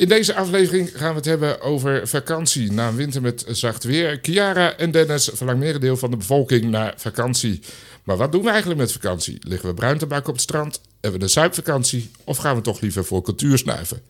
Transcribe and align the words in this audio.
In 0.00 0.08
deze 0.08 0.34
aflevering 0.34 0.90
gaan 0.94 1.10
we 1.10 1.16
het 1.16 1.24
hebben 1.24 1.60
over 1.60 2.08
vakantie 2.08 2.72
na 2.72 2.88
een 2.88 2.96
winter 2.96 3.22
met 3.22 3.44
zacht 3.48 3.84
weer. 3.84 4.18
Chiara 4.22 4.76
en 4.76 4.90
Dennis 4.90 5.30
verlangen 5.32 5.62
merendeel 5.62 5.96
van 5.96 6.10
de 6.10 6.16
bevolking 6.16 6.64
naar 6.64 6.94
vakantie. 6.96 7.60
Maar 8.04 8.16
wat 8.16 8.32
doen 8.32 8.42
we 8.42 8.48
eigenlijk 8.50 8.80
met 8.80 8.92
vakantie? 8.92 9.38
Liggen 9.40 9.68
we 9.68 9.74
bruin 9.74 9.98
tabak 9.98 10.28
op 10.28 10.32
het 10.32 10.42
strand? 10.42 10.80
Hebben 11.00 11.20
we 11.20 11.26
een 11.26 11.32
zuipvakantie? 11.32 12.10
Of 12.24 12.36
gaan 12.36 12.56
we 12.56 12.62
toch 12.62 12.80
liever 12.80 13.04
voor 13.04 13.22
cultuur 13.22 13.58
snuiven? 13.58 14.02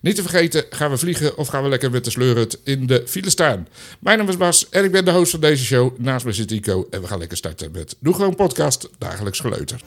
Niet 0.00 0.16
te 0.16 0.22
vergeten, 0.22 0.64
gaan 0.70 0.90
we 0.90 0.98
vliegen 0.98 1.36
of 1.36 1.48
gaan 1.48 1.62
we 1.62 1.68
lekker 1.68 1.90
met 1.90 2.04
de 2.04 2.10
sleurhut 2.10 2.58
in 2.64 2.86
de 2.86 3.02
file 3.06 3.30
staan? 3.30 3.68
Mijn 3.98 4.18
naam 4.18 4.28
is 4.28 4.36
Bas 4.36 4.68
en 4.68 4.84
ik 4.84 4.92
ben 4.92 5.04
de 5.04 5.10
host 5.10 5.30
van 5.30 5.40
deze 5.40 5.64
show. 5.64 5.98
Naast 5.98 6.24
me 6.24 6.32
zit 6.32 6.50
Ico 6.50 6.86
en 6.90 7.00
we 7.00 7.06
gaan 7.06 7.18
lekker 7.18 7.36
starten 7.36 7.70
met 7.72 7.96
Doe 8.00 8.14
Gewoon 8.14 8.34
Podcast, 8.34 8.88
Dagelijks 8.98 9.40
Geleuter. 9.40 9.80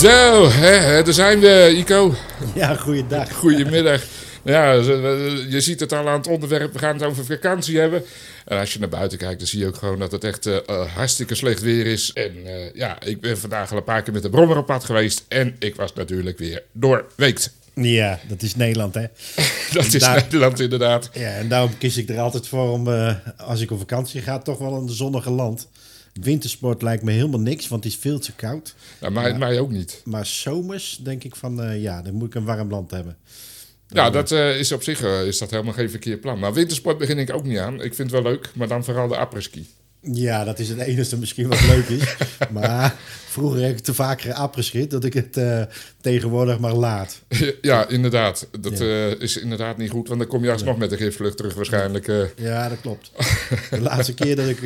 Zo, 0.00 0.50
hè, 0.50 1.02
daar 1.02 1.12
zijn 1.12 1.40
we, 1.40 1.74
Ico. 1.76 2.14
Ja, 2.54 2.74
goeiedag. 2.74 3.32
Goedemiddag. 3.32 4.02
Ja, 4.42 4.72
je 4.72 5.60
ziet 5.60 5.80
het 5.80 5.92
al 5.92 6.08
aan 6.08 6.18
het 6.18 6.26
onderwerp. 6.26 6.72
We 6.72 6.78
gaan 6.78 6.94
het 6.94 7.02
over 7.02 7.24
vakantie 7.24 7.78
hebben. 7.78 8.04
En 8.44 8.58
als 8.58 8.72
je 8.72 8.78
naar 8.78 8.88
buiten 8.88 9.18
kijkt, 9.18 9.38
dan 9.38 9.48
zie 9.48 9.58
je 9.58 9.66
ook 9.66 9.76
gewoon 9.76 9.98
dat 9.98 10.12
het 10.12 10.24
echt 10.24 10.46
uh, 10.46 10.56
hartstikke 10.94 11.34
slecht 11.34 11.60
weer 11.60 11.86
is. 11.86 12.12
En 12.12 12.32
uh, 12.44 12.74
ja, 12.74 13.02
ik 13.02 13.20
ben 13.20 13.38
vandaag 13.38 13.70
al 13.70 13.76
een 13.76 13.84
paar 13.84 14.02
keer 14.02 14.12
met 14.12 14.22
de 14.22 14.30
brommer 14.30 14.56
op 14.56 14.66
pad 14.66 14.84
geweest. 14.84 15.24
En 15.28 15.56
ik 15.58 15.74
was 15.74 15.92
natuurlijk 15.92 16.38
weer 16.38 16.62
doorweekt. 16.72 17.52
Ja, 17.74 18.20
dat 18.28 18.42
is 18.42 18.56
Nederland, 18.56 18.94
hè? 18.94 19.06
dat 19.72 19.92
is 19.92 20.02
daar, 20.02 20.22
Nederland, 20.22 20.60
inderdaad. 20.60 21.10
Ja, 21.12 21.34
en 21.34 21.48
daarom 21.48 21.78
kies 21.78 21.96
ik 21.96 22.08
er 22.08 22.18
altijd 22.18 22.48
voor 22.48 22.70
om, 22.70 22.88
uh, 22.88 23.14
als 23.36 23.60
ik 23.60 23.70
op 23.70 23.78
vakantie 23.78 24.22
ga, 24.22 24.38
toch 24.38 24.58
wel 24.58 24.86
de 24.86 24.92
zonnige 24.92 25.30
land. 25.30 25.68
Wintersport 26.12 26.82
lijkt 26.82 27.02
me 27.02 27.12
helemaal 27.12 27.40
niks, 27.40 27.68
want 27.68 27.84
het 27.84 27.92
is 27.92 27.98
veel 27.98 28.18
te 28.18 28.32
koud. 28.32 28.74
Ja, 29.00 29.10
mij, 29.10 29.38
mij 29.38 29.60
ook 29.60 29.70
niet. 29.70 30.02
Maar 30.04 30.26
zomers 30.26 31.00
denk 31.02 31.24
ik 31.24 31.36
van, 31.36 31.64
uh, 31.64 31.82
ja, 31.82 32.02
dan 32.02 32.14
moet 32.14 32.28
ik 32.28 32.34
een 32.34 32.44
warm 32.44 32.70
land 32.70 32.90
hebben. 32.90 33.16
Ja, 33.88 34.10
dat 34.10 34.30
uh, 34.30 34.58
is 34.58 34.72
op 34.72 34.82
zich 34.82 35.02
uh, 35.02 35.26
is 35.26 35.38
dat 35.38 35.50
helemaal 35.50 35.72
geen 35.72 35.90
verkeerd 35.90 36.20
plan. 36.20 36.38
Maar 36.38 36.52
wintersport 36.52 36.98
begin 36.98 37.18
ik 37.18 37.32
ook 37.32 37.44
niet 37.44 37.58
aan. 37.58 37.74
Ik 37.74 37.94
vind 37.94 38.10
het 38.10 38.22
wel 38.22 38.32
leuk, 38.32 38.50
maar 38.54 38.68
dan 38.68 38.84
vooral 38.84 39.08
de 39.08 39.16
apres-ski. 39.16 39.66
Ja, 40.02 40.44
dat 40.44 40.58
is 40.58 40.68
het 40.68 40.78
enige 40.78 41.16
misschien 41.16 41.48
wat 41.48 41.66
leuk 41.66 41.88
is. 41.88 42.16
maar 42.50 42.96
vroeger 43.26 43.62
heb 43.62 43.70
ik 43.70 43.78
te 43.78 43.94
vaker 43.94 44.32
apres 44.32 44.70
dat 44.88 45.04
ik 45.04 45.14
het 45.14 45.36
uh, 45.36 45.62
tegenwoordig 46.00 46.58
maar 46.58 46.74
laat. 46.74 47.22
Ja, 47.60 47.88
inderdaad. 47.88 48.48
Dat 48.60 48.78
ja. 48.78 49.14
is 49.18 49.36
inderdaad 49.36 49.76
niet 49.76 49.90
goed, 49.90 50.08
want 50.08 50.20
dan 50.20 50.28
kom 50.28 50.44
je 50.44 50.52
alsnog 50.52 50.76
met 50.76 50.90
de 50.90 50.96
gifvlucht 50.96 51.36
terug 51.36 51.54
waarschijnlijk. 51.54 52.32
Ja, 52.36 52.68
dat 52.68 52.80
klopt. 52.80 53.12
De 53.70 53.80
laatste 53.80 54.14
keer 54.14 54.36
dat 54.36 54.48
ik 54.48 54.60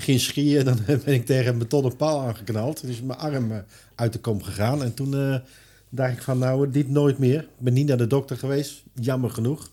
ging 0.00 0.20
skiën, 0.20 0.64
dan 0.64 0.78
ben 1.04 1.14
ik 1.14 1.26
tegen 1.26 1.52
een 1.52 1.58
betonnen 1.58 1.96
paal 1.96 2.20
aangeknald. 2.20 2.86
Dus 2.86 3.02
mijn 3.02 3.18
arm 3.18 3.50
uh, 3.50 3.58
uit 3.94 4.12
de 4.12 4.18
kom 4.18 4.42
gegaan. 4.42 4.82
En 4.82 4.94
toen 4.94 5.14
uh, 5.14 5.36
dacht 5.88 6.12
ik 6.12 6.22
van, 6.22 6.38
nou, 6.38 6.70
dit 6.70 6.88
nooit 6.88 7.18
meer. 7.18 7.40
Ik 7.40 7.48
ben 7.58 7.72
niet 7.72 7.86
naar 7.86 7.96
de 7.96 8.06
dokter 8.06 8.36
geweest, 8.36 8.82
jammer 8.94 9.30
genoeg. 9.30 9.70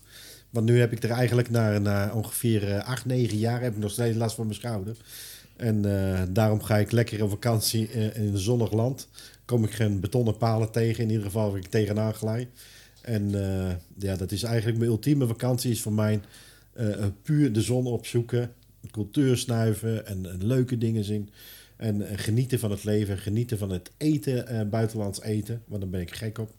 Want 0.50 0.66
nu 0.66 0.80
heb 0.80 0.92
ik 0.92 1.02
er 1.02 1.10
eigenlijk 1.10 1.50
na, 1.50 2.10
ongeveer 2.14 2.68
uh, 2.68 2.88
8, 2.88 3.04
9 3.04 3.38
jaar 3.38 3.60
heb 3.62 3.72
ik 3.72 3.78
nog 3.78 3.90
steeds 3.90 4.16
last 4.16 4.34
van 4.34 4.44
mijn 4.44 4.58
schouder. 4.58 4.96
En 5.56 5.82
daarom 6.32 6.62
ga 6.62 6.76
ik 6.76 6.92
lekker 6.92 7.22
op 7.22 7.30
vakantie 7.30 7.88
in 7.90 8.26
een 8.26 8.38
zonnig 8.38 8.72
land. 8.72 9.08
Kom 9.44 9.64
ik 9.64 9.70
geen 9.70 10.00
betonnen 10.00 10.36
palen 10.36 10.70
tegen, 10.70 11.02
in 11.02 11.10
ieder 11.10 11.24
geval 11.24 11.50
waar 11.50 11.58
ik 11.58 11.66
tegenaan 11.66 12.14
glij. 12.14 12.48
En 13.00 13.30
ja, 13.98 14.16
dat 14.16 14.32
is 14.32 14.42
eigenlijk 14.42 14.78
mijn 14.78 14.90
ultieme 14.90 15.26
vakantie, 15.26 15.70
is 15.70 15.82
voor 15.82 15.92
mij 15.92 16.20
puur 17.22 17.52
de 17.52 17.62
zon 17.62 17.86
opzoeken 17.86 18.50
cultuur 18.90 19.36
snuiven 19.36 20.06
en, 20.06 20.44
leuke 20.46 20.78
dingen 20.78 21.04
zien. 21.04 21.30
En, 21.76 22.08
en, 22.08 22.18
genieten 22.18 22.58
van 22.58 22.70
het 22.70 22.84
leven, 22.84 23.18
genieten 23.18 23.58
van 23.58 23.70
het 23.70 23.90
eten, 23.96 24.52
uh, 24.52 24.62
buitenlands 24.62 25.22
eten, 25.22 25.62
want 25.66 25.80
daar 25.80 25.90
ben 25.90 26.00
ik 26.00 26.14
gek 26.14 26.38
op. 26.38 26.50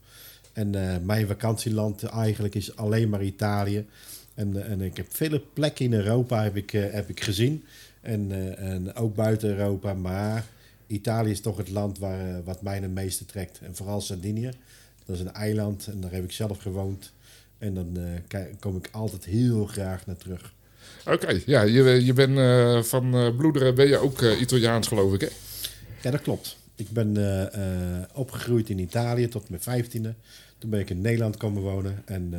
En 0.53 0.73
uh, 0.73 0.95
mijn 1.03 1.27
vakantieland 1.27 2.03
eigenlijk 2.03 2.55
is 2.55 2.75
alleen 2.75 3.09
maar 3.09 3.23
Italië. 3.23 3.85
En, 4.33 4.65
en 4.65 4.81
ik 4.81 4.97
heb 4.97 5.07
vele 5.09 5.39
plekken 5.39 5.85
in 5.85 5.93
Europa 5.93 6.43
heb 6.43 6.55
ik, 6.55 6.71
heb 6.71 7.09
ik 7.09 7.21
gezien. 7.21 7.63
En, 8.01 8.57
en 8.57 8.95
ook 8.95 9.15
buiten 9.15 9.49
Europa. 9.49 9.93
Maar 9.93 10.45
Italië 10.87 11.31
is 11.31 11.41
toch 11.41 11.57
het 11.57 11.69
land 11.69 11.99
waar, 11.99 12.43
wat 12.43 12.61
mij 12.61 12.79
het 12.79 12.93
meeste 12.93 13.25
trekt. 13.25 13.59
En 13.59 13.75
vooral 13.75 14.01
Sardinië. 14.01 14.51
Dat 15.05 15.15
is 15.15 15.21
een 15.21 15.33
eiland 15.33 15.87
en 15.87 16.01
daar 16.01 16.11
heb 16.11 16.23
ik 16.23 16.31
zelf 16.31 16.57
gewoond. 16.57 17.11
En 17.57 17.73
dan 17.73 17.97
kom 18.59 18.77
ik 18.77 18.89
altijd 18.91 19.25
heel 19.25 19.65
graag 19.65 20.05
naar 20.05 20.17
terug. 20.17 20.53
Oké, 21.07 21.41
ja, 21.45 21.61
je, 21.61 22.05
je 22.05 22.13
bent 22.13 22.37
uh, 22.37 22.83
van 22.83 23.15
uh, 23.15 23.35
bloederen, 23.35 23.75
ben 23.75 23.87
je 23.87 23.97
ook 23.97 24.21
uh, 24.21 24.41
Italiaans 24.41 24.87
geloof 24.87 25.13
ik 25.13 25.21
hè? 25.21 25.27
Ja, 26.01 26.11
dat 26.11 26.21
klopt. 26.21 26.57
Ik 26.75 26.89
ben 26.89 27.17
opgegroeid 28.13 28.69
in 28.69 28.79
Italië 28.79 29.27
tot 29.27 29.49
mijn 29.49 29.61
vijftiende. 29.61 30.13
Toen 30.57 30.69
ben 30.69 30.79
ik 30.79 30.89
in 30.89 31.01
Nederland 31.01 31.37
komen 31.37 31.61
wonen. 31.61 32.01
En 32.05 32.33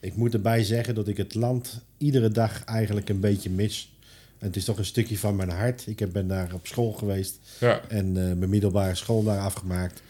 ik 0.00 0.16
moet 0.16 0.34
erbij 0.34 0.64
zeggen 0.64 0.94
dat 0.94 1.08
ik 1.08 1.16
het 1.16 1.34
land 1.34 1.80
iedere 1.98 2.28
dag 2.28 2.64
eigenlijk 2.64 3.08
een 3.08 3.20
beetje 3.20 3.50
mis. 3.50 3.96
En 4.38 4.46
het 4.46 4.56
is 4.56 4.64
toch 4.64 4.78
een 4.78 4.84
stukje 4.84 5.18
van 5.18 5.36
mijn 5.36 5.50
hart. 5.50 5.86
Ik 5.86 6.12
ben 6.12 6.28
daar 6.28 6.54
op 6.54 6.66
school 6.66 6.92
geweest. 6.92 7.38
Ja. 7.60 7.80
En 7.88 8.12
mijn 8.12 8.50
middelbare 8.50 8.94
school 8.94 9.22
daar 9.22 9.40
afgemaakt. 9.40 10.02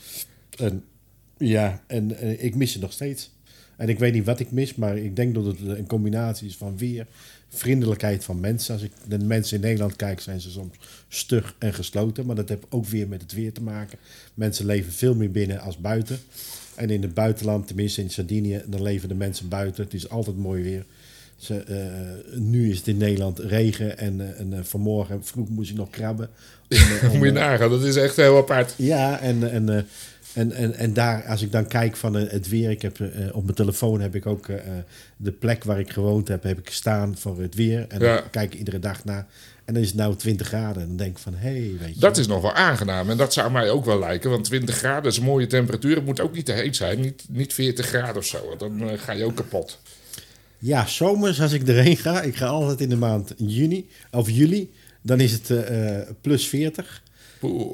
En 0.59 0.85
ja, 1.39 1.83
en 1.87 2.43
ik 2.45 2.55
mis 2.55 2.73
het 2.73 2.83
nog 2.83 2.93
steeds. 2.93 3.31
En 3.77 3.89
ik 3.89 3.99
weet 3.99 4.13
niet 4.13 4.25
wat 4.25 4.41
ik 4.41 4.51
mis, 4.51 4.75
maar 4.75 4.97
ik 4.97 5.17
denk 5.17 5.35
dat 5.35 5.45
het 5.45 5.61
een 5.61 5.87
combinatie 5.87 6.49
is 6.49 6.57
van 6.57 6.79
weer, 6.79 7.07
vriendelijkheid 7.49 8.25
van 8.25 8.41
mensen. 8.41 8.75
Als 8.75 8.83
ik 8.83 8.93
de 9.09 9.19
mensen 9.19 9.57
in 9.57 9.63
Nederland 9.63 9.97
kijk, 9.97 10.21
zijn 10.21 10.41
ze 10.41 10.51
soms 10.51 10.77
stug 11.09 11.55
en 11.59 11.75
gesloten. 11.75 12.27
Maar 12.27 12.37
dat 12.37 12.49
heeft 12.49 12.67
ook 12.69 12.87
weer 12.87 13.09
met 13.09 13.23
het 13.23 13.33
weer 13.33 13.53
te 13.53 13.63
maken. 13.63 13.99
Mensen 14.35 14.67
leven 14.67 14.93
veel 14.93 15.15
meer 15.15 15.31
binnen 15.31 15.61
als 15.61 15.79
buiten. 15.79 16.19
En 16.75 16.91
in 16.91 17.03
het 17.03 17.15
buitenland, 17.15 17.67
tenminste 17.67 18.03
in 18.03 18.11
Sardinië, 18.11 18.63
dan 18.67 18.83
leven 18.83 19.09
de 19.09 19.15
mensen 19.15 19.49
buiten. 19.49 19.85
Het 19.85 19.95
is 19.95 20.09
altijd 20.09 20.37
mooi 20.37 20.63
weer. 20.63 20.85
Ze, 21.37 21.65
uh, 21.69 22.39
nu 22.41 22.71
is 22.71 22.79
het 22.79 22.87
in 22.87 22.97
Nederland 22.97 23.39
regen 23.39 23.99
en, 23.99 24.21
uh, 24.21 24.41
en 24.41 24.53
uh, 24.53 24.59
vanmorgen 24.63 25.25
vroeg 25.25 25.49
moest 25.49 25.71
ik 25.71 25.77
nog 25.77 25.91
krabben. 25.91 26.29
Om, 27.03 27.11
om, 27.11 27.17
Moet 27.17 27.27
je 27.27 27.33
nagaan, 27.33 27.71
dat 27.71 27.85
is 27.85 27.97
echt 27.97 28.17
heel 28.17 28.37
apart. 28.37 28.75
Ja, 28.77 29.21
en, 29.21 29.51
en 29.51 29.87
en, 30.37 30.53
en, 30.53 30.75
en 30.75 30.93
daar, 30.93 31.25
als 31.25 31.43
ik 31.43 31.53
dan 31.53 31.67
kijk 31.67 31.97
van 31.97 32.15
het 32.15 32.49
weer, 32.49 32.71
ik 32.71 32.83
heb, 32.83 32.99
uh, 32.99 33.09
op 33.33 33.43
mijn 33.43 33.55
telefoon 33.55 34.01
heb 34.01 34.15
ik 34.15 34.27
ook 34.27 34.49
uh, 34.49 34.57
de 35.17 35.33
plek 35.33 35.65
waar 35.65 35.79
ik 35.79 35.91
gewoond 35.91 36.29
heb, 36.29 36.43
heb 36.43 36.59
ik 36.59 36.71
staan 36.71 37.17
voor 37.19 37.41
het 37.41 37.55
weer. 37.55 37.85
En 37.89 38.01
ja. 38.01 38.15
dan 38.15 38.31
kijk 38.31 38.53
ik 38.53 38.59
iedere 38.59 38.79
dag 38.79 39.05
naar. 39.05 39.27
En 39.65 39.75
dan 39.75 39.83
is 39.83 39.89
het 39.89 39.97
nou 39.97 40.17
20 40.17 40.47
graden. 40.47 40.83
En 40.83 40.89
dan 40.89 40.97
denk 40.97 41.11
ik 41.11 41.19
van, 41.19 41.35
hé, 41.35 41.49
hey, 41.49 41.77
weet 41.81 41.95
je. 41.95 42.01
Dat 42.01 42.17
is 42.17 42.27
nog 42.27 42.43
wel 42.43 42.53
aangenaam. 42.53 43.11
En 43.11 43.17
dat 43.17 43.33
zou 43.33 43.51
mij 43.51 43.71
ook 43.71 43.85
wel 43.85 43.99
lijken. 43.99 44.31
Want 44.31 44.45
20 44.45 44.77
graden 44.77 45.11
is 45.11 45.17
een 45.17 45.25
mooie 45.25 45.47
temperatuur. 45.47 45.97
Het 45.97 46.05
moet 46.05 46.21
ook 46.21 46.35
niet 46.35 46.47
te 46.47 46.53
heet 46.53 46.77
zijn. 46.77 47.01
Niet, 47.01 47.25
niet 47.29 47.55
40 47.55 47.87
graden 47.87 48.17
of 48.17 48.25
zo. 48.25 48.57
Dan 48.59 48.83
uh, 48.83 48.99
ga 48.99 49.13
je 49.13 49.25
ook 49.25 49.37
kapot. 49.37 49.79
Ja, 50.59 50.87
zomers 50.87 51.41
als 51.41 51.53
ik 51.53 51.69
erheen 51.69 51.97
ga. 51.97 52.23
Ik 52.23 52.37
ga 52.37 52.47
altijd 52.47 52.81
in 52.81 52.89
de 52.89 52.97
maand 52.97 53.35
juni 53.37 53.89
of 54.11 54.31
juli. 54.31 54.73
Dan 55.03 55.21
is 55.21 55.33
het 55.33 55.53
plus 56.21 56.49
40. 56.49 57.03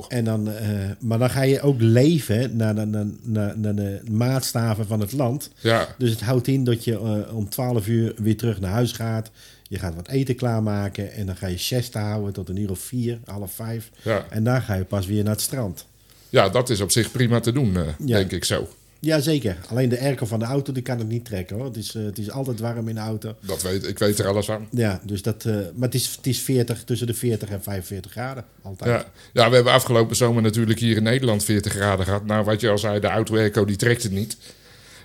En 0.08 0.24
dan, 0.24 0.48
uh, 0.48 0.54
maar 1.00 1.18
dan 1.18 1.30
ga 1.30 1.42
je 1.42 1.60
ook 1.60 1.80
leven 1.80 2.56
naar, 2.56 2.74
naar, 2.74 2.86
naar, 3.22 3.58
naar, 3.58 3.74
de 3.74 4.00
maatstaven 4.10 4.86
van 4.86 5.00
het 5.00 5.12
land. 5.12 5.50
Ja. 5.60 5.94
Dus 5.98 6.10
het 6.10 6.20
houdt 6.20 6.46
in 6.46 6.64
dat 6.64 6.84
je 6.84 6.92
uh, 6.92 7.36
om 7.36 7.48
12 7.48 7.86
uur 7.86 8.14
weer 8.16 8.36
terug 8.36 8.60
naar 8.60 8.70
huis 8.72 8.92
gaat. 8.92 9.30
Je 9.62 9.78
gaat 9.78 9.94
wat 9.94 10.08
eten 10.08 10.34
klaarmaken 10.34 11.12
en 11.12 11.26
dan 11.26 11.36
ga 11.36 11.46
je 11.46 11.58
siesta 11.58 12.08
houden 12.08 12.32
tot 12.32 12.48
een 12.48 12.56
uur 12.56 12.70
of 12.70 12.78
vier, 12.78 13.18
half 13.24 13.52
vijf. 13.52 13.90
Ja. 14.02 14.26
En 14.30 14.44
dan 14.44 14.62
ga 14.62 14.74
je 14.74 14.84
pas 14.84 15.06
weer 15.06 15.22
naar 15.22 15.32
het 15.32 15.40
strand. 15.40 15.86
Ja, 16.28 16.48
dat 16.48 16.70
is 16.70 16.80
op 16.80 16.90
zich 16.90 17.10
prima 17.10 17.40
te 17.40 17.52
doen, 17.52 17.74
uh, 17.74 17.82
ja. 17.98 18.16
denk 18.16 18.32
ik 18.32 18.44
zo. 18.44 18.68
Jazeker. 19.04 19.56
Alleen 19.68 19.88
de 19.88 20.00
airco 20.00 20.26
van 20.26 20.38
de 20.38 20.44
auto 20.44 20.72
die 20.72 20.82
kan 20.82 20.98
het 20.98 21.08
niet 21.08 21.24
trekken 21.24 21.56
hoor. 21.56 21.64
Het 21.64 21.76
is, 21.76 21.94
eh, 21.94 22.04
het 22.04 22.18
is 22.18 22.30
altijd 22.30 22.60
warm 22.60 22.88
in 22.88 22.94
de 22.94 23.00
auto. 23.00 23.36
Dat 23.40 23.62
weet, 23.62 23.86
ik 23.86 23.98
weet 23.98 24.18
er 24.18 24.26
alles 24.26 24.46
van. 24.46 24.68
Ja, 24.70 25.00
dus 25.04 25.22
dat, 25.22 25.44
eh, 25.44 25.54
maar 25.54 25.88
het 25.88 25.94
is, 25.94 26.14
het 26.16 26.26
is 26.26 26.40
40, 26.40 26.84
tussen 26.84 27.06
de 27.06 27.14
40 27.14 27.48
en 27.48 27.62
45 27.62 28.10
graden. 28.10 28.44
Altijd. 28.62 28.90
Ja. 28.90 29.06
ja, 29.42 29.48
we 29.48 29.54
hebben 29.54 29.72
afgelopen 29.72 30.16
zomer 30.16 30.42
natuurlijk 30.42 30.78
hier 30.78 30.96
in 30.96 31.02
Nederland 31.02 31.44
40 31.44 31.72
graden 31.72 32.04
gehad. 32.04 32.24
Nou, 32.24 32.44
wat 32.44 32.60
je 32.60 32.68
al 32.68 32.78
zei, 32.78 33.00
de 33.00 33.06
auto 33.06 33.36
airco 33.36 33.64
die 33.64 33.76
trekt 33.76 34.02
het 34.02 34.12
niet. 34.12 34.36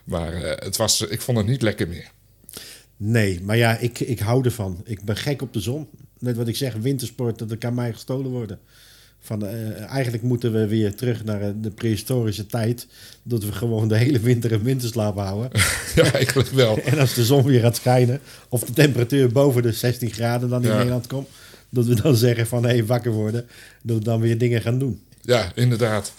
Maar 0.03 0.33
eh, 0.33 0.65
het 0.65 0.77
was, 0.77 1.01
ik 1.01 1.21
vond 1.21 1.38
het 1.38 1.47
niet 1.47 1.61
lekker 1.61 1.88
meer. 1.88 2.11
Nee, 2.97 3.41
maar 3.41 3.57
ja, 3.57 3.77
ik, 3.77 3.99
ik 3.99 4.19
hou 4.19 4.45
ervan. 4.45 4.81
Ik 4.83 5.03
ben 5.03 5.17
gek 5.17 5.41
op 5.41 5.53
de 5.53 5.59
zon. 5.59 5.88
Net 6.19 6.35
wat 6.35 6.47
ik 6.47 6.55
zeg, 6.55 6.73
wintersport, 6.73 7.49
dat 7.49 7.57
kan 7.57 7.73
mij 7.73 7.94
gestolen 7.94 8.31
worden. 8.31 8.59
Van, 9.19 9.46
eh, 9.46 9.81
eigenlijk 9.81 10.24
moeten 10.24 10.54
we 10.54 10.68
weer 10.68 10.96
terug 10.96 11.24
naar 11.24 11.42
eh, 11.42 11.50
de 11.62 11.69
prehistorische 11.69 12.46
tijd. 12.46 12.88
Dat 13.24 13.44
we 13.44 13.52
gewoon 13.52 13.88
de 13.88 13.98
hele 13.98 14.19
winter 14.19 14.52
een 14.52 14.64
winterslaap 14.64 15.18
houden. 15.18 15.50
ja, 15.96 16.12
eigenlijk 16.14 16.50
wel. 16.50 16.80
En 16.86 17.00
als 17.00 17.14
de 17.14 17.25
zon 17.25 17.44
weer 17.44 17.60
gaat 17.62 17.75
schijnen, 17.75 18.19
of 18.50 18.64
de 18.64 18.74
temperatuur 18.74 19.31
boven 19.31 19.62
de 19.62 19.72
16 19.72 20.12
graden 20.12 20.50
dan 20.50 20.64
in 20.64 20.69
Ja. 20.69 20.75
Nederland 20.75 21.08
komt, 21.08 21.28
dat 21.69 21.86
we 21.86 22.02
dan 22.02 22.16
zeggen 22.16 22.48
van 22.48 22.64
hé, 22.64 22.69
hey, 22.69 22.86
wakker 22.86 23.12
worden. 23.12 23.46
Dat 23.84 23.98
we 23.98 24.04
dan 24.04 24.19
weer 24.22 24.38
dingen 24.38 24.62
gaan 24.62 24.80
doen. 24.80 25.02
Ja, 25.22 25.52
inderdaad. 25.56 26.14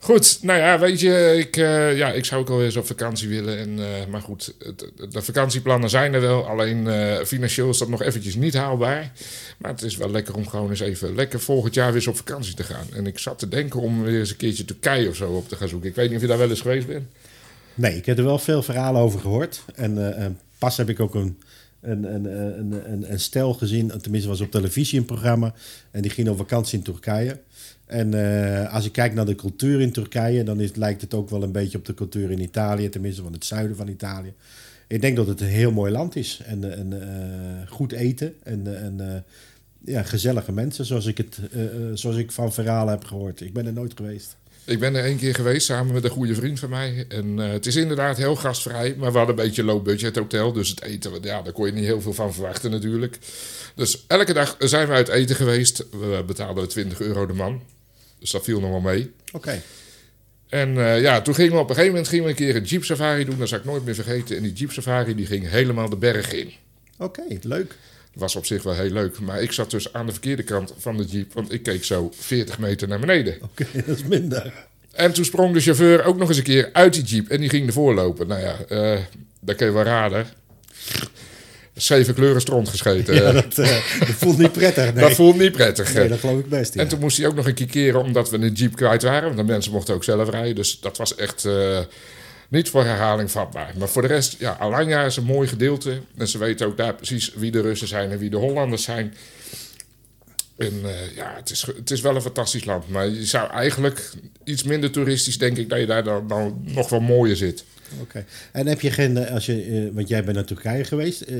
Goed, 0.00 0.38
nou 0.42 0.58
ja, 0.58 0.78
weet 0.78 1.00
je, 1.00 1.34
ik, 1.38 1.56
eh, 1.56 1.96
ja, 1.96 2.12
ik 2.12 2.24
zou 2.24 2.40
ook 2.40 2.48
wel 2.48 2.62
eens 2.62 2.76
op 2.76 2.86
vakantie 2.86 3.28
willen. 3.28 3.58
En, 3.58 3.78
eh, 3.78 4.06
maar 4.10 4.20
goed, 4.20 4.54
de 5.10 5.22
vakantieplannen 5.22 5.90
zijn 5.90 6.14
er 6.14 6.20
wel. 6.20 6.48
Alleen 6.48 6.86
eh, 6.86 7.24
financieel 7.24 7.70
is 7.70 7.78
dat 7.78 7.88
nog 7.88 8.02
eventjes 8.02 8.34
niet 8.34 8.54
haalbaar. 8.54 9.12
Maar 9.58 9.70
het 9.70 9.82
is 9.82 9.96
wel 9.96 10.10
lekker 10.10 10.34
om 10.34 10.48
gewoon 10.48 10.70
eens 10.70 10.80
even 10.80 11.14
lekker 11.14 11.40
volgend 11.40 11.74
jaar 11.74 11.86
weer 11.86 11.94
eens 11.94 12.06
op 12.06 12.16
vakantie 12.16 12.54
te 12.54 12.62
gaan. 12.62 12.86
En 12.94 13.06
ik 13.06 13.18
zat 13.18 13.38
te 13.38 13.48
denken 13.48 13.80
om 13.80 14.02
weer 14.02 14.18
eens 14.18 14.30
een 14.30 14.36
keertje 14.36 14.64
Turkije 14.64 15.08
of 15.08 15.16
zo 15.16 15.30
op 15.32 15.48
te 15.48 15.56
gaan 15.56 15.68
zoeken. 15.68 15.88
Ik 15.88 15.94
weet 15.94 16.06
niet 16.06 16.16
of 16.16 16.22
je 16.22 16.28
daar 16.28 16.38
wel 16.38 16.50
eens 16.50 16.60
geweest 16.60 16.86
bent. 16.86 17.06
Nee, 17.74 17.96
ik 17.96 18.06
heb 18.06 18.18
er 18.18 18.24
wel 18.24 18.38
veel 18.38 18.62
verhalen 18.62 19.00
over 19.00 19.20
gehoord. 19.20 19.62
En 19.74 20.38
pas 20.58 20.76
heb 20.76 20.88
ik 20.88 21.00
ook 21.00 21.14
een, 21.14 21.38
een, 21.80 23.12
een, 23.12 23.20
stel 23.20 23.54
gezien, 23.54 23.92
tenminste 24.00 24.28
was 24.28 24.40
op 24.40 24.50
televisie 24.50 24.98
een 24.98 25.04
programma. 25.04 25.54
En 25.90 26.02
die 26.02 26.10
ging 26.10 26.28
op 26.28 26.36
vakantie 26.36 26.78
in 26.78 26.84
Turkije. 26.84 27.40
En 27.88 28.14
eh, 28.14 28.74
als 28.74 28.84
je 28.84 28.90
kijkt 28.90 29.14
naar 29.14 29.26
de 29.26 29.34
cultuur 29.34 29.80
in 29.80 29.92
Turkije, 29.92 30.44
dan 30.44 30.70
lijkt 30.74 31.00
het 31.00 31.14
ook 31.14 31.30
wel 31.30 31.42
een 31.42 31.52
beetje 31.52 31.78
op 31.78 31.84
de 31.84 31.94
cultuur 31.94 32.30
in 32.30 32.40
Italië, 32.40 32.88
tenminste 32.88 33.22
van 33.22 33.32
het 33.32 33.44
zuiden 33.44 33.76
van 33.76 33.88
Italië. 33.88 34.32
Ik 34.86 35.00
denk 35.00 35.16
dat 35.16 35.26
het 35.26 35.40
een 35.40 35.46
heel 35.46 35.72
mooi 35.72 35.92
land 35.92 36.16
is. 36.16 36.42
En, 36.46 36.92
eh, 36.92 37.68
goed 37.68 37.92
eten 37.92 38.34
en, 38.42 38.82
en 38.82 39.14
eh, 39.14 39.20
ja, 39.84 40.02
gezellige 40.02 40.52
mensen, 40.52 40.84
zoals 40.84 41.06
ik, 41.06 41.16
het, 41.16 41.40
zoals 41.94 42.16
ik 42.16 42.32
van 42.32 42.52
verhalen 42.52 42.92
heb 42.92 43.04
gehoord. 43.04 43.40
Ik 43.40 43.52
ben 43.52 43.66
er 43.66 43.72
nooit 43.72 43.92
geweest. 43.96 44.36
Ik 44.68 44.78
ben 44.78 44.94
er 44.94 45.04
één 45.04 45.18
keer 45.18 45.34
geweest 45.34 45.66
samen 45.66 45.94
met 45.94 46.04
een 46.04 46.10
goede 46.10 46.34
vriend 46.34 46.58
van 46.58 46.70
mij. 46.70 47.04
En 47.08 47.40
eh, 47.40 47.50
het 47.50 47.66
is 47.66 47.76
inderdaad 47.76 48.16
heel 48.16 48.36
gastvrij. 48.36 48.94
Maar 48.98 49.12
we 49.12 49.18
hadden 49.18 49.38
een 49.38 49.44
beetje 49.44 49.62
een 49.62 49.68
low-budget 49.68 50.16
hotel. 50.16 50.52
Dus 50.52 50.68
het 50.68 50.82
eten, 50.82 51.12
ja, 51.22 51.42
daar 51.42 51.52
kon 51.52 51.66
je 51.66 51.72
niet 51.72 51.84
heel 51.84 52.00
veel 52.00 52.12
van 52.12 52.34
verwachten 52.34 52.70
natuurlijk. 52.70 53.18
Dus 53.74 54.04
elke 54.06 54.32
dag 54.32 54.56
zijn 54.58 54.88
we 54.88 54.92
uit 54.92 55.08
eten 55.08 55.36
geweest. 55.36 55.84
We 55.90 56.22
betaalden 56.26 56.68
20 56.68 57.00
euro 57.00 57.26
de 57.26 57.32
man. 57.32 57.62
Dus 58.18 58.30
dat 58.30 58.44
viel 58.44 58.60
nog 58.60 58.70
wel 58.70 58.80
mee. 58.80 59.10
Oké. 59.32 59.62
En 60.48 60.78
eh, 60.78 61.00
ja, 61.00 61.20
toen 61.20 61.34
gingen 61.34 61.52
we 61.52 61.58
op 61.58 61.68
een 61.68 61.74
gegeven 61.74 61.92
moment 61.92 62.08
gingen 62.08 62.24
we 62.24 62.30
een 62.30 62.36
keer 62.36 62.56
een 62.56 62.64
jeep 62.64 62.84
safari 62.84 63.24
doen. 63.24 63.38
Dat 63.38 63.48
zal 63.48 63.58
ik 63.58 63.64
nooit 63.64 63.84
meer 63.84 63.94
vergeten. 63.94 64.36
En 64.36 64.42
die 64.42 64.52
jeep 64.52 64.72
safari 64.72 65.14
die 65.14 65.26
ging 65.26 65.48
helemaal 65.50 65.88
de 65.88 65.96
berg 65.96 66.32
in. 66.32 66.52
Oké, 66.98 67.22
leuk. 67.42 67.74
Was 68.18 68.36
op 68.36 68.46
zich 68.46 68.62
wel 68.62 68.74
heel 68.74 68.90
leuk. 68.90 69.20
Maar 69.20 69.42
ik 69.42 69.52
zat 69.52 69.70
dus 69.70 69.92
aan 69.92 70.06
de 70.06 70.12
verkeerde 70.12 70.42
kant 70.42 70.74
van 70.78 70.96
de 70.96 71.04
jeep. 71.04 71.32
Want 71.32 71.52
ik 71.52 71.62
keek 71.62 71.84
zo 71.84 72.12
40 72.18 72.58
meter 72.58 72.88
naar 72.88 73.00
beneden. 73.00 73.38
Oké, 73.42 73.66
dat 73.86 73.96
is 73.96 74.04
minder. 74.04 74.52
En 74.92 75.12
toen 75.12 75.24
sprong 75.24 75.54
de 75.54 75.60
chauffeur 75.60 76.04
ook 76.04 76.18
nog 76.18 76.28
eens 76.28 76.36
een 76.36 76.42
keer 76.42 76.70
uit 76.72 76.94
die 76.94 77.02
jeep 77.02 77.28
en 77.28 77.40
die 77.40 77.48
ging 77.48 77.66
ervoor 77.66 77.94
lopen. 77.94 78.26
Nou 78.26 78.40
ja, 78.40 78.56
eh 78.68 78.98
dat 79.40 79.56
kun 79.56 79.66
je 79.66 79.72
wel 79.72 79.82
raden. 79.82 80.26
Zeven 81.74 82.14
kleuren 82.14 82.40
stront 82.40 82.68
gescheten. 82.68 83.14
Ja, 83.14 83.32
dat, 83.32 83.58
eh, 83.58 83.98
dat 83.98 84.08
voelt 84.08 84.38
niet 84.38 84.52
prettig. 84.52 84.84
Nee. 84.94 85.02
Dat 85.04 85.14
voelt 85.14 85.38
niet 85.38 85.52
prettig. 85.52 85.94
nee, 85.94 86.08
dat 86.08 86.18
geloof 86.18 86.38
ik 86.38 86.48
best. 86.48 86.74
Ja. 86.74 86.80
En 86.80 86.88
toen 86.88 86.98
moest 86.98 87.16
hij 87.16 87.26
ook 87.26 87.34
nog 87.34 87.46
een 87.46 87.54
keer 87.54 87.66
keren 87.66 88.02
omdat 88.02 88.30
we 88.30 88.36
een 88.36 88.52
jeep 88.52 88.76
kwijt 88.76 89.02
waren. 89.02 89.22
Want 89.22 89.36
de 89.36 89.52
mensen 89.52 89.72
mochten 89.72 89.94
ook 89.94 90.04
zelf 90.04 90.30
rijden. 90.30 90.54
Dus 90.54 90.80
dat 90.80 90.96
was 90.96 91.14
echt 91.14 91.44
eh, 91.44 91.78
niet 92.48 92.68
voor 92.68 92.84
herhaling 92.84 93.30
vatbaar. 93.30 93.74
Maar 93.78 93.88
voor 93.88 94.02
de 94.02 94.08
rest, 94.08 94.36
ja, 94.38 94.56
Alanya 94.58 95.04
is 95.04 95.16
een 95.16 95.24
mooi 95.24 95.48
gedeelte. 95.48 96.00
En 96.16 96.28
ze 96.28 96.38
weten 96.38 96.66
ook 96.66 96.76
daar 96.76 96.94
precies 96.94 97.32
wie 97.34 97.50
de 97.50 97.60
Russen 97.60 97.88
zijn 97.88 98.10
en 98.10 98.18
wie 98.18 98.30
de 98.30 98.36
Hollanders 98.36 98.82
zijn. 98.82 99.14
En 100.56 100.80
eh, 100.84 101.14
ja, 101.14 101.34
het 101.36 101.50
is, 101.50 101.66
het 101.76 101.90
is 101.90 102.00
wel 102.00 102.14
een 102.14 102.22
fantastisch 102.22 102.64
land. 102.64 102.88
Maar 102.88 103.08
je 103.08 103.26
zou 103.26 103.50
eigenlijk 103.50 104.10
iets 104.44 104.62
minder 104.62 104.90
toeristisch, 104.90 105.38
denk 105.38 105.56
ik, 105.56 105.68
dat 105.68 105.78
je 105.78 105.86
daar 105.86 106.04
dan, 106.04 106.28
dan 106.28 106.60
nog 106.62 106.88
wel 106.88 107.00
mooier 107.00 107.36
zit. 107.36 107.64
Oké. 108.00 108.24
En 108.52 108.66
heb 108.66 108.80
je 108.80 108.90
geen, 108.90 109.16
eh, 109.16 109.34
als 109.34 109.46
je, 109.46 109.62
eh, 109.62 109.94
want 109.94 110.08
jij 110.08 110.24
bent 110.24 110.36
naar 110.36 110.44
Turkije 110.44 110.84
geweest, 110.84 111.20
eh, 111.20 111.36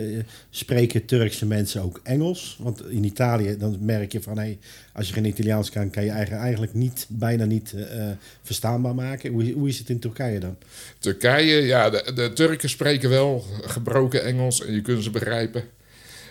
spreken 0.50 1.04
Turkse 1.04 1.46
mensen 1.46 1.82
ook 1.82 2.00
Engels? 2.02 2.56
Want 2.60 2.90
in 2.90 3.04
Italië 3.04 3.56
dan 3.58 3.76
merk 3.80 4.12
je 4.12 4.22
van, 4.22 4.38
hey, 4.38 4.58
als 4.92 5.06
je 5.08 5.12
geen 5.12 5.24
Italiaans 5.24 5.70
kan, 5.70 5.90
kan 5.90 6.04
je 6.04 6.10
eigen- 6.10 6.36
eigenlijk 6.36 6.74
niet, 6.74 7.06
bijna 7.08 7.44
niet 7.44 7.74
verstaanbaar 8.42 8.94
maken. 8.94 9.30
Hoe, 9.32 9.52
hoe 9.52 9.68
is 9.68 9.78
het 9.78 9.88
in 9.88 9.98
Turkije 9.98 10.38
dan? 10.40 10.56
Turkije, 10.98 11.62
ja, 11.62 11.90
de, 11.90 12.12
de 12.14 12.32
Turken 12.32 12.68
spreken 12.68 13.10
wel 13.10 13.44
gebroken 13.62 14.24
Engels 14.24 14.64
en 14.64 14.72
je 14.74 14.82
kunt 14.82 15.02
ze 15.02 15.10
begrijpen. 15.10 15.64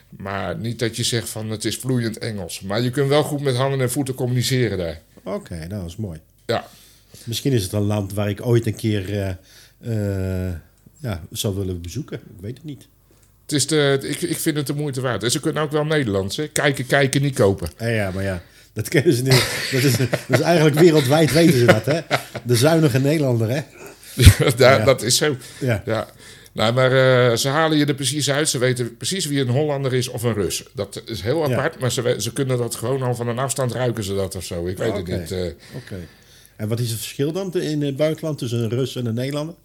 Maar 0.09 0.57
niet 0.57 0.79
dat 0.79 0.95
je 0.95 1.03
zegt 1.03 1.29
van 1.29 1.49
het 1.49 1.65
is 1.65 1.77
vloeiend 1.77 2.17
Engels. 2.17 2.61
Maar 2.61 2.81
je 2.81 2.89
kunt 2.89 3.09
wel 3.09 3.23
goed 3.23 3.41
met 3.41 3.55
handen 3.55 3.81
en 3.81 3.91
voeten 3.91 4.13
communiceren 4.13 4.77
daar. 4.77 5.01
Oké, 5.23 5.55
nou, 5.57 5.69
dat 5.69 5.85
is 5.89 5.95
mooi. 5.95 6.19
Ja, 6.45 6.67
Misschien 7.23 7.51
is 7.51 7.63
het 7.63 7.71
een 7.71 7.81
land 7.81 8.13
waar 8.13 8.29
ik 8.29 8.45
ooit 8.45 8.65
een 8.65 8.75
keer 8.75 9.37
ja, 10.99 11.21
zou 11.31 11.55
willen 11.55 11.81
bezoeken. 11.81 12.17
Ik 12.17 12.41
weet 12.41 12.57
het 12.57 12.63
niet. 12.65 12.87
het 13.41 13.51
is 13.51 13.67
de, 13.67 13.97
ik, 14.01 14.21
ik 14.21 14.37
vind 14.37 14.57
het 14.57 14.67
de 14.67 14.73
moeite 14.73 15.01
waard. 15.01 15.23
En 15.23 15.31
ze 15.31 15.39
kunnen 15.39 15.63
ook 15.63 15.71
wel 15.71 15.85
Nederlands. 15.85 16.37
Hè? 16.37 16.47
Kijken, 16.47 16.85
kijken, 16.85 17.21
niet 17.21 17.35
kopen. 17.35 17.69
Eh, 17.77 17.95
ja, 17.95 18.11
maar 18.11 18.23
ja, 18.23 18.41
dat 18.73 18.87
kennen 18.89 19.13
ze 19.13 19.21
niet. 19.23 19.69
Dat 19.71 19.83
is, 19.83 19.97
dat 19.97 20.09
is 20.39 20.39
eigenlijk 20.39 20.79
wereldwijd 20.79 21.31
weten 21.33 21.59
ze 21.59 21.65
dat, 21.65 21.85
hè? 21.85 21.99
De 22.43 22.55
zuinige 22.55 22.99
Nederlander, 22.99 23.49
hè? 23.49 23.61
Ja. 24.57 24.83
Dat 24.85 25.01
is 25.01 25.17
zo. 25.17 25.35
Ja. 25.59 25.81
Ja. 25.85 26.07
Nou, 26.53 26.73
maar 26.73 26.91
eh, 27.31 27.35
ze 27.37 27.47
halen 27.47 27.77
je 27.77 27.85
er 27.85 27.93
precies 27.93 28.29
uit. 28.29 28.49
Ze 28.49 28.57
weten 28.57 28.97
precies 28.97 29.25
wie 29.25 29.39
een 29.41 29.49
Hollander 29.49 29.93
is 29.93 30.07
of 30.07 30.23
een 30.23 30.33
Rus. 30.33 30.63
Dat 30.73 31.01
is 31.05 31.21
heel 31.21 31.49
Ja. 31.49 31.55
apart, 31.55 31.79
maar 31.79 31.91
ze, 31.91 32.15
ze 32.17 32.33
kunnen 32.33 32.57
dat 32.57 32.75
gewoon 32.75 33.01
al 33.01 33.15
van 33.15 33.27
een 33.27 33.39
afstand 33.39 33.71
ruiken 33.71 34.03
ze 34.03 34.15
dat 34.15 34.35
of 34.35 34.43
zo. 34.43 34.67
Ik 34.67 34.77
weet 34.77 34.93
het 34.93 35.07
niet. 35.07 35.31
eh. 35.31 35.45
Oké. 35.75 35.95
En 36.55 36.67
wat 36.67 36.79
is 36.79 36.89
het 36.89 36.99
verschil 36.99 37.31
dan 37.31 37.53
in 37.53 37.81
het 37.81 37.95
buitenland 37.95 38.37
tussen 38.37 38.59
een 38.63 38.69
Rus 38.69 38.95
en 38.95 39.05
een 39.05 39.13
Nederlander? 39.13 39.55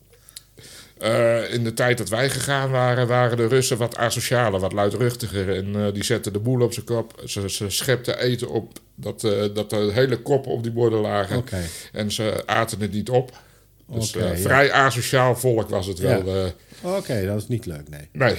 Eh, 1.02 1.52
in 1.52 1.64
de 1.64 1.74
tijd 1.74 1.98
dat 1.98 2.08
wij 2.08 2.30
gegaan 2.30 2.70
waren, 2.70 3.06
waren 3.06 3.36
de 3.36 3.46
Russen 3.46 3.78
wat 3.78 3.96
asocialer, 3.96 4.60
wat 4.60 4.72
luidruchtiger. 4.72 5.56
En 5.56 5.76
eh, 5.76 5.92
die 5.92 6.04
zetten 6.04 6.32
de 6.32 6.38
boel 6.38 6.60
op 6.60 6.72
zijn 6.72 6.86
kop. 6.86 7.22
Ze, 7.26 7.50
ze 7.50 7.70
schepten 7.70 8.18
eten 8.18 8.48
op 8.48 8.78
dat, 8.94 9.24
eh, 9.24 9.54
dat 9.54 9.70
de 9.70 9.90
hele 9.92 10.16
kop 10.16 10.46
op 10.46 10.62
die 10.62 10.72
borden 10.72 10.98
lagen. 10.98 11.44
En 11.92 12.10
ze 12.10 12.42
aten 12.46 12.80
het 12.80 12.92
niet 12.92 13.10
op. 13.10 13.38
Dus 13.86 14.12
ja. 14.12 14.36
vrij 14.36 14.72
asociaal 14.72 15.36
volk 15.36 15.68
was 15.68 15.86
het 15.86 15.98
wel. 15.98 16.26
Ja. 16.26 16.52
Oké, 16.82 17.26
dat 17.26 17.36
is 17.36 17.48
niet 17.48 17.66
leuk, 17.66 17.88
nee. 17.88 18.08
nee. 18.12 18.36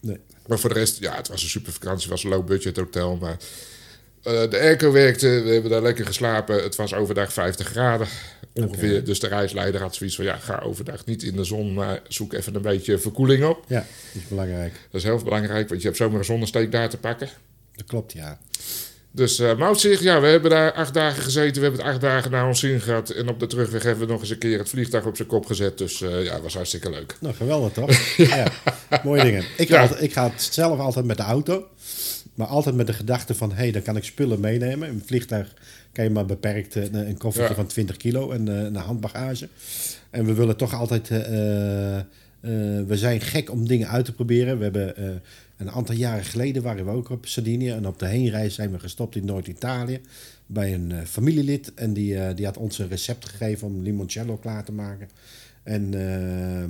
nee. 0.00 0.20
Maar 0.46 0.58
voor 0.58 0.72
de 0.72 0.78
rest, 0.78 1.00
ja, 1.00 1.16
het 1.16 1.28
was 1.28 1.42
een 1.42 1.48
super 1.48 1.72
vakantie. 1.72 2.02
Het 2.02 2.10
was 2.10 2.24
een 2.24 2.30
low 2.30 2.46
budget 2.46 2.76
hotel. 2.76 3.16
Maar 3.16 3.36
de 4.50 4.58
airco 4.60 4.92
werkte. 4.92 5.28
We 5.28 5.50
hebben 5.50 5.70
daar 5.70 5.82
lekker 5.82 6.06
geslapen. 6.06 6.62
Het 6.62 6.76
was 6.76 6.94
overdag 6.94 7.32
50 7.32 7.66
graden 7.68 8.06
ongeveer. 8.54 9.04
Dus 9.04 9.20
de 9.20 9.26
reisleider 9.28 9.80
had 9.80 9.94
zoiets 9.94 10.16
van... 10.16 10.24
Ja, 10.24 10.36
ga 10.36 10.58
overdag 10.64 11.04
niet 11.04 11.22
in 11.22 11.36
de 11.36 11.44
zon. 11.44 11.74
Maar 11.74 12.00
zoek 12.08 12.32
even 12.32 12.54
een 12.54 12.62
beetje 12.62 12.98
verkoeling 12.98 13.44
op. 13.44 13.64
Ja, 13.68 13.78
dat 14.12 14.22
is 14.22 14.28
belangrijk. 14.28 14.72
Dat 14.72 15.00
is 15.00 15.02
heel 15.06 15.22
belangrijk. 15.22 15.68
Want 15.68 15.80
je 15.80 15.86
hebt 15.86 15.98
zomaar 16.00 16.18
een 16.18 16.24
zonnesteek 16.24 16.72
daar 16.72 16.88
te 16.88 16.96
pakken. 16.98 17.28
Dat 17.74 17.86
klopt, 17.86 18.12
ja. 18.12 18.38
Dus 19.10 19.40
uh, 19.40 19.56
Mout 19.56 19.80
zegt, 19.80 20.02
ja, 20.02 20.20
we 20.20 20.26
hebben 20.26 20.50
daar 20.50 20.72
acht 20.72 20.94
dagen 20.94 21.22
gezeten. 21.22 21.54
We 21.54 21.60
hebben 21.68 21.80
het 21.84 21.90
acht 21.92 22.00
dagen 22.00 22.30
naar 22.30 22.46
ons 22.46 22.60
zin 22.60 22.80
gehad. 22.80 23.10
En 23.10 23.28
op 23.28 23.40
de 23.40 23.46
terugweg 23.46 23.82
hebben 23.82 24.06
we 24.06 24.12
nog 24.12 24.20
eens 24.20 24.30
een 24.30 24.38
keer 24.38 24.58
het 24.58 24.68
vliegtuig 24.68 25.04
op 25.06 25.16
zijn 25.16 25.28
kop 25.28 25.46
gezet. 25.46 25.78
Dus 25.78 26.00
eh, 26.02 26.24
ja, 26.24 26.40
was 26.40 26.54
hartstikke 26.54 26.90
leuk. 26.90 27.16
Nou, 27.20 27.34
geweldig 27.34 27.72
toch? 27.72 27.90
ja. 28.16 28.46
Mooie 29.04 29.22
dingen. 29.22 29.44
Ik, 29.56 29.68
Ja. 29.68 29.76
ga 29.76 29.82
altijd- 29.82 30.02
ik 30.02 30.12
ga 30.12 30.30
het 30.30 30.48
zelf 30.50 30.78
altijd 30.78 31.04
met 31.04 31.16
de 31.16 31.22
auto. 31.22 31.66
Maar 32.36 32.46
altijd 32.46 32.74
met 32.74 32.86
de 32.86 32.92
gedachte 32.92 33.34
van, 33.34 33.50
hé, 33.50 33.56
hey, 33.56 33.70
dan 33.70 33.82
kan 33.82 33.96
ik 33.96 34.04
spullen 34.04 34.40
meenemen. 34.40 34.88
In 34.88 34.94
een 34.94 35.02
vliegtuig 35.06 35.54
kan 35.92 36.04
je 36.04 36.10
maar 36.10 36.26
beperkt 36.26 36.76
eh, 36.76 36.82
een, 36.82 37.08
een 37.08 37.18
koffertje 37.18 37.50
Ja. 37.50 37.56
van 37.60 37.66
20 37.66 37.96
kilo 37.96 38.30
en 38.30 38.48
eh, 38.48 38.62
een 38.64 38.74
handbagage. 38.76 39.48
En 40.10 40.24
we 40.24 40.34
willen 40.34 40.56
toch 40.56 40.74
altijd... 40.74 41.10
eh, 41.10 41.18
we 42.86 42.96
zijn 42.96 43.20
gek 43.20 43.50
om 43.50 43.68
dingen 43.68 43.88
uit 43.88 44.04
te 44.04 44.12
proberen. 44.12 44.56
We 44.58 44.62
hebben 44.62 44.94
een 45.56 45.70
aantal 45.70 45.94
jaren 45.94 46.24
geleden 46.24 46.62
waren 46.62 46.84
we 46.84 46.90
ook 46.90 47.10
op 47.10 47.26
Sardinië. 47.26 47.70
En 47.70 47.86
op 47.86 47.98
de 47.98 48.06
heenreis 48.06 48.54
zijn 48.54 48.70
we 48.70 48.78
gestopt 48.78 49.16
in 49.16 49.24
Noord-Italië. 49.24 50.00
Bij 50.46 50.74
een 50.74 51.06
familielid. 51.06 51.74
En 51.74 51.92
die, 51.92 52.34
die 52.34 52.44
had 52.44 52.56
ons 52.56 52.78
een 52.78 52.88
recept 52.88 53.28
gegeven 53.28 53.66
om 53.68 53.82
limoncello 53.82 54.36
klaar 54.36 54.64
te 54.64 54.72
maken. 54.72 55.08
En 55.66 55.94
eh, 55.94 56.64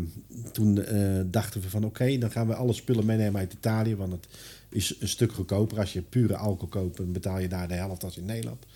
toen 0.52 0.84
eh, 0.84 1.20
dachten 1.26 1.60
we 1.60 1.70
van 1.70 1.84
oké, 1.84 2.18
dan 2.18 2.30
gaan 2.30 2.46
we 2.46 2.54
alle 2.54 2.72
spullen 2.72 3.06
meenemen 3.06 3.40
uit 3.40 3.52
Italië. 3.52 3.96
Want 3.96 4.12
het 4.12 4.26
is 4.68 4.96
een 5.00 5.08
stuk 5.08 5.32
goedkoper. 5.32 5.78
Als 5.78 5.92
je 5.92 6.02
pure 6.02 6.36
alcohol 6.36 6.68
koopt, 6.68 6.96
dan 6.96 7.12
betaal 7.12 7.38
je 7.38 7.48
daar 7.48 7.68
de 7.68 7.74
helft 7.74 8.04
als 8.04 8.16
in 8.16 8.24
Nederland. 8.24 8.66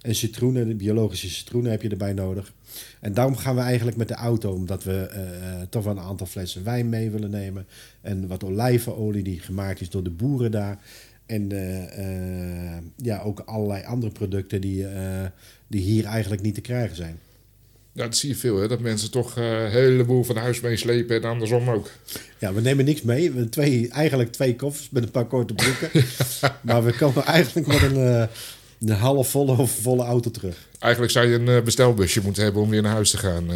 En 0.00 0.14
citroenen, 0.14 0.68
de 0.68 0.74
biologische 0.74 1.28
citroenen 1.28 1.70
heb 1.70 1.82
je 1.82 1.88
erbij 1.88 2.12
nodig. 2.12 2.52
En 3.00 3.14
daarom 3.14 3.36
gaan 3.36 3.54
we 3.54 3.60
eigenlijk 3.60 3.96
met 3.96 4.08
de 4.08 4.14
auto, 4.14 4.52
omdat 4.52 4.84
we 4.84 5.06
eh, 5.06 5.20
toch 5.68 5.84
wel 5.84 5.96
een 5.96 6.02
aantal 6.02 6.26
flessen 6.26 6.64
wijn 6.64 6.88
mee 6.88 7.10
willen 7.10 7.30
nemen. 7.30 7.66
En 8.00 8.26
wat 8.26 8.44
olijvenolie 8.44 9.22
die 9.22 9.40
gemaakt 9.40 9.80
is 9.80 9.90
door 9.90 10.04
de 10.04 10.10
boeren 10.10 10.50
daar. 10.50 10.78
En 11.26 11.48
ja, 12.96 13.20
ook 13.20 13.40
allerlei 13.40 13.84
andere 13.84 14.12
producten 14.12 14.60
die, 14.60 14.86
die 15.66 15.80
hier 15.80 16.04
eigenlijk 16.04 16.42
niet 16.42 16.54
te 16.54 16.60
krijgen 16.60 16.96
zijn. 16.96 17.18
Ja, 17.92 18.04
dat 18.04 18.16
zie 18.16 18.28
je 18.28 18.36
veel, 18.36 18.56
hè? 18.56 18.68
dat 18.68 18.80
mensen 18.80 19.10
toch 19.10 19.36
eh, 19.38 19.62
een 19.62 19.70
heleboel 19.70 20.24
van 20.24 20.36
huis 20.36 20.60
meeslepen 20.60 21.16
en 21.16 21.28
andersom 21.28 21.70
ook. 21.70 21.90
Ja, 22.38 22.52
we 22.52 22.60
nemen 22.60 22.84
niks 22.84 23.02
mee. 23.02 23.30
We 23.30 23.48
twee, 23.48 23.88
eigenlijk 23.88 24.32
twee 24.32 24.56
koffers 24.56 24.90
met 24.90 25.02
een 25.02 25.10
paar 25.10 25.26
korte 25.26 25.54
broeken. 25.54 26.04
maar 26.60 26.84
we 26.84 26.92
komen 26.92 27.24
eigenlijk 27.24 27.66
met 27.66 27.82
een, 27.82 27.96
eh, 27.96 28.26
een 28.80 28.90
half 28.90 29.30
volle 29.30 29.56
of 29.56 29.70
volle 29.82 30.04
auto 30.04 30.30
terug. 30.30 30.56
Eigenlijk 30.78 31.12
zou 31.12 31.26
je 31.26 31.34
een 31.34 31.48
eh, 31.48 31.62
bestelbusje 31.62 32.20
moeten 32.22 32.42
hebben 32.42 32.62
om 32.62 32.70
weer 32.70 32.82
naar 32.82 32.92
huis 32.92 33.10
te 33.10 33.18
gaan. 33.18 33.46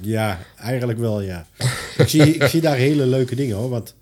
Ja, 0.00 0.40
eigenlijk 0.56 0.98
wel, 0.98 1.20
ja. 1.20 1.46
ik, 1.98 2.08
zie, 2.08 2.22
ik 2.22 2.48
zie 2.48 2.60
daar 2.60 2.76
hele 2.76 3.06
leuke 3.06 3.34
dingen 3.34 3.56
hoor. 3.56 3.68
Want 3.68 3.94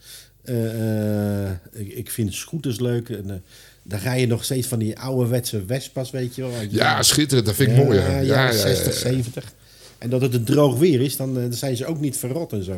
ik, 1.72 1.92
ik 1.94 2.10
vind 2.10 2.34
scooters 2.34 2.80
leuk. 2.80 3.08
En, 3.08 3.44
daar 3.84 4.02
rij 4.02 4.20
je 4.20 4.26
nog 4.26 4.44
steeds 4.44 4.66
van 4.66 4.78
die 4.78 4.98
ouderwetse 4.98 5.62
Vespas, 5.66 6.10
weet 6.10 6.34
je 6.34 6.42
wel. 6.42 6.52
Ja, 6.70 7.02
schitterend, 7.02 7.46
dat 7.46 7.56
vind 7.56 7.70
ik 7.70 7.76
mooi. 7.76 7.98
Ja, 7.98 8.04
hè. 8.04 8.20
ja, 8.20 8.22
Ja, 8.22 8.46
ja, 8.46 8.52
60, 8.52 9.02
ja, 9.02 9.08
ja. 9.08 9.14
70. 9.14 9.52
En 10.02 10.10
dat 10.10 10.20
het 10.20 10.34
een 10.34 10.44
droog 10.44 10.78
weer 10.78 11.00
is, 11.00 11.16
dan, 11.16 11.36
eh, 11.36 11.42
dan 11.42 11.52
zijn 11.52 11.76
ze 11.76 11.86
ook 11.86 12.00
niet 12.00 12.16
verrot 12.16 12.52
en 12.52 12.64
zo. 12.64 12.72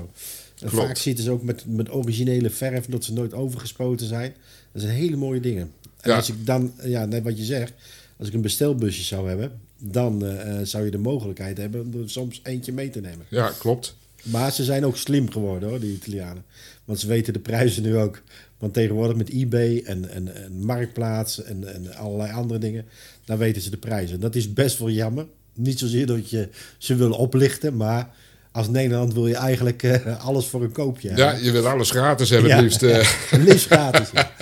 En 0.60 0.68
Klopt. 0.68 0.74
vaak 0.86 0.96
zitten 0.96 1.24
ze 1.24 1.30
ook 1.30 1.42
met, 1.42 1.64
met 1.66 1.92
originele 1.94 2.50
verf, 2.50 2.86
dat 2.86 3.04
ze 3.04 3.12
nooit 3.12 3.32
overgespoten 3.34 4.06
zijn. 4.06 4.34
Dat 4.72 4.82
zijn 4.82 4.94
hele 4.94 5.16
mooie 5.16 5.40
dingen. 5.40 5.70
En 6.00 6.10
Ja. 6.10 6.16
als 6.16 6.28
ik 6.28 6.46
dan, 6.46 6.72
ja, 6.82 7.04
net 7.04 7.22
wat 7.22 7.38
je 7.38 7.44
zegt, 7.44 7.72
als 8.18 8.28
ik 8.28 8.34
een 8.34 8.40
bestelbusje 8.40 9.02
zou 9.02 9.28
hebben, 9.28 9.52
dan 9.78 10.24
eh, 10.24 10.58
eh, 10.60 10.66
zou 10.66 10.84
je 10.84 10.90
de 10.90 10.98
mogelijkheid 10.98 11.56
hebben 11.58 11.80
om 11.80 12.02
er 12.02 12.10
soms 12.10 12.40
eentje 12.42 12.72
mee 12.72 12.90
te 12.90 13.00
nemen. 13.00 13.26
Ja, 13.28 13.52
klopt. 13.58 13.96
Maar 14.22 14.52
ze 14.52 14.64
zijn 14.64 14.84
ook 14.84 14.96
slim 14.96 15.30
geworden 15.30 15.68
hoor, 15.68 15.80
die 15.80 15.92
Italianen. 15.94 16.44
Want 16.84 17.00
ze 17.00 17.06
weten 17.06 17.32
de 17.32 17.38
prijzen 17.38 17.82
nu 17.82 17.96
ook. 17.96 18.22
Want 18.58 18.74
tegenwoordig 18.74 19.16
met 19.16 19.28
eBay 19.28 19.82
en, 19.84 20.10
en, 20.10 20.34
en 20.44 20.64
Marktplaats 20.64 21.42
en, 21.42 21.74
en 21.74 21.94
allerlei 21.94 22.32
andere 22.32 22.60
dingen, 22.60 22.84
dan 23.24 23.38
weten 23.38 23.62
ze 23.62 23.70
de 23.70 23.76
prijzen. 23.76 24.20
Dat 24.20 24.34
is 24.34 24.52
best 24.52 24.78
wel 24.78 24.90
jammer. 24.90 25.26
Niet 25.54 25.78
zozeer 25.78 26.06
dat 26.06 26.30
je 26.30 26.48
ze 26.78 26.94
wil 26.94 27.12
oplichten, 27.12 27.76
maar 27.76 28.08
als 28.52 28.68
Nederland 28.68 29.14
wil 29.14 29.26
je 29.26 29.34
eigenlijk 29.36 29.82
eh, 29.82 30.24
alles 30.26 30.46
voor 30.46 30.62
een 30.62 30.72
koopje. 30.72 31.12
Ja, 31.16 31.32
je 31.32 31.50
wil 31.50 31.68
alles 31.68 31.90
gratis 31.90 32.30
hebben 32.30 32.48
Ja. 32.48 32.54
het 32.54 32.64
liefst. 32.64 32.82
eh. 32.82 33.08
Liefst 33.46 33.66
gratis. 33.66 34.08
ja. 34.12 34.32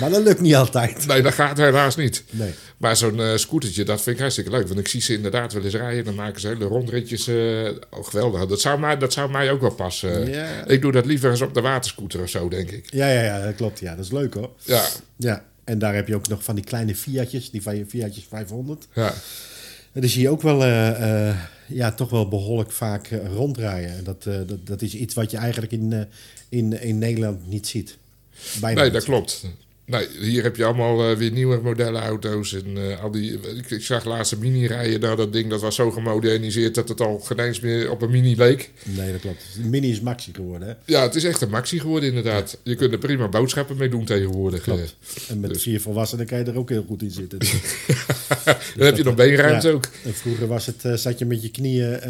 Maar 0.00 0.10
dat 0.10 0.22
lukt 0.22 0.40
niet 0.40 0.54
altijd. 0.54 1.06
nee, 1.06 1.22
dat 1.22 1.32
gaat 1.34 1.56
helaas 1.56 1.96
niet. 1.96 2.24
Nee. 2.30 2.50
Maar 2.76 2.96
zo'n 2.96 3.20
eh, 3.20 3.36
scootertje, 3.36 3.84
dat 3.84 4.00
vind 4.02 4.14
ik 4.16 4.20
hartstikke 4.22 4.50
leuk. 4.50 4.66
Want 4.68 4.80
ik 4.80 4.88
zie 4.88 5.00
ze 5.00 5.12
inderdaad 5.14 5.52
wel 5.52 5.64
eens 5.64 5.74
rijden. 5.74 6.04
Dan 6.04 6.14
maken 6.14 6.40
ze 6.40 6.48
hele 6.48 6.64
rondritjes. 6.64 7.26
eh, 7.26 7.70
oh, 7.90 8.06
geweldig. 8.06 8.46
Dat 8.46 8.60
zou, 8.60 8.80
mij, 8.80 8.98
dat 8.98 9.12
zou 9.12 9.30
mij 9.30 9.50
ook 9.50 9.60
wel 9.60 9.74
passen. 9.74 10.30
Ja. 10.30 10.66
Ik 10.66 10.82
doe 10.82 10.92
dat 10.92 11.06
liever 11.06 11.30
eens 11.30 11.40
op 11.40 11.54
de 11.54 11.60
waterscooter 11.60 12.20
of 12.22 12.28
zo, 12.28 12.48
denk 12.48 12.70
ik. 12.70 12.92
Ja, 12.92 13.08
ja, 13.10 13.22
ja, 13.22 13.44
dat 13.44 13.54
klopt. 13.54 13.78
Ja, 13.80 13.94
dat 13.96 14.04
is 14.04 14.10
leuk 14.12 14.34
hoor. 14.34 14.50
Ja, 14.64 14.84
Ja. 15.16 15.44
En 15.64 15.78
daar 15.78 15.94
heb 15.94 16.08
je 16.08 16.14
ook 16.14 16.28
nog 16.28 16.42
van 16.44 16.54
die 16.54 16.64
kleine 16.64 16.94
Fiatjes, 16.94 17.50
die 17.50 17.62
van 17.62 17.76
je 17.76 17.84
Fiatjes 17.86 18.26
500. 18.28 18.86
ja. 18.92 19.14
Die 20.00 20.10
zie 20.10 20.22
je 20.22 20.28
ook 20.28 20.42
wel, 20.42 20.64
eh, 20.64 21.36
ja, 21.66 21.92
toch 21.92 22.10
wel 22.10 22.28
behoorlijk 22.28 22.72
vaak 22.72 23.06
eh, 23.06 23.18
ronddraaien. 23.34 23.96
En 23.96 24.04
dat, 24.04 24.22
dat, 24.22 24.66
dat 24.66 24.82
is 24.82 24.94
iets 24.94 25.14
wat 25.14 25.30
je 25.30 25.36
eigenlijk 25.36 25.72
in, 25.72 26.06
in, 26.48 26.82
in 26.82 26.98
Nederland 26.98 27.48
niet 27.48 27.66
ziet. 27.66 27.98
Bijna 28.60 28.76
Nee, 28.76 28.84
niet. 28.84 28.92
dat 28.92 29.04
klopt. 29.04 29.44
Nee, 29.90 30.06
hier 30.20 30.42
heb 30.42 30.56
je 30.56 30.64
allemaal 30.64 31.10
eh, 31.10 31.16
weer 31.16 31.30
nieuwe 31.30 31.60
modellen 31.62 32.00
auto's. 32.02 32.52
En 32.52 32.90
eh, 32.90 33.02
al 33.02 33.10
die, 33.10 33.32
ik, 33.56 33.70
ik 33.70 33.82
zag 33.84 34.04
laatst 34.04 34.32
een 34.32 34.38
mini 34.38 34.66
rijden. 34.66 35.00
Nou, 35.00 35.16
dat 35.16 35.32
ding 35.32 35.50
dat 35.50 35.60
was 35.60 35.74
zo 35.74 35.90
gemoderniseerd 35.90 36.74
dat 36.74 36.88
het 36.88 37.00
al 37.00 37.18
geen 37.18 37.38
eens 37.38 37.60
meer 37.60 37.90
op 37.90 38.02
een 38.02 38.10
mini 38.10 38.36
leek. 38.36 38.70
Nee, 38.84 39.12
dat 39.12 39.20
klopt. 39.20 39.42
De 39.62 39.68
Mini 39.68 39.90
is 39.90 40.00
maxi 40.00 40.30
geworden, 40.34 40.68
hè? 40.68 40.74
Ja, 40.84 41.02
het 41.02 41.14
is 41.14 41.24
echt 41.24 41.40
een 41.40 41.50
maxi 41.50 41.80
geworden 41.80 42.08
inderdaad. 42.08 42.58
Je 42.62 42.74
kunt 42.74 42.92
er 42.92 42.98
prima 42.98 43.28
boodschappen 43.28 43.76
mee 43.76 43.88
doen 43.88 44.04
tegenwoordig. 44.04 44.62
Klopt. 44.62 44.94
Eh, 45.14 45.30
En 45.30 45.40
met 45.40 45.50
Dus- 45.52 45.62
vier 45.62 45.80
volwassenen 45.80 46.26
kan 46.26 46.38
je 46.38 46.44
er 46.44 46.58
ook 46.58 46.68
heel 46.68 46.84
goed 46.88 47.02
in 47.02 47.10
zitten. 47.10 47.38
Dan 48.76 48.86
heb 48.86 48.96
je 48.96 49.04
nog 49.04 49.14
beenruimte 49.14 49.66
Ja. 49.68 49.72
ook. 49.74 49.84
En 50.04 50.14
vroeger 50.14 50.46
was 50.46 50.66
het, 50.66 51.00
zat 51.00 51.18
je 51.18 51.24
met 51.24 51.42
je 51.42 51.50
knieën 51.50 52.00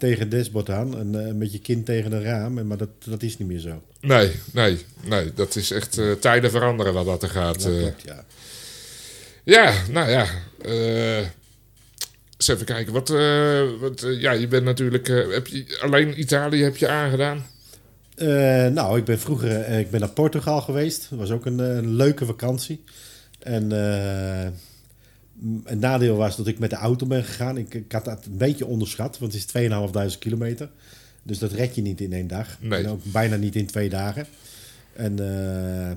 tegen 0.00 0.20
het 0.20 0.30
dashboard 0.30 0.70
aan 0.70 0.98
en 0.98 1.26
eh, 1.26 1.32
met 1.34 1.52
je 1.52 1.58
kin 1.58 1.84
tegen 1.84 2.12
een 2.12 2.22
raam. 2.22 2.58
En- 2.58 2.66
Maar 2.66 2.76
dat, 2.76 2.88
dat 3.04 3.22
is 3.22 3.38
niet 3.38 3.48
meer 3.48 3.58
zo. 3.58 3.82
Nee, 4.00 4.30
nee, 4.52 4.78
nee. 5.04 5.32
Dat 5.34 5.56
is 5.56 5.70
echt 5.70 5.98
eh, 5.98 6.12
tijden 6.12 6.50
veranderen 6.50 6.92
wat 6.92 7.04
dat 7.06 7.22
er 7.22 7.28
gaat. 7.28 7.62
Dat 7.62 7.72
eh. 7.72 7.78
klopt, 7.78 8.02
ja. 8.04 8.24
Ja, 9.44 9.72
nou 9.90 10.10
ja. 10.10 10.26
eh, 10.62 11.16
eens 12.36 12.48
even 12.48 12.64
kijken. 12.66 12.92
Wat, 12.92 13.10
eh, 13.10 13.62
wat, 13.80 14.02
eh, 14.02 14.20
ja, 14.20 14.32
je 14.32 14.48
bent 14.48 14.64
natuurlijk... 14.64 15.08
eh, 15.08 15.32
heb 15.32 15.46
je, 15.46 15.78
alleen 15.82 16.20
Italië 16.20 16.62
heb 16.62 16.76
je 16.76 16.88
aangedaan? 16.88 17.46
Eh, 18.14 18.26
nou, 18.66 18.98
ik 18.98 19.04
ben 19.04 19.18
vroeger 19.20 19.60
eh, 19.60 19.78
ik 19.78 19.90
ben 19.90 20.00
naar 20.00 20.10
Portugal 20.10 20.60
geweest. 20.60 21.06
Dat 21.10 21.18
was 21.18 21.30
ook 21.30 21.46
een, 21.46 21.60
eh, 21.60 21.66
een 21.76 21.94
leuke 21.96 22.24
vakantie. 22.26 22.84
En 23.38 23.72
eh, 23.72 24.48
een 25.64 25.78
nadeel 25.78 26.16
was 26.16 26.36
dat 26.36 26.46
ik 26.46 26.58
met 26.58 26.70
de 26.70 26.76
auto 26.76 27.06
ben 27.06 27.24
gegaan. 27.24 27.56
Ik, 27.58 27.74
ik 27.74 27.92
had 27.92 28.04
dat 28.04 28.24
een 28.24 28.36
beetje 28.36 28.66
onderschat, 28.66 29.18
want 29.18 29.32
het 29.32 29.54
is 29.54 30.12
2.500 30.14 30.18
kilometer. 30.18 30.70
Dus 31.22 31.38
dat 31.38 31.52
red 31.52 31.74
je 31.74 31.82
niet 31.82 32.00
in 32.00 32.12
één 32.12 32.26
dag. 32.26 32.56
Nee. 32.60 32.82
En 32.84 32.90
ook 32.90 33.00
bijna 33.04 33.36
niet 33.36 33.56
in 33.56 33.66
twee 33.66 33.88
dagen. 33.88 34.26
En 34.92 35.18
eh, 35.18 35.90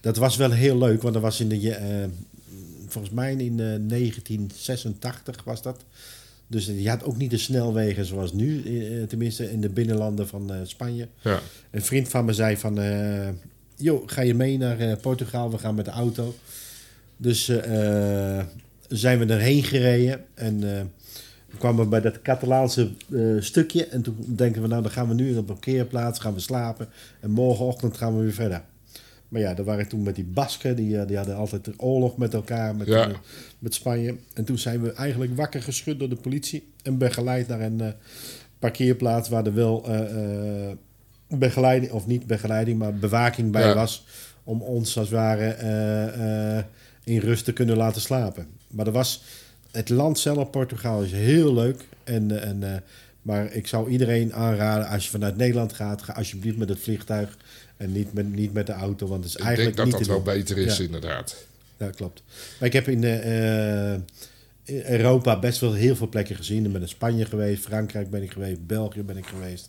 dat 0.00 0.16
was 0.16 0.36
wel 0.36 0.50
heel 0.50 0.78
leuk, 0.78 1.02
want 1.02 1.14
dat 1.14 1.22
was 1.22 1.40
in 1.40 1.48
de... 1.48 1.70
eh, 1.70 2.08
volgens 2.88 3.14
mij 3.14 3.32
in 3.32 3.60
eh, 3.60 3.66
1986 3.88 5.44
was 5.44 5.62
dat. 5.62 5.84
Dus 6.46 6.66
je 6.66 6.88
had 6.88 7.04
ook 7.04 7.16
niet 7.16 7.30
de 7.30 7.38
snelwegen 7.38 8.04
zoals 8.04 8.32
nu, 8.32 8.62
eh, 8.62 9.02
tenminste 9.06 9.52
in 9.52 9.60
de 9.60 9.68
binnenlanden 9.68 10.28
van 10.28 10.52
eh, 10.52 10.60
Spanje. 10.64 11.08
Ja. 11.20 11.40
Een 11.70 11.82
vriend 11.82 12.08
van 12.08 12.24
me 12.24 12.32
zei 12.32 12.56
van... 12.56 12.80
eh 12.80 13.28
joh, 13.76 14.02
ga 14.06 14.20
je 14.22 14.34
mee 14.34 14.58
naar 14.58 14.78
eh, 14.78 14.96
Portugal? 15.00 15.50
We 15.50 15.58
gaan 15.58 15.74
met 15.74 15.84
de 15.84 15.90
auto. 15.90 16.34
Dus 17.16 17.48
eh, 17.48 18.38
eh, 18.38 18.44
zijn 18.92 19.18
we 19.18 19.26
erheen 19.26 19.62
gereden. 19.62 20.24
En 20.34 20.54
eh, 20.54 20.80
we 21.50 21.56
kwamen 21.58 21.88
bij 21.88 22.00
dat 22.00 22.22
Catalaanse 22.22 22.90
eh, 23.12 23.20
stukje. 23.38 23.86
En 23.86 24.02
toen 24.02 24.16
denken 24.26 24.62
we, 24.62 24.68
nou, 24.68 24.82
dan 24.82 24.90
gaan 24.90 25.08
we 25.08 25.14
nu 25.14 25.28
in 25.30 25.36
een 25.36 25.44
parkeerplaats. 25.44 26.18
Gaan 26.18 26.34
we 26.34 26.40
slapen. 26.40 26.88
En 27.20 27.30
morgenochtend 27.30 27.96
gaan 27.96 28.16
we 28.16 28.22
weer 28.22 28.32
verder. 28.32 28.62
Maar 29.28 29.40
ja, 29.40 29.54
dat 29.54 29.66
waren 29.66 29.88
toen 29.88 30.02
met 30.02 30.14
die 30.14 30.24
Basken. 30.24 30.76
Die, 30.76 30.98
eh, 30.98 31.06
die 31.06 31.16
hadden 31.16 31.36
altijd 31.36 31.68
oorlog 31.76 32.16
met 32.16 32.34
elkaar, 32.34 32.76
met, 32.76 32.86
Ja. 32.86 33.10
met 33.58 33.74
Spanje. 33.74 34.16
En 34.34 34.44
toen 34.44 34.58
zijn 34.58 34.82
we 34.82 34.92
eigenlijk 34.92 35.36
wakker 35.36 35.62
geschud 35.62 35.98
door 35.98 36.08
de 36.08 36.16
politie. 36.16 36.72
En 36.82 36.98
begeleid 36.98 37.48
naar 37.48 37.60
een 37.60 37.94
parkeerplaats 38.58 39.28
waar 39.28 39.46
er 39.46 39.54
wel 39.54 39.86
begeleiding, 41.28 41.92
of 41.92 42.06
niet 42.06 42.26
begeleiding, 42.26 42.78
maar 42.78 42.94
bewaking 42.94 43.52
bij 43.52 43.66
Ja. 43.66 43.74
was. 43.74 44.04
Om 44.44 44.62
ons 44.62 44.98
als 44.98 45.08
het 45.08 45.16
ware 45.18 45.54
in 47.04 47.18
rust 47.18 47.44
te 47.44 47.52
kunnen 47.52 47.76
laten 47.76 48.00
slapen. 48.00 48.46
Maar 48.68 48.86
er 48.86 48.92
was, 48.92 49.22
het 49.70 49.88
land 49.88 50.18
zelf, 50.18 50.50
Portugal, 50.50 51.02
is 51.02 51.12
heel 51.12 51.54
leuk. 51.54 51.84
En, 52.04 52.30
eh, 52.40 52.48
en, 52.48 52.74
eh, 52.74 52.80
maar 53.22 53.52
ik 53.52 53.66
zou 53.66 53.90
iedereen 53.90 54.34
aanraden, 54.34 54.88
als 54.88 55.04
je 55.04 55.10
vanuit 55.10 55.36
Nederland 55.36 55.72
gaat, 55.72 56.02
ga 56.02 56.12
alsjeblieft 56.12 56.56
met 56.56 56.68
het 56.68 56.80
vliegtuig. 56.80 57.36
En 57.76 57.92
niet 57.92 58.12
met, 58.12 58.32
niet 58.32 58.52
met 58.52 58.66
de 58.66 58.72
auto, 58.72 59.06
want 59.06 59.24
het 59.24 59.32
is 59.32 59.40
Ik 59.40 59.44
eigenlijk 59.46 59.76
denk 59.76 59.90
dat 59.90 59.98
niet 60.00 60.08
dat 60.08 60.16
wel 60.24 60.34
beter 60.34 60.58
is, 60.58 60.76
Ja. 60.76 60.84
inderdaad. 60.84 61.36
Ja, 61.76 61.90
klopt. 61.90 62.22
Maar 62.58 62.68
ik 62.68 62.74
heb 62.74 62.88
in, 62.88 63.04
eh, 63.04 63.92
eh, 63.94 64.00
in 64.64 64.82
Europa 64.86 65.38
best 65.38 65.60
wel 65.60 65.72
heel 65.72 65.96
veel 65.96 66.08
plekken 66.08 66.36
gezien. 66.36 66.64
Ik 66.64 66.72
ben 66.72 66.80
in 66.80 66.88
Spanje 66.88 67.24
geweest, 67.24 67.64
Frankrijk 67.64 68.10
ben 68.10 68.22
ik 68.22 68.32
geweest, 68.32 68.66
België 68.66 69.02
ben 69.02 69.16
ik 69.16 69.26
geweest. 69.26 69.68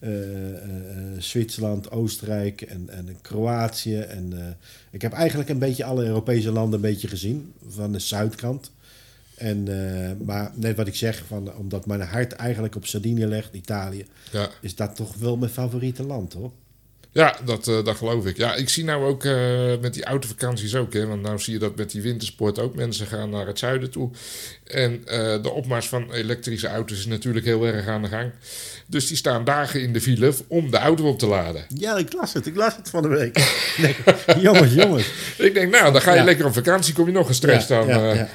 Eh, 0.00 0.48
eh, 0.48 0.54
eh, 0.54 1.18
Zwitserland, 1.18 1.90
Oostenrijk 1.90 2.60
en, 2.60 2.88
en 2.88 3.16
Kroatië. 3.20 3.98
En, 3.98 4.56
ik 4.90 5.02
heb 5.02 5.12
eigenlijk 5.12 5.50
een 5.50 5.58
beetje 5.58 5.84
alle 5.84 6.04
Europese 6.04 6.50
landen 6.50 6.74
een 6.74 6.90
beetje 6.90 7.08
gezien, 7.08 7.52
van 7.68 7.92
de 7.92 7.98
zuidkant. 7.98 8.70
En, 9.36 9.68
maar 10.24 10.50
net 10.54 10.76
wat 10.76 10.86
ik 10.86 10.94
zeg, 10.94 11.24
van, 11.26 11.54
omdat 11.54 11.86
mijn 11.86 12.00
hart 12.00 12.32
eigenlijk 12.32 12.76
op 12.76 12.86
Sardinië 12.86 13.26
ligt, 13.26 13.54
Italië, 13.54 14.06
Ja, 14.32 14.50
is 14.60 14.74
dat 14.74 14.96
toch 14.96 15.14
wel 15.16 15.36
mijn 15.36 15.52
favoriete 15.52 16.02
land 16.02 16.32
hoor. 16.32 16.52
Ja 17.12 17.36
dat, 17.44 17.68
eh, 17.68 17.84
dat 17.84 17.96
geloof 17.96 18.26
ik. 18.26 18.36
Ja, 18.36 18.54
ik 18.54 18.68
zie 18.68 18.84
nou 18.84 19.04
ook 19.04 19.24
eh, 19.24 19.34
met 19.80 19.94
die 19.94 20.04
autovakanties 20.04 20.74
ook. 20.74 20.92
Hè, 20.92 21.06
want 21.06 21.22
nou 21.22 21.38
zie 21.38 21.52
je 21.52 21.58
dat 21.58 21.76
met 21.76 21.90
die 21.90 22.02
wintersport 22.02 22.58
ook. 22.58 22.74
Mensen 22.74 23.06
gaan 23.06 23.30
naar 23.30 23.46
het 23.46 23.58
zuiden 23.58 23.90
toe. 23.90 24.10
En 24.64 25.02
eh, 25.06 25.42
de 25.42 25.50
opmars 25.50 25.88
van 25.88 26.12
elektrische 26.12 26.68
auto's 26.68 26.98
is 26.98 27.06
natuurlijk 27.06 27.44
heel 27.46 27.66
erg 27.66 27.86
aan 27.86 28.02
de 28.02 28.08
gang. 28.08 28.30
Dus 28.86 29.06
die 29.06 29.16
staan 29.16 29.44
dagen 29.44 29.82
in 29.82 29.92
de 29.92 30.00
file 30.00 30.32
om 30.48 30.70
de 30.70 30.76
auto 30.78 31.08
op 31.08 31.18
te 31.18 31.26
laden. 31.26 31.64
Ja, 31.74 31.96
ik 31.96 32.12
las 32.12 32.32
het. 32.32 32.46
Ik 32.46 32.56
las 32.56 32.76
het 32.76 32.90
van 32.90 33.02
de 33.02 33.08
week. 33.08 33.38
Nee, 33.80 33.96
jongens, 34.40 34.74
jongens. 34.74 35.10
Ik 35.38 35.54
denk, 35.54 35.72
nou, 35.72 35.92
dan 35.92 36.00
ga 36.02 36.12
je 36.12 36.18
Ja. 36.18 36.24
lekker 36.24 36.46
op 36.46 36.52
vakantie, 36.52 36.94
kom 36.94 37.06
je 37.06 37.12
nog 37.12 37.26
gestrest 37.26 37.68
ja, 37.68 37.78
dan. 37.78 37.88
ja, 37.88 38.12
ja. 38.12 38.28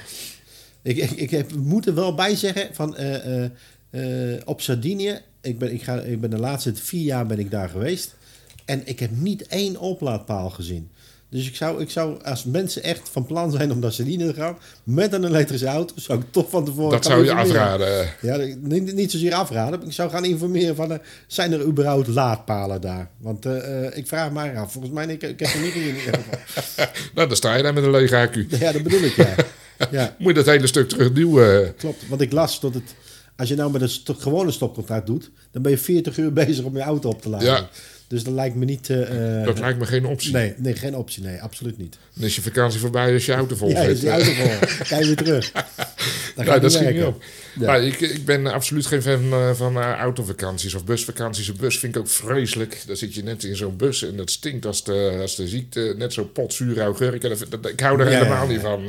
Ik, 0.81 0.97
ik, 0.97 1.11
ik 1.11 1.29
heb, 1.29 1.55
moet 1.55 1.87
er 1.87 1.93
wel 1.95 2.15
bij 2.15 2.35
zeggen, 2.35 2.69
van, 2.71 2.97
op 4.45 4.61
Sardinië 4.61 5.19
Ik 5.41 5.59
ben, 5.59 5.73
ik, 5.73 5.83
ga, 5.83 5.99
ik 6.01 6.21
ben 6.21 6.29
de 6.29 6.39
laatste 6.39 6.75
vier 6.75 7.03
jaar 7.03 7.25
ben 7.25 7.39
ik 7.39 7.51
daar 7.51 7.69
geweest. 7.69 8.15
En 8.65 8.81
ik 8.87 8.99
heb 8.99 9.11
niet 9.13 9.47
één 9.47 9.77
oplaadpaal 9.79 10.49
gezien. 10.49 10.89
Dus 11.29 11.47
ik 11.47 11.55
zou, 11.55 11.81
ik 11.81 11.89
zou, 11.89 12.23
als 12.23 12.43
mensen 12.43 12.83
echt 12.83 13.09
van 13.11 13.25
plan 13.25 13.51
zijn 13.51 13.71
om 13.71 13.79
naar 13.79 13.91
Sardinië 13.91 14.27
te 14.27 14.33
gaan... 14.33 14.57
met 14.83 15.13
een 15.13 15.23
elektrische 15.23 15.65
auto, 15.67 15.93
zou 15.97 16.19
ik 16.19 16.25
toch 16.31 16.49
van 16.49 16.65
tevoren... 16.65 16.91
Dat 16.91 17.05
zou 17.05 17.23
je 17.23 17.29
informeren. 17.29 17.61
afraden. 17.61 18.09
Ja, 18.21 18.55
niet, 18.59 18.93
niet 18.93 19.11
zozeer 19.11 19.33
afraden. 19.33 19.85
Ik 19.85 19.91
zou 19.91 20.09
gaan 20.09 20.25
informeren 20.25 20.75
van... 20.75 20.91
eh, 20.91 20.97
zijn 21.27 21.51
er 21.51 21.65
überhaupt 21.65 22.07
laadpalen 22.07 22.81
daar? 22.81 23.09
Want 23.17 23.45
eh, 23.45 23.85
eh, 23.85 23.97
ik 23.97 24.07
vraag 24.07 24.31
mij 24.31 24.57
af. 24.57 24.71
Volgens 24.71 24.93
mij, 24.93 25.05
ik, 25.05 25.23
ik 25.23 25.39
heb 25.39 25.53
er 25.53 25.59
niet 25.61 25.73
in. 25.73 25.81
in 25.81 25.87
ieder 25.87 26.01
geval. 26.03 26.85
Nou, 27.15 27.27
dan 27.27 27.37
sta 27.37 27.55
je 27.55 27.63
daar 27.63 27.73
met 27.73 27.83
een 27.83 27.91
lege 27.91 28.17
accu. 28.17 28.47
Ja, 28.49 28.71
dat 28.71 28.83
bedoel 28.83 29.03
ik, 29.03 29.15
ja. 29.15 29.35
ja. 29.91 30.15
Moet 30.17 30.27
je 30.27 30.43
dat 30.43 30.45
hele 30.45 30.67
stuk 30.67 30.89
terugduwen. 30.89 31.75
Klopt, 31.75 32.07
want 32.07 32.21
ik 32.21 32.31
las 32.31 32.59
dat 32.59 32.73
het... 32.73 32.95
Als 33.37 33.49
je 33.49 33.55
nou 33.55 33.71
met 33.71 33.81
een 33.81 34.15
gewone 34.19 34.51
stopcontact 34.51 35.05
doet... 35.07 35.29
dan 35.51 35.61
ben 35.61 35.71
je 35.71 35.77
40 35.77 36.17
uur 36.17 36.33
bezig 36.43 36.63
om 36.65 36.75
je 36.77 36.81
auto 36.83 37.09
op 37.09 37.21
te 37.21 37.29
laden. 37.29 37.47
Ja. 37.47 37.69
Dus 38.07 38.23
dat 38.23 38.33
lijkt 38.33 38.55
me 38.55 38.65
niet... 38.65 38.89
eh, 38.89 39.39
eh, 39.39 39.45
Dat 39.45 39.59
lijkt 39.59 39.79
me 39.79 39.85
geen 39.85 40.05
optie. 40.05 40.31
nee, 40.33 40.53
nee, 40.57 40.75
geen 40.75 40.95
optie. 40.95 41.23
Nee, 41.23 41.41
absoluut 41.41 41.77
niet. 41.77 41.97
Dan 42.13 42.23
is 42.25 42.35
je 42.35 42.41
vakantie 42.41 42.79
voorbij 42.79 43.13
als 43.13 43.25
je 43.25 43.33
auto 43.33 43.55
vol 43.55 43.69
Ja, 43.69 43.81
zit. 43.81 43.91
is 43.91 43.99
die 43.99 44.09
auto 44.09 44.31
vol. 44.31 44.45
Ga 44.85 44.99
je 44.99 45.05
weer 45.05 45.15
terug. 45.15 45.51
Dat 45.51 45.65
Ja, 46.35 46.43
gaat 46.43 46.61
dat 46.61 46.61
niet 46.61 46.71
schiet 46.71 46.93
niet 46.95 47.03
op. 47.03 47.23
Ja. 47.59 47.65
Maar 47.65 47.83
ik, 47.83 47.99
ik 47.99 48.25
ben 48.25 48.47
absoluut 48.47 48.85
geen 48.85 49.01
fan 49.01 49.31
eh, 49.31 49.51
van 49.53 49.77
autovakanties 49.77 50.73
of 50.75 50.85
busvakanties. 50.85 51.47
Een 51.47 51.57
bus 51.59 51.79
vind 51.79 51.95
ik 51.95 52.01
ook 52.01 52.07
vreselijk. 52.07 52.83
Dan 52.87 52.95
zit 52.95 53.13
je 53.13 53.23
net 53.23 53.43
in 53.43 53.55
zo'n 53.55 53.77
bus 53.77 54.03
en 54.03 54.17
dat 54.17 54.29
stinkt 54.31 54.65
als 54.65 54.83
de, 54.83 55.17
als 55.21 55.35
de 55.35 55.47
ziekte. 55.47 55.95
Net 55.97 56.13
zo 56.13 56.23
potzure 56.23 56.81
augurk. 56.81 57.23
En 57.23 57.29
dat- 57.29 57.45
dat- 57.49 57.71
Ik 57.71 57.79
hou 57.79 57.99
er 58.01 58.11
Ja, 58.11 58.17
helemaal 58.17 58.43
ja, 58.45 58.51
niet 58.51 58.61
ja. 58.61 58.67
van. 58.69 58.85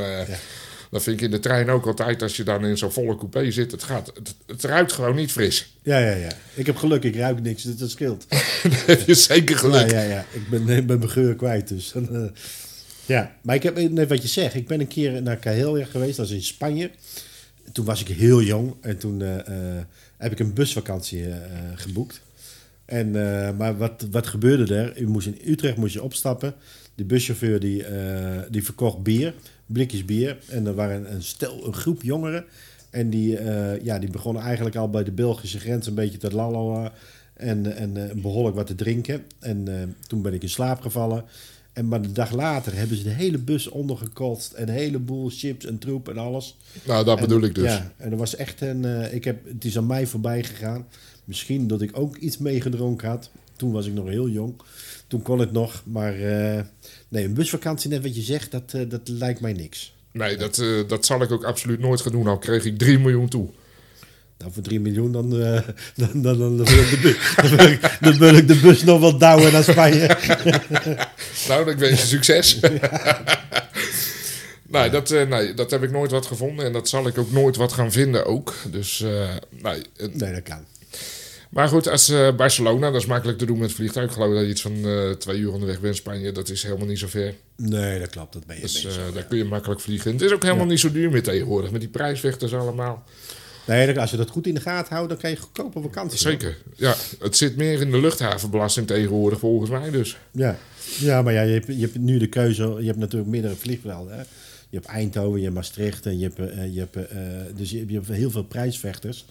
Eh. 0.97 1.03
Dat 1.03 1.03
vind 1.03 1.17
ik 1.17 1.25
in 1.25 1.31
de 1.31 1.38
trein 1.41 1.71
ook 1.71 1.87
altijd 1.87 2.23
als 2.23 2.37
je 2.37 2.43
dan 2.43 2.65
in 2.65 2.79
zo'n 2.79 2.93
volle 2.93 3.17
coupé 3.17 3.50
zit. 3.50 3.71
Het, 3.71 3.83
gaat, 3.83 4.12
het, 4.15 4.35
het 4.47 4.65
ruikt 4.65 4.93
gewoon 4.93 5.15
niet 5.15 5.33
fris. 5.33 5.76
Ja, 5.83 5.99
ja, 5.99 6.15
ja. 6.15 6.31
Ik 6.55 6.67
heb 6.67 6.76
geluk, 6.76 7.03
ik 7.03 7.17
ruik 7.17 7.43
niks, 7.43 7.62
dus 7.62 7.76
dat 7.76 7.91
scheelt. 7.91 8.26
Dan 8.62 8.73
heb 8.87 9.07
je 9.07 9.15
zeker 9.15 9.59
geluk. 9.59 9.91
Ja, 9.91 10.00
ja, 10.03 10.09
ja. 10.09 10.25
Ik 10.33 10.49
ben, 10.49 10.69
ik 10.69 10.87
ben 10.87 10.99
mijn 10.99 11.11
geur 11.11 11.35
kwijt, 11.35 11.69
dus... 11.69 11.95
eh, 11.95 12.25
ja, 13.07 13.37
maar 13.43 13.55
ik 13.55 13.62
heb 13.62 13.91
net 13.91 14.09
wat 14.09 14.23
je 14.23 14.29
zegt. 14.29 14.55
Ik 14.55 14.67
ben 14.67 14.81
een 14.81 14.88
keer 14.88 15.23
naar 15.23 15.38
Cahelia 15.38 15.85
geweest, 15.85 16.17
dat 16.17 16.26
is 16.26 16.33
in 16.33 16.43
Spanje. 16.43 16.91
Toen 17.73 17.85
was 17.85 18.00
ik 18.00 18.09
heel 18.09 18.43
jong 18.43 18.75
en 18.81 18.99
toen 18.99 19.23
eh, 19.23 19.38
eh, 19.38 19.83
heb 20.17 20.33
ik 20.33 20.38
een 20.38 20.53
busvakantie 20.55 21.23
eh, 21.25 21.35
eh, 21.37 21.43
geboekt. 21.75 22.21
En, 22.85 23.07
eh, 23.07 23.57
maar 23.57 23.76
wat, 23.79 24.07
wat 24.11 24.26
gebeurde 24.26 24.75
er? 24.75 25.00
U 25.00 25.07
moest 25.09 25.26
in 25.26 25.41
Utrecht 25.45 25.76
moest 25.76 25.95
je 25.95 26.03
opstappen. 26.03 26.55
De 26.95 27.05
buschauffeur 27.05 27.61
die, 27.61 27.85
eh, 27.85 28.43
die 28.50 28.65
verkocht 28.65 29.03
bier, 29.03 29.35
blikjes 29.67 30.05
bier. 30.05 30.39
En 30.49 30.67
er 30.67 30.75
waren 30.75 31.15
een 31.15 31.23
stel, 31.23 31.67
een 31.67 31.75
groep 31.75 32.03
jongeren. 32.03 32.45
En 32.91 33.11
die, 33.11 33.39
eh, 33.39 33.85
ja, 33.85 33.99
die 33.99 34.11
begonnen 34.11 34.43
eigenlijk 34.43 34.77
al 34.77 34.91
bij 34.91 35.05
de 35.05 35.13
Belgische 35.13 35.59
grens 35.59 35.87
een 35.87 35.95
beetje 35.95 36.19
te 36.19 36.35
lallen. 36.35 36.93
En, 37.35 37.77
en 37.77 37.97
eh, 37.97 38.17
behoorlijk 38.17 38.57
wat 38.57 38.67
te 38.67 38.75
drinken. 38.75 39.25
En 39.39 39.69
eh, 39.69 39.89
toen 40.07 40.23
ben 40.23 40.35
ik 40.35 40.43
in 40.43 40.49
slaap 40.49 40.81
gevallen. 40.81 41.25
En 41.73 41.89
maar 41.89 42.03
de 42.03 42.13
dag 42.13 42.33
later 42.33 42.77
hebben 42.77 42.97
ze 42.97 43.03
de 43.03 43.11
hele 43.11 43.39
bus 43.39 43.69
ondergekotst. 43.69 44.53
En 44.53 44.69
een 44.69 44.75
heleboel 44.75 45.31
chips 45.31 45.65
en 45.65 45.79
troep 45.79 46.09
en 46.09 46.19
alles. 46.19 46.57
Nou, 46.87 47.05
dat 47.05 47.21
bedoel 47.21 47.43
ik 47.43 47.55
dus. 47.55 47.65
Ja, 47.65 47.93
en 47.97 48.11
er 48.11 48.17
was 48.17 48.37
echt 48.37 48.61
een. 48.61 49.13
ik 49.15 49.25
heb, 49.25 49.47
het 49.49 49.65
is 49.65 49.77
aan 49.77 49.87
mij 49.87 50.07
voorbij 50.07 50.43
gegaan. 50.45 50.87
Misschien 51.25 51.67
dat 51.67 51.83
ik 51.83 51.99
ook 51.99 52.17
iets 52.17 52.39
meegedronken 52.39 53.09
had. 53.09 53.31
Toen 53.57 53.73
was 53.73 53.87
ik 53.87 53.93
nog 53.93 54.09
heel 54.09 54.29
jong. 54.29 54.55
Toen 55.07 55.23
kon 55.23 55.39
het 55.39 55.53
nog. 55.53 55.83
Maar 55.85 56.15
eh, 56.15 56.63
nee, 57.09 57.25
een 57.25 57.35
busvakantie, 57.35 57.91
net 57.91 58.03
wat 58.03 58.17
je 58.17 58.23
zegt, 58.23 58.51
dat, 58.51 58.75
eh, 58.75 58.89
dat 58.89 59.09
lijkt 59.09 59.41
mij 59.41 59.53
niks. 59.53 59.95
Nee, 60.13 60.37
dat, 60.37 60.59
eh, 60.59 60.89
dat 60.89 61.07
zal 61.07 61.23
ik 61.23 61.31
ook 61.31 61.45
absoluut 61.45 61.81
nooit 61.81 62.01
gaan 62.01 62.13
doen. 62.13 62.27
Al 62.27 62.39
kreeg 62.39 62.65
ik 62.65 62.79
3 62.79 62.99
miljoen 62.99 63.29
toe. 63.29 63.49
Nou, 64.39 64.53
voor 64.53 64.63
3 64.63 64.81
miljoen, 64.81 65.13
dan, 65.13 65.43
eh, 65.43 65.63
dan, 66.13 66.23
dan, 66.23 66.39
dan, 66.39 66.65
wil 66.65 66.79
ik 66.79 66.91
de 66.91 66.99
bus, 67.03 67.35
dan, 67.37 67.57
wil 67.57 67.67
ik, 67.67 67.97
dan 68.01 68.19
wil 68.19 68.35
ik 68.35 68.49
de 68.49 68.57
bus 68.57 68.85
nog 68.85 69.01
wel 69.01 69.19
douwen 69.19 69.53
naar 69.53 69.65
Spanje. 69.65 70.09
Nou, 71.49 71.65
dan 71.65 71.79
wens 71.79 72.01
je 72.01 72.07
succes. 72.07 72.61
nee, 74.67 74.91
dat, 74.91 75.11
nee, 75.11 75.55
dat 75.55 75.71
heb 75.71 75.83
ik 75.83 75.91
nooit 75.91 76.11
wat 76.11 76.27
gevonden. 76.27 76.65
En 76.65 76.73
dat 76.73 76.89
zal 76.89 77.07
ik 77.07 77.19
ook 77.19 77.31
nooit 77.31 77.57
wat 77.57 77.73
gaan 77.73 77.93
vinden 77.93 78.27
ook. 78.27 78.55
Dus, 78.71 79.01
eh, 79.01 79.29
nee. 79.51 79.83
Nee, 80.13 80.33
dat 80.33 80.43
kan. 80.43 80.65
Maar 81.57 81.69
goed, 81.69 81.89
als 81.89 82.09
eh, 82.09 82.35
Barcelona, 82.37 82.91
dat 82.91 83.01
is 83.01 83.07
makkelijk 83.07 83.39
te 83.39 83.47
doen 83.47 83.59
met 83.59 83.73
vliegtuig. 83.73 84.07
Ik 84.07 84.13
geloof 84.13 84.35
dat 84.35 84.43
je 84.43 84.49
iets 84.49 84.63
van 84.63 84.85
eh, 84.85 85.11
twee 85.11 85.39
uur 85.39 85.53
onderweg 85.53 85.81
bent 85.81 85.95
in 85.95 86.01
Spanje. 86.01 86.33
Dat 86.33 86.49
is 86.49 86.63
helemaal 86.63 86.87
niet 86.87 86.99
zo 86.99 87.07
ver. 87.07 87.35
Nee, 87.57 87.99
dat 87.99 88.09
klopt. 88.09 88.33
Dat 88.33 88.47
ben 88.47 88.57
je 88.57 88.63
Dus 88.63 88.83
bezig. 88.83 88.99
eh, 89.09 89.15
daar 89.15 89.25
kun 89.25 89.39
je 89.39 89.45
makkelijk 89.45 89.81
vliegen. 89.81 90.11
En 90.11 90.17
het 90.17 90.27
is 90.27 90.33
ook 90.33 90.43
helemaal 90.43 90.67
niet 90.67 90.81
zo 90.81 90.93
duur 90.93 91.11
meer 91.11 91.23
tegenwoordig. 91.23 91.71
Met 91.71 91.81
die 91.81 91.91
prijsvechters 91.91 92.54
allemaal. 92.54 93.04
Nee, 93.67 94.00
als 94.00 94.11
je 94.11 94.17
dat 94.17 94.30
goed 94.30 94.47
in 94.47 94.54
de 94.54 94.61
gaten 94.61 94.95
houdt, 94.95 95.09
dan 95.09 95.19
kan 95.19 95.30
je 95.30 95.37
goedkope 95.37 95.80
vakantie. 95.80 96.19
Zeker. 96.19 96.57
Ja, 96.75 96.95
het 97.21 97.37
zit 97.37 97.57
meer 97.57 97.80
in 97.80 97.91
de 97.91 98.00
luchthavenbelasting 98.00 98.87
tegenwoordig 98.87 99.39
volgens 99.39 99.71
mij 99.71 99.91
dus. 99.91 100.17
Ja, 100.30 100.59
ja 100.99 101.23
maar 101.23 101.33
ja, 101.33 101.43
je, 101.43 101.52
hebt, 101.52 101.67
je 101.67 101.80
hebt 101.80 101.99
nu 101.99 102.19
de 102.19 102.28
keuze. 102.28 102.76
Je 102.78 102.87
hebt 102.87 102.99
natuurlijk 102.99 103.30
meerdere 103.30 103.54
vliegvelden. 103.57 104.26
Je 104.69 104.76
hebt 104.76 104.87
Eindhoven, 104.89 105.37
je 105.39 105.45
hebt 105.45 105.54
Maastricht. 105.54 106.07
En 106.07 106.19
je 106.19 106.25
hebt, 106.35 106.52
je 106.73 106.78
hebt, 106.78 106.97
dus 107.57 107.71
je 107.71 107.87
hebt 107.89 108.09
heel 108.09 108.30
veel 108.30 108.45
prijsvechters. 108.45 109.25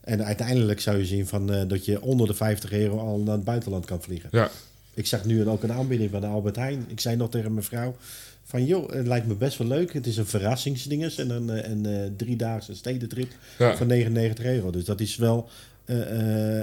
En 0.00 0.24
uiteindelijk 0.24 0.80
zou 0.80 0.98
je 0.98 1.04
zien 1.06 1.26
van, 1.26 1.52
eh, 1.52 1.62
dat 1.68 1.84
je 1.84 2.02
onder 2.02 2.26
de 2.26 2.34
50 2.34 2.72
euro 2.72 2.98
al 2.98 3.18
naar 3.18 3.34
het 3.34 3.44
buitenland 3.44 3.84
kan 3.84 4.02
vliegen. 4.02 4.28
Ja, 4.32 4.50
Ik 4.94 5.06
zag 5.06 5.24
nu 5.24 5.48
ook 5.48 5.62
een 5.62 5.72
aanbieding 5.72 6.10
van 6.10 6.20
de 6.20 6.26
Albert 6.26 6.56
Heijn. 6.56 6.84
Ik 6.88 7.00
zei 7.00 7.16
nog 7.16 7.30
tegen 7.30 7.52
mijn 7.52 7.64
vrouw 7.64 7.96
van, 8.44 8.64
joh, 8.64 8.90
het 8.92 9.06
lijkt 9.06 9.26
me 9.26 9.34
best 9.34 9.58
wel 9.58 9.66
leuk. 9.68 9.92
Het 9.92 10.06
is 10.06 10.16
een 10.16 10.26
verrassingsdinges 10.26 11.18
en 11.18 11.30
een, 11.30 11.50
eh, 11.50 11.70
een 11.70 11.86
eh, 11.86 12.10
driedaagse 12.16 12.74
stedentrip 12.74 13.28
Ja. 13.58 13.76
van 13.76 13.86
99 13.86 14.44
euro. 14.44 14.70
Dus 14.70 14.84
dat 14.84 15.00
is 15.00 15.16
wel, 15.16 15.48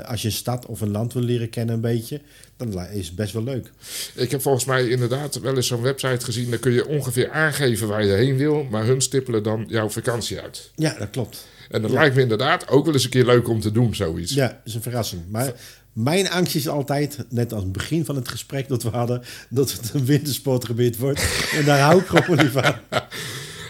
als 0.06 0.22
je 0.22 0.28
een 0.28 0.34
stad 0.34 0.66
of 0.66 0.82
een 0.82 0.92
land 0.92 1.14
wil 1.14 1.22
leren 1.24 1.50
kennen 1.50 1.76
een 1.76 1.82
beetje, 1.82 2.22
dan 2.58 2.80
is 2.94 3.06
het 3.08 3.16
best 3.16 3.34
wel 3.34 3.44
leuk. 3.44 3.72
ik 4.16 4.32
heb 4.32 4.42
volgens 4.42 4.66
mij 4.66 4.88
inderdaad 4.90 5.40
wel 5.40 5.56
eens 5.56 5.68
zo'n 5.68 5.82
website 5.82 6.26
gezien. 6.26 6.50
Daar 6.50 6.60
kun 6.60 6.72
je 6.72 6.88
ongeveer 6.88 7.32
aangeven 7.32 7.88
waar 7.88 8.06
je 8.06 8.14
heen 8.14 8.38
wil. 8.38 8.64
Maar 8.64 8.86
hun 8.86 9.02
stippelen 9.02 9.44
dan 9.44 9.66
jouw 9.68 9.90
vakantie 9.90 10.40
uit. 10.42 10.72
Ja, 10.76 10.96
dat 11.00 11.10
klopt. 11.10 11.48
En 11.70 11.82
dat 11.82 11.92
lijkt 11.92 12.16
me 12.16 12.22
inderdaad 12.22 12.68
ook 12.68 12.86
wel 12.86 12.94
eens 12.94 13.04
een 13.04 13.10
keer 13.10 13.26
leuk 13.26 13.50
om 13.50 13.60
te 13.60 13.72
doen, 13.72 13.96
zoiets. 13.96 14.34
Ja, 14.34 14.48
dat 14.48 14.58
is 14.64 14.76
een 14.76 14.82
verrassing. 14.82 15.22
Maar 15.30 15.54
mijn 15.94 16.30
angst 16.30 16.56
is 16.56 16.68
altijd, 16.68 17.18
net 17.30 17.54
als 17.54 17.64
het 17.64 17.72
begin 17.72 18.06
van 18.06 18.16
het 18.16 18.28
gesprek 18.28 18.68
dat 18.68 18.84
we 18.84 18.90
hadden, 18.90 19.22
dat 19.50 19.72
het 19.72 19.92
een 19.94 20.06
wintersportgebied 20.06 20.98
wordt. 20.98 21.22
En 21.54 21.66
daar 21.66 21.80
hou 21.80 22.00
ik 22.00 22.06
gewoon 22.08 22.38
niet 22.38 22.52
van. 22.52 22.76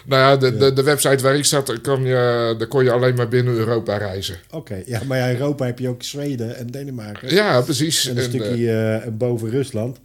Nou 0.06 0.22
ja, 0.22 0.36
de, 0.36 0.56
de, 0.56 0.72
de 0.72 0.82
website 0.82 1.22
waar 1.22 1.36
ik 1.36 1.44
zat, 1.44 1.66
daar 1.66 1.80
kon, 1.80 2.04
je, 2.04 2.54
daar 2.58 2.66
kon 2.66 2.84
je 2.84 2.90
alleen 2.90 3.14
maar 3.14 3.28
binnen 3.28 3.54
Europa 3.54 3.96
reizen. 3.96 4.36
Oké, 4.50 4.82
ja, 4.86 5.02
maar 5.06 5.18
ja, 5.18 5.26
in 5.26 5.36
Europa 5.36 5.64
heb 5.66 5.78
je 5.78 5.88
ook 5.88 6.02
Zweden 6.02 6.56
en 6.56 6.66
Denemarken. 6.66 7.34
Ja, 7.34 7.60
precies. 7.60 8.06
En 8.06 8.16
een 8.16 8.22
En, 8.22 8.28
stukje 8.30 8.72
eh, 8.72 9.12
boven 9.12 9.50
Rusland. 9.50 9.98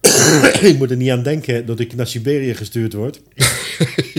ik 0.60 0.78
moet 0.78 0.90
er 0.90 0.96
niet 0.96 1.10
aan 1.10 1.22
denken 1.22 1.66
dat 1.66 1.80
ik 1.80 1.94
naar 1.94 2.06
Siberië 2.06 2.54
gestuurd 2.54 2.92
word. 2.92 3.20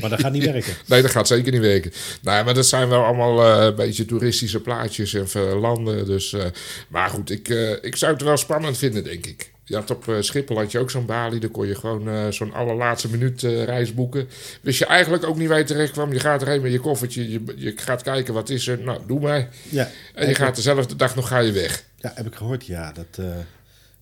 maar 0.01 0.09
dat 0.09 0.19
gaat 0.19 0.31
niet 0.31 0.45
werken. 0.51 0.73
Nee, 0.85 1.01
dat 1.01 1.11
gaat 1.11 1.27
zeker 1.27 1.51
niet 1.51 1.61
werken. 1.61 1.91
Nee, 2.21 2.43
maar 2.43 2.53
dat 2.53 2.65
zijn 2.65 2.89
wel 2.89 3.03
allemaal 3.03 3.43
eh, 3.43 3.65
een 3.65 3.75
beetje 3.75 4.05
toeristische 4.05 4.59
plaatjes 4.59 5.13
en 5.13 5.27
eh, 5.33 5.59
landen. 5.61 6.05
Dus, 6.05 6.33
eh, 6.33 6.45
maar 6.87 7.09
goed, 7.09 7.29
ik, 7.29 7.47
ik 7.81 7.95
zou 7.95 8.13
het 8.13 8.21
wel 8.21 8.37
spannend 8.37 8.77
vinden, 8.77 9.03
denk 9.03 9.25
ik. 9.25 9.51
Je 9.65 9.75
had 9.75 9.91
op 9.91 10.15
Schiphol 10.19 10.57
had 10.57 10.71
je 10.71 10.79
ook 10.79 10.91
zo'n 10.91 11.05
balie. 11.05 11.39
Daar 11.39 11.49
kon 11.49 11.67
je 11.67 11.75
gewoon 11.75 12.33
zo'n 12.33 12.53
allerlaatste 12.53 13.09
minuut 13.09 13.41
reis 13.41 13.93
boeken. 13.93 14.27
Wist 14.61 14.79
je 14.79 14.85
eigenlijk 14.85 15.25
ook 15.25 15.37
niet 15.37 15.47
waar 15.47 15.57
je 15.57 15.63
terecht 15.63 15.91
kwam. 15.91 16.13
Je 16.13 16.19
gaat 16.19 16.41
erheen 16.41 16.61
met 16.61 16.71
je 16.71 16.79
koffertje. 16.79 17.31
Je, 17.31 17.41
je 17.55 17.73
gaat 17.75 18.01
kijken 18.01 18.33
wat 18.33 18.49
is 18.49 18.67
er. 18.67 18.79
Nou, 18.79 18.99
doe 19.07 19.19
maar. 19.19 19.49
Ja, 19.69 19.89
En 20.13 20.27
je 20.27 20.35
gaat 20.35 20.55
dezelfde 20.55 20.95
dag 20.95 21.15
nog 21.15 21.27
ga 21.27 21.39
je 21.39 21.51
weg. 21.51 21.83
ja 21.97 22.11
heb 22.15 22.25
ik 22.25 22.35
gehoord. 22.35 22.65
Ja, 22.65 22.91
dat, 22.91 23.25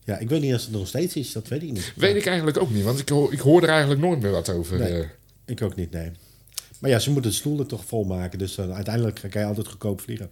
ja, 0.09 0.17
ik 0.17 0.29
weet 0.29 0.41
niet 0.41 0.53
of 0.53 0.61
het 0.61 0.71
nog 0.71 0.87
steeds 0.87 1.15
is. 1.15 1.31
Dat 1.31 1.47
weet 1.47 1.63
ik 1.63 1.71
niet. 1.71 1.93
Weet 1.95 2.15
ik 2.15 2.25
eigenlijk 2.25 2.57
ook 2.57 2.71
niet. 2.71 2.83
Want 2.83 2.99
ik, 2.99 3.09
hoor, 3.09 3.33
ik 3.33 3.39
hoor 3.39 3.63
er 3.63 3.69
eigenlijk 3.69 4.01
nooit 4.01 4.21
meer 4.21 4.31
wat 4.31 4.49
over. 4.49 4.79
Nee. 4.79 5.05
Eh. 5.49 5.55
Ik 5.55 5.61
ook 5.61 5.75
niet, 5.75 5.91
nee. 5.91 6.11
Maar 6.79 6.89
ja, 6.89 6.99
ze 6.99 7.11
moeten 7.11 7.31
de 7.31 7.37
stoelen 7.37 7.67
toch 7.67 7.85
volmaken. 7.85 8.39
Dus 8.39 8.55
dan 8.55 8.73
uiteindelijk 8.73 9.19
kan 9.29 9.41
je 9.41 9.47
altijd 9.47 9.67
goedkoop 9.67 10.01
vliegen. 10.01 10.29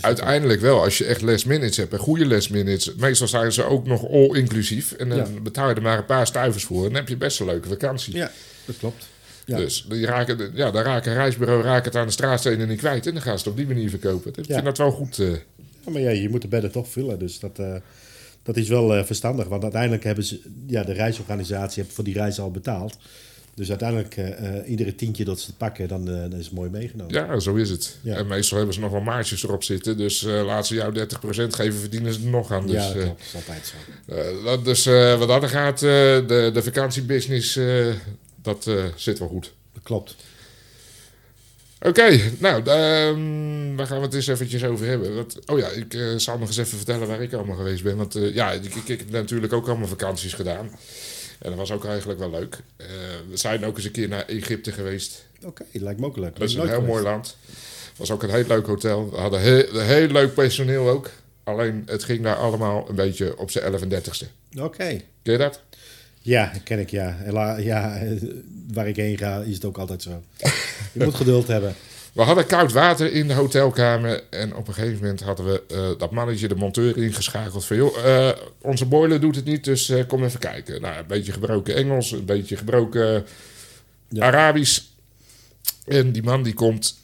Uiteindelijk 0.00 0.60
wel, 0.60 0.82
als 0.82 0.98
je 0.98 1.04
echt 1.04 1.22
last 1.22 1.46
minutes 1.46 1.76
hebt 1.76 1.92
en 1.92 1.98
goede 1.98 2.26
last 2.26 2.50
minutes. 2.50 2.94
Meestal 2.94 3.28
zijn 3.28 3.52
ze 3.52 3.64
ook 3.64 3.86
nog 3.86 4.08
all 4.08 4.36
inclusief. 4.36 4.92
En 4.92 5.08
dan 5.08 5.18
Ja. 5.18 5.26
betaal 5.42 5.68
je 5.68 5.74
er 5.74 5.82
maar 5.82 5.98
een 5.98 6.04
paar 6.04 6.26
stuivers 6.26 6.64
voor. 6.64 6.78
En 6.82 6.88
dan 6.88 6.94
heb 6.94 7.08
je 7.08 7.16
best 7.16 7.40
een 7.40 7.46
leuke 7.46 7.68
vakantie. 7.68 8.14
Ja, 8.16 8.30
dat 8.64 8.76
klopt. 8.78 9.08
Ja. 9.44 9.56
Dus 9.56 9.86
die 9.88 10.06
raken, 10.06 10.50
ja, 10.54 10.70
dan 10.70 10.82
raken 10.82 11.10
een 11.10 11.16
reisbureau 11.16 11.62
raken 11.62 11.84
het 11.84 11.96
aan 11.96 12.06
de 12.06 12.12
straatstenen 12.12 12.68
niet 12.68 12.78
kwijt. 12.78 13.06
En 13.06 13.12
dan 13.12 13.22
gaan 13.22 13.38
ze 13.38 13.44
het 13.44 13.52
op 13.52 13.56
die 13.56 13.66
manier 13.66 13.90
verkopen. 13.90 14.30
Ik 14.36 14.46
Ja. 14.46 14.52
vind 14.54 14.64
dat 14.64 14.78
wel 14.78 14.90
goed. 14.90 15.18
eh. 15.18 15.30
Ja, 15.84 15.90
maar 15.90 16.00
ja, 16.00 16.10
je 16.10 16.28
moet 16.28 16.42
de 16.42 16.48
bedden 16.48 16.70
toch 16.72 16.88
vullen. 16.88 17.18
Dus 17.18 17.38
dat, 17.38 17.58
eh, 17.58 17.74
dat 18.42 18.56
is 18.56 18.68
wel 18.68 18.94
eh, 18.94 19.04
verstandig. 19.04 19.48
Want 19.48 19.62
uiteindelijk 19.62 20.04
hebben 20.04 20.24
ze, 20.24 20.40
ja, 20.66 20.82
de 20.84 20.92
reisorganisatie 20.92 21.82
heeft 21.82 21.94
voor 21.94 22.04
die 22.04 22.14
reis 22.14 22.40
al 22.40 22.50
betaald. 22.50 22.96
Dus 23.54 23.68
uiteindelijk, 23.68 24.16
eh, 24.16 24.58
eh, 24.58 24.70
iedere 24.70 24.94
tientje 24.94 25.24
dat 25.24 25.40
ze 25.40 25.54
pakken, 25.54 25.88
dan, 25.88 26.08
eh, 26.08 26.20
dan 26.20 26.38
is 26.38 26.44
het 26.44 26.54
mooi 26.54 26.70
meegenomen. 26.70 27.14
ja, 27.14 27.38
zo 27.38 27.54
is 27.54 27.70
het. 27.70 27.96
Ja. 28.00 28.16
En 28.16 28.26
meestal 28.26 28.56
hebben 28.56 28.74
ze 28.74 28.80
nog 28.80 28.90
wel 28.90 29.00
maatjes 29.00 29.42
erop 29.42 29.62
zitten. 29.64 29.96
Dus 29.96 30.24
eh 30.24 30.44
laat 30.44 30.66
ze 30.66 30.74
jou 30.74 30.92
30% 30.92 31.54
geven, 31.54 31.80
verdienen 31.80 32.12
ze 32.12 32.20
er 32.20 32.26
nog 32.26 32.52
aan. 32.52 32.66
Dus, 32.66 32.74
ja, 32.74 32.92
dat 32.92 33.02
klopt. 33.02 33.18
Dat 33.18 33.26
is 33.26 33.34
altijd 33.34 33.72
zo. 34.06 34.44
dat, 34.44 34.64
dus 34.64 34.84
wat 35.18 35.28
dat 35.28 35.50
gaat, 35.50 35.78
de, 35.78 36.50
de 36.52 36.62
vakantiebusiness, 36.62 37.58
dat 38.42 38.70
zit 38.96 39.18
wel 39.18 39.28
goed. 39.28 39.52
Dat 39.72 39.82
klopt. 39.82 40.16
Oké, 41.80 42.20
nou, 42.38 42.62
ehm, 42.64 43.76
waar 43.76 43.86
gaan 43.86 43.98
we 43.98 44.04
het 44.04 44.14
eens 44.14 44.26
eventjes 44.26 44.64
over 44.64 44.86
hebben? 44.86 45.14
Wat, 45.14 45.38
oh 45.46 45.58
ja, 45.58 45.68
ik 45.68 45.96
zal 46.16 46.38
nog 46.38 46.48
eens 46.48 46.56
even 46.56 46.76
vertellen 46.76 47.08
waar 47.08 47.22
ik 47.22 47.32
allemaal 47.32 47.56
geweest 47.56 47.82
ben. 47.82 47.96
Want 47.96 48.16
ja, 48.32 48.52
ik, 48.52 48.64
ik, 48.64 48.88
ik 48.88 48.98
heb 48.98 49.10
natuurlijk 49.10 49.52
ook 49.52 49.68
allemaal 49.68 49.88
vakanties 49.88 50.34
gedaan. 50.34 50.70
En 51.42 51.48
dat 51.48 51.58
was 51.58 51.72
ook 51.72 51.84
eigenlijk 51.84 52.18
wel 52.18 52.30
leuk. 52.30 52.58
Eh, 52.76 52.86
we 53.30 53.36
zijn 53.36 53.64
ook 53.64 53.76
eens 53.76 53.84
een 53.84 53.90
keer 53.92 54.08
naar 54.08 54.24
Egypte 54.26 54.72
geweest. 54.72 55.26
Oké, 55.44 55.64
lijkt 55.72 56.00
me 56.00 56.06
ook 56.06 56.16
leuk. 56.16 56.36
Dat 56.38 56.48
is 56.48 56.54
een 56.54 56.60
heel 56.60 56.70
geweest. 56.70 56.90
mooi 56.92 57.02
land. 57.02 57.36
was 57.96 58.10
ook 58.10 58.22
een 58.22 58.30
heel 58.30 58.44
leuk 58.46 58.66
hotel. 58.66 59.10
We 59.10 59.16
hadden 59.16 59.40
heel, 59.40 59.80
heel 59.80 60.06
leuk 60.08 60.34
personeel 60.34 60.88
ook. 60.88 61.10
Alleen 61.44 61.82
het 61.86 62.04
ging 62.04 62.22
daar 62.22 62.36
allemaal 62.36 62.88
een 62.88 62.94
beetje 62.94 63.38
op 63.38 63.50
zijn 63.50 63.64
11 63.64 63.82
en 63.82 63.88
30ste. 64.02 64.26
Oké. 64.60 64.86
Ken 65.22 65.32
je 65.32 65.38
dat? 65.38 65.60
Ja, 66.20 66.52
ken 66.64 66.78
ik 66.78 66.90
ja. 66.90 67.16
Hela- 67.18 67.56
ja. 67.56 67.96
eh, 67.96 68.10
Waar 68.72 68.88
ik 68.88 68.96
heen 68.96 69.18
ga 69.18 69.40
is 69.40 69.54
het 69.54 69.64
ook 69.64 69.78
altijd 69.78 70.02
zo. 70.02 70.22
Je 70.92 71.04
moet 71.04 71.14
geduld 71.14 71.46
hebben. 71.46 71.74
We 72.12 72.22
hadden 72.22 72.46
koud 72.46 72.72
water 72.72 73.12
in 73.12 73.28
de 73.28 73.34
hotelkamer. 73.34 74.22
En 74.30 74.56
op 74.56 74.68
een 74.68 74.74
gegeven 74.74 74.98
moment 75.00 75.20
hadden 75.20 75.46
we 75.46 75.62
eh, 75.68 75.98
dat 75.98 76.10
mannetje, 76.10 76.48
de 76.48 76.54
monteur, 76.54 76.96
ingeschakeld. 76.96 77.64
Van 77.64 77.76
joh, 77.76 78.26
eh, 78.28 78.36
onze 78.60 78.86
boiler 78.86 79.20
doet 79.20 79.36
het 79.36 79.44
niet, 79.44 79.64
dus 79.64 79.88
eh, 79.88 80.06
kom 80.06 80.24
even 80.24 80.40
kijken. 80.40 80.80
Nou, 80.80 80.96
een 80.98 81.06
beetje 81.06 81.32
gebroken 81.32 81.74
Engels, 81.74 82.10
een 82.10 82.24
beetje 82.24 82.56
gebroken 82.56 83.24
Ja. 84.08 84.26
Arabisch. 84.26 84.80
En 85.84 86.12
die 86.12 86.22
man 86.22 86.42
die 86.42 86.54
komt 86.54 86.96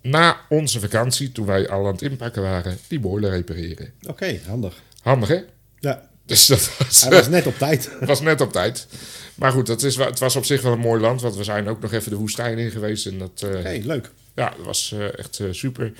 na 0.00 0.40
onze 0.48 0.80
vakantie, 0.80 1.32
toen 1.32 1.46
wij 1.46 1.68
al 1.68 1.86
aan 1.86 1.92
het 1.92 2.02
inpakken 2.02 2.42
waren, 2.42 2.78
die 2.88 3.00
boiler 3.00 3.30
repareren. 3.30 3.92
Oké, 4.06 4.40
handig. 4.46 4.82
Handig 5.02 5.28
hè? 5.28 5.40
Ja, 5.78 6.08
Dus 6.26 6.46
dat 6.46 6.70
was, 6.78 7.02
hij 7.02 7.10
was 7.10 7.28
net 7.28 7.46
op 7.46 7.58
tijd. 7.58 7.90
was 8.00 8.20
net 8.20 8.40
op 8.40 8.52
tijd. 8.52 8.86
Maar 9.34 9.52
goed, 9.52 9.66
dat 9.66 9.82
is, 9.82 9.96
het 9.96 10.18
was 10.18 10.36
op 10.36 10.44
zich 10.44 10.62
wel 10.62 10.72
een 10.72 10.78
mooi 10.78 11.00
land, 11.00 11.20
want 11.20 11.36
we 11.36 11.44
zijn 11.44 11.68
ook 11.68 11.80
nog 11.80 11.92
even 11.92 12.10
de 12.10 12.16
woestijn 12.16 12.58
in 12.58 12.70
geweest. 12.70 13.06
En 13.06 13.18
dat, 13.18 13.44
Oké, 13.44 13.80
leuk. 13.82 14.10
Ja, 14.34 14.50
dat 14.56 14.64
was 14.66 14.92
eh, 14.92 15.18
echt 15.18 15.40
eh, 15.40 15.46
super. 15.50 15.92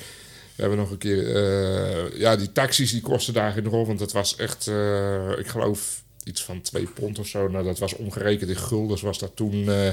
We 0.55 0.61
hebben 0.61 0.79
nog 0.79 0.91
een 0.91 0.99
keer... 0.99 1.37
eh, 1.37 2.19
ja, 2.19 2.37
die 2.37 2.53
taxis 2.53 2.91
die 2.91 3.01
kosten 3.01 3.35
daar 3.35 3.53
geen 3.53 3.65
rol. 3.65 3.87
Want 3.87 4.01
het 4.01 4.13
was 4.13 4.37
echt, 4.37 4.67
ik 5.39 5.47
geloof, 5.47 6.03
iets 6.25 6.45
van 6.45 6.61
2 6.61 6.87
pond 6.87 7.19
of 7.19 7.27
zo. 7.27 7.49
Nou, 7.49 7.65
dat 7.65 7.79
was 7.79 7.95
omgerekend 7.95 8.51
in 8.51 8.57
guldens 8.57 9.03
was 9.03 9.19
dat 9.19 9.37
toen 9.37 9.69
eh 9.71 9.91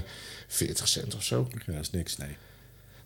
40 0.47 0.87
cent 0.87 1.15
of 1.15 1.23
zo. 1.23 1.47
Ja, 1.65 1.73
dat 1.73 1.81
is 1.81 1.91
niks, 1.91 2.17
nee. 2.17 2.35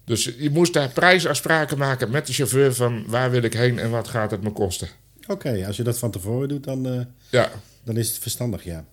Dus 0.03 0.23
je 0.37 0.49
moest 0.49 0.73
daar 0.73 0.89
prijsafspraken 0.89 1.77
maken 1.77 2.11
met 2.11 2.27
de 2.27 2.33
chauffeur 2.33 2.73
van 2.73 3.03
waar 3.07 3.31
wil 3.31 3.43
ik 3.43 3.53
heen 3.53 3.79
en 3.79 3.89
wat 3.89 4.07
gaat 4.07 4.31
het 4.31 4.41
me 4.41 4.51
kosten. 4.51 4.87
Oké, 5.27 5.65
als 5.67 5.77
je 5.77 5.83
dat 5.83 5.99
van 5.99 6.11
tevoren 6.11 6.47
doet, 6.47 6.63
dan, 6.63 7.07
Ja, 7.29 7.51
dan 7.83 7.97
is 7.97 8.07
het 8.07 8.17
verstandig, 8.17 8.63
ja. 8.63 8.85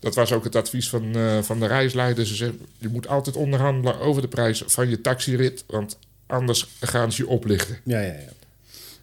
Dat 0.00 0.14
was 0.14 0.32
ook 0.32 0.44
het 0.44 0.56
advies 0.56 0.88
van, 0.88 1.14
eh, 1.14 1.42
van 1.42 1.60
de 1.60 1.66
reisleider. 1.66 2.26
Ze 2.26 2.34
zeggen, 2.34 2.60
je 2.78 2.88
moet 2.88 3.08
altijd 3.08 3.36
onderhandelen 3.36 4.00
over 4.00 4.22
de 4.22 4.28
prijs 4.28 4.62
van 4.66 4.88
je 4.88 5.00
taxirit. 5.00 5.64
Want 5.66 5.98
anders 6.26 6.66
gaan 6.80 7.12
ze 7.12 7.22
je 7.22 7.28
oplichten. 7.28 7.78
Ja, 7.84 8.00
ja, 8.00 8.12
ja. 8.12 8.32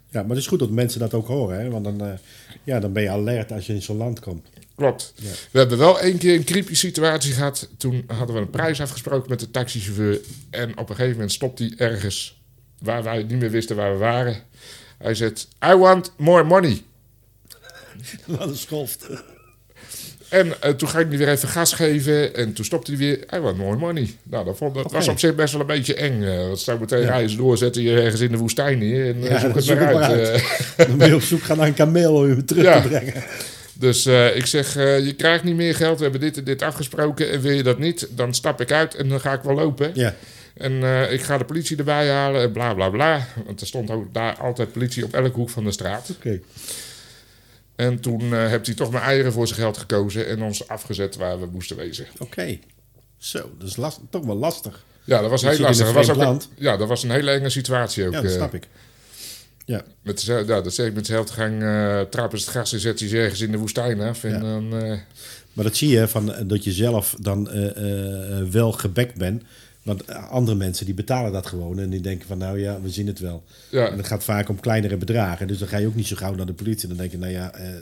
Ja, 0.09 0.21
maar 0.21 0.29
het 0.29 0.39
is 0.39 0.47
goed 0.47 0.59
dat 0.59 0.69
mensen 0.69 0.99
dat 0.99 1.13
ook 1.13 1.27
horen, 1.27 1.59
hè? 1.59 1.69
Want 1.69 1.83
dan, 1.83 2.01
eh, 2.01 2.13
ja, 2.63 2.79
dan 2.79 2.93
ben 2.93 3.03
je 3.03 3.09
alert 3.09 3.51
als 3.51 3.65
je 3.65 3.73
in 3.73 3.81
zo'n 3.81 3.97
land 3.97 4.19
komt. 4.19 4.47
Klopt. 4.75 5.13
Ja. 5.15 5.29
We 5.51 5.59
hebben 5.59 5.77
wel 5.77 5.99
één 5.99 6.17
keer 6.17 6.35
een 6.35 6.43
creepy 6.43 6.75
situatie 6.75 7.33
gehad. 7.33 7.69
Toen 7.77 8.03
hadden 8.07 8.35
we 8.35 8.41
een 8.41 8.49
prijs 8.49 8.81
afgesproken 8.81 9.29
met 9.29 9.39
de 9.39 9.51
taxichauffeur. 9.51 10.21
En 10.49 10.69
op 10.71 10.89
een 10.89 10.95
gegeven 10.95 11.11
moment 11.11 11.31
stopt 11.31 11.59
hij 11.59 11.73
ergens 11.77 12.41
waar 12.79 13.03
wij 13.03 13.23
niet 13.23 13.39
meer 13.39 13.49
wisten 13.49 13.75
waar 13.75 13.91
we 13.91 13.97
waren. 13.97 14.43
Hij 14.97 15.15
zegt, 15.15 15.47
I 15.65 15.73
want 15.73 16.13
more 16.17 16.43
money. 16.43 16.81
Wat 18.25 18.47
een 18.49 18.57
schoft. 18.57 19.07
En 20.31 20.53
eh, 20.61 20.71
toen 20.71 20.89
ging 20.89 21.07
hij 21.09 21.17
weer 21.17 21.29
even 21.29 21.47
gas 21.47 21.73
geven. 21.73 22.35
En 22.35 22.53
toen 22.53 22.65
stopte 22.65 22.91
hij 22.91 22.99
weer, 22.99 23.17
I 23.35 23.39
want 23.39 23.57
more 23.57 23.77
money. 23.77 24.13
Nou, 24.23 24.45
dat, 24.45 24.57
vond, 24.57 24.75
dat 24.75 24.91
was 24.91 25.07
op 25.07 25.19
zich 25.19 25.35
best 25.35 25.51
wel 25.51 25.61
een 25.61 25.67
beetje 25.67 25.93
eng. 25.95 26.23
eh 26.23 26.37
want 26.37 26.59
stel 26.59 26.77
meteen 26.77 27.01
Ja. 27.01 27.35
door, 27.37 27.57
zetten 27.57 27.81
je 27.81 28.01
ergens 28.01 28.21
in 28.21 28.31
de 28.31 28.37
woestijn 28.37 28.77
neer. 28.77 29.07
En 29.07 29.23
eh, 29.23 29.29
Ja, 29.29 29.39
zoek 29.39 29.55
het 29.55 29.63
zoek 29.63 29.79
maar 29.79 29.93
het 29.93 30.01
uit. 30.29 30.41
eh. 30.77 30.87
Dan 30.87 30.97
ben 30.97 31.07
je 31.07 31.15
op 31.15 31.21
zoek 31.21 31.41
gaan 31.41 31.57
naar 31.57 31.67
een 31.67 31.73
kameel 31.73 32.13
om 32.13 32.27
je 32.35 32.43
terug 32.45 32.63
Ja. 32.63 32.81
te 32.81 32.87
brengen. 32.87 33.13
Dus 33.73 34.05
eh, 34.05 34.35
ik 34.35 34.45
zeg, 34.45 34.75
eh, 34.77 35.05
je 35.05 35.13
krijgt 35.13 35.43
niet 35.43 35.55
meer 35.55 35.75
geld. 35.75 35.97
We 35.97 36.03
hebben 36.03 36.21
dit 36.21 36.37
en 36.37 36.43
dit 36.43 36.61
afgesproken. 36.61 37.31
En 37.31 37.41
wil 37.41 37.51
je 37.51 37.63
dat 37.63 37.79
niet, 37.79 38.07
dan 38.15 38.33
stap 38.33 38.61
ik 38.61 38.71
uit 38.71 38.95
en 38.95 39.09
dan 39.09 39.19
ga 39.19 39.33
ik 39.33 39.41
wel 39.41 39.55
lopen. 39.55 39.91
Ja, 39.93 40.15
En 40.57 40.83
eh, 40.83 41.11
ik 41.11 41.21
ga 41.21 41.37
de 41.37 41.43
politie 41.45 41.77
erbij 41.77 42.09
halen 42.09 42.41
en 42.41 42.51
bla 42.51 42.73
bla 42.73 42.89
bla. 42.89 43.27
Want 43.45 43.61
er 43.61 43.67
stond 43.67 43.89
ook 43.91 44.13
daar 44.13 44.35
altijd 44.37 44.71
politie 44.71 45.03
op 45.03 45.13
elke 45.13 45.35
hoek 45.35 45.49
van 45.49 45.63
de 45.63 45.71
straat. 45.71 46.09
oké. 46.17 46.39
En 47.81 47.99
toen 47.99 48.33
eh 48.33 48.47
heeft 48.47 48.65
hij 48.65 48.75
toch 48.75 48.91
mijn 48.91 49.03
eieren 49.03 49.31
voor 49.31 49.47
zijn 49.47 49.59
geld 49.59 49.77
gekozen 49.77 50.27
en 50.27 50.41
ons 50.41 50.67
afgezet 50.67 51.15
waar 51.15 51.39
we 51.39 51.45
moesten 51.45 51.75
wezen. 51.77 52.05
Oké. 52.19 52.59
Zo, 53.17 53.51
dat 53.57 53.67
is 53.67 53.75
last, 53.75 53.99
toch 54.09 54.25
wel 54.25 54.35
lastig. 54.35 54.83
Ja, 55.03 55.21
dat 55.21 55.29
was 55.29 55.41
heel 55.41 55.59
lastig. 55.59 55.85
Dat 55.85 55.95
was, 55.95 56.09
ook 56.09 56.21
een, 56.21 56.41
ja, 56.55 56.77
dat 56.77 56.87
was 56.87 57.03
een 57.03 57.11
hele 57.11 57.31
enge 57.31 57.49
situatie 57.49 58.05
ook. 58.05 58.11
Ja, 58.13 58.21
dat 58.21 58.31
eh. 58.31 58.37
snap 58.37 58.53
ik. 58.53 58.67
Ja, 59.65 59.83
met 60.01 60.21
ja, 60.21 60.43
dat 60.43 60.73
zeg 60.73 60.87
ik 60.87 60.93
met 60.93 61.05
dezelfde 61.05 61.33
gang 61.33 61.63
eh 61.63 62.01
trappen 62.01 62.39
ze 62.39 62.45
het 62.45 62.53
gas 62.53 62.73
en 62.73 62.79
zetten 62.79 63.09
ze 63.09 63.17
ergens 63.17 63.41
in 63.41 63.51
de 63.51 63.57
woestijn 63.57 64.01
af. 64.01 64.23
En 64.23 64.31
Ja. 64.31 64.39
dan, 64.39 64.69
maar 65.53 65.65
dat 65.65 65.75
zie 65.75 65.89
je 65.89 66.07
van, 66.07 66.33
dat 66.47 66.63
je 66.63 66.71
zelf 66.71 67.15
dan 67.19 67.49
wel 68.51 68.71
gebekt 68.71 69.17
bent. 69.17 69.43
Want 69.83 70.05
eh, 70.05 70.29
andere 70.29 70.57
mensen 70.57 70.85
die 70.85 70.93
betalen 70.93 71.31
dat 71.31 71.45
gewoon 71.47 71.79
en 71.79 71.89
die 71.89 72.01
denken 72.01 72.27
van 72.27 72.37
nou 72.37 72.59
ja, 72.59 72.81
we 72.81 72.89
zien 72.89 73.07
het 73.07 73.19
wel. 73.19 73.43
ja, 73.69 73.87
En 73.89 73.97
het 73.97 74.07
gaat 74.07 74.23
vaak 74.23 74.49
om 74.49 74.59
kleinere 74.59 74.97
bedragen. 74.97 75.47
Dus 75.47 75.57
dan 75.57 75.67
ga 75.67 75.77
je 75.77 75.87
ook 75.87 75.95
niet 75.95 76.07
zo 76.07 76.15
gauw 76.15 76.35
naar 76.35 76.45
de 76.45 76.53
politie. 76.53 76.87
Dan 76.87 76.97
denk 76.97 77.11
je, 77.11 77.17
nou 77.17 77.31
ja, 77.31 77.53
eh, 77.53 77.67
eh, 77.69 77.81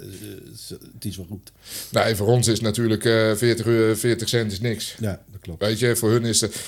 het 0.93 1.05
is 1.05 1.17
wel 1.17 1.25
goed. 1.29 1.51
nou, 1.91 2.15
voor 2.15 2.27
ons 2.27 2.47
is 2.47 2.59
natuurlijk 2.59 3.05
eh 3.05 3.35
40, 3.35 3.65
euro- 3.65 3.95
40 3.95 4.29
cent 4.29 4.51
is 4.51 4.59
niks. 4.59 4.95
Ja, 4.99 5.21
dat 5.31 5.41
klopt. 5.41 5.61
Weet 5.61 5.79
je, 5.79 5.95
voor 5.95 6.11
hun 6.11 6.25
is 6.25 6.41
het. 6.41 6.61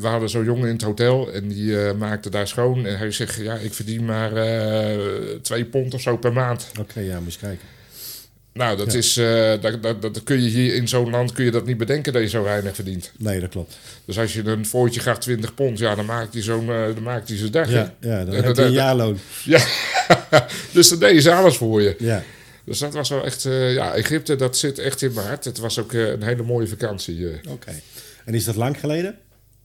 we 0.00 0.06
hadden 0.06 0.28
zo'n 0.30 0.44
jongen 0.44 0.66
in 0.66 0.72
het 0.72 0.82
hotel 0.82 1.32
en 1.32 1.48
die 1.48 1.92
maakte 1.92 2.30
daar 2.30 2.48
schoon. 2.48 2.86
En 2.86 2.98
hij 2.98 3.10
zegt: 3.10 3.34
Ja, 3.34 3.54
ik 3.54 3.74
verdien 3.74 4.04
maar 4.04 4.32
eh, 4.36 4.98
twee 5.42 5.64
pond 5.64 5.94
of 5.94 6.00
zo 6.00 6.16
per 6.16 6.32
maand. 6.32 6.70
Oké, 6.80 7.00
ja, 7.00 7.16
moet 7.16 7.24
eens 7.26 7.38
kijken. 7.38 7.66
Nou, 8.54 8.76
dat 8.76 8.92
Ja. 8.92 8.98
is. 8.98 9.16
eh, 9.16 9.52
dat, 9.60 9.82
dat, 9.82 10.02
dat 10.02 10.22
kun 10.22 10.42
je 10.42 10.48
hier 10.48 10.74
in 10.74 10.88
zo'n 10.88 11.10
land 11.10 11.32
kun 11.32 11.44
je 11.44 11.50
dat 11.50 11.66
niet 11.66 11.76
bedenken 11.76 12.12
dat 12.12 12.22
je 12.22 12.28
zo 12.28 12.42
weinig 12.42 12.74
verdient. 12.74 13.12
Nee, 13.18 13.40
dat 13.40 13.48
klopt. 13.50 13.76
Dus 14.04 14.18
als 14.18 14.32
je 14.34 14.44
een 14.44 14.66
voortje 14.66 15.00
gaat 15.00 15.20
20 15.20 15.54
pond, 15.54 15.78
ja, 15.78 15.94
dan 15.94 16.04
maakt 16.04 16.32
hij 16.34 16.42
zo'n 16.42 16.66
dan 16.66 17.02
maakt 17.02 17.28
hij 17.28 17.36
zijn 17.38 17.50
dag. 17.50 17.70
Ja, 17.70 17.94
ja 18.00 18.24
dan 18.24 18.34
En 18.34 18.44
heb 18.44 18.56
je 18.56 18.62
een 18.62 18.72
jaarloon. 18.72 19.18
Ja. 19.44 19.64
dus 20.72 20.88
dan 20.88 20.98
deed 20.98 21.22
je 21.22 21.32
alles 21.32 21.56
voor 21.56 21.82
je. 21.82 21.96
Ja, 21.98 22.22
Dus 22.64 22.78
dat 22.78 22.92
was 22.94 23.08
wel 23.08 23.24
echt. 23.24 23.44
eh, 23.44 23.74
ja, 23.74 23.94
Egypte, 23.94 24.36
dat 24.36 24.56
zit 24.56 24.78
echt 24.78 25.02
in 25.02 25.12
mijn 25.12 25.26
hart. 25.26 25.44
Het 25.44 25.58
was 25.58 25.78
ook 25.78 25.92
een 25.92 26.22
hele 26.22 26.42
mooie 26.42 26.66
vakantie. 26.66 27.26
oké. 27.48 27.72
En 28.24 28.34
is 28.34 28.44
dat 28.44 28.56
lang 28.56 28.80
geleden? 28.80 29.18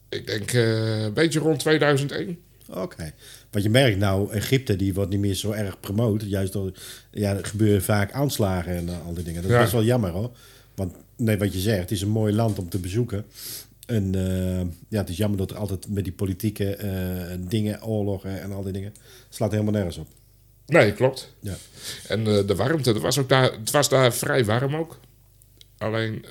ik 0.09 0.27
denk 0.27 0.53
een 0.53 1.13
beetje 1.13 1.39
rond 1.39 1.59
2001. 1.59 2.39
Oké. 2.69 3.13
Want 3.51 3.63
je 3.63 3.69
merkt 3.69 3.97
nou, 3.97 4.31
Egypte 4.31 4.75
die 4.75 4.93
wordt 4.93 5.09
niet 5.09 5.19
meer 5.19 5.33
zo 5.33 5.51
erg 5.51 5.79
promoot. 5.79 6.21
Juist 6.27 6.53
door, 6.53 6.71
ja, 7.11 7.35
er 7.37 7.45
gebeuren 7.45 7.83
vaak 7.83 8.11
aanslagen 8.11 8.75
en 8.75 8.89
eh, 8.89 9.05
al 9.05 9.13
die 9.13 9.23
dingen. 9.23 9.41
Dat 9.41 9.49
is 9.51 9.55
Ja. 9.55 9.61
best 9.61 9.73
wel 9.73 9.83
jammer 9.83 10.09
hoor. 10.11 10.31
Want 10.75 10.93
nee, 11.15 11.37
wat 11.37 11.53
je 11.53 11.59
zegt, 11.59 11.79
het 11.79 11.91
is 11.91 12.01
een 12.01 12.09
mooi 12.09 12.33
land 12.33 12.59
om 12.59 12.69
te 12.69 12.79
bezoeken. 12.79 13.25
En 13.85 14.15
eh, 14.15 14.59
ja, 14.87 14.99
het 14.99 15.09
is 15.09 15.17
jammer 15.17 15.37
dat 15.37 15.51
er 15.51 15.57
altijd 15.57 15.89
met 15.89 16.03
die 16.03 16.13
politieke 16.13 16.75
eh, 16.75 17.37
dingen, 17.39 17.83
oorlogen 17.83 18.41
en 18.41 18.51
al 18.51 18.63
die 18.63 18.73
dingen, 18.73 18.93
slaat 19.29 19.51
helemaal 19.51 19.73
nergens 19.73 19.97
op. 19.97 20.07
Nee, 20.65 20.93
klopt. 20.93 21.33
Ja. 21.39 21.55
En 22.07 22.23
de 22.23 22.55
warmte, 22.55 22.89
het 22.91 23.01
was, 23.01 23.17
ook 23.17 23.29
daar, 23.29 23.51
het 23.51 23.71
was 23.71 23.89
daar 23.89 24.13
vrij 24.13 24.45
warm 24.45 24.75
ook. 24.75 24.99
Alleen 25.77 26.25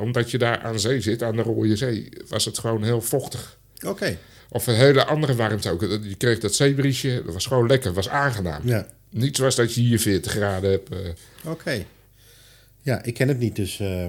omdat 0.00 0.30
je 0.30 0.38
daar 0.38 0.58
aan 0.58 0.80
zee 0.80 1.00
zit, 1.00 1.22
aan 1.22 1.36
de 1.36 1.42
Rode 1.42 1.76
Zee, 1.76 2.08
was 2.28 2.44
het 2.44 2.58
gewoon 2.58 2.82
heel 2.82 3.00
vochtig. 3.02 3.58
Oké. 3.86 4.18
Of 4.52 4.66
een 4.66 4.74
hele 4.74 5.04
andere 5.04 5.34
warmte 5.34 5.70
ook. 5.70 5.80
Je 5.80 6.14
kreeg 6.18 6.38
dat 6.38 6.54
zeebriesje, 6.54 7.22
dat 7.24 7.34
was 7.34 7.46
gewoon 7.46 7.66
lekker, 7.66 7.86
het 7.86 7.96
was 7.96 8.08
aangenaam. 8.08 8.60
Ja. 8.68 8.86
Niet 9.10 9.36
zoals 9.36 9.54
dat 9.54 9.74
je 9.74 9.80
hier 9.80 9.98
40 10.00 10.32
graden 10.32 10.70
hebt. 10.70 10.90
eh. 10.90 10.98
Oké. 11.50 11.84
Ja, 12.82 13.02
ik 13.02 13.14
ken 13.14 13.28
het 13.28 13.38
niet, 13.38 13.56
dus 13.56 13.80
eh, 13.80 14.06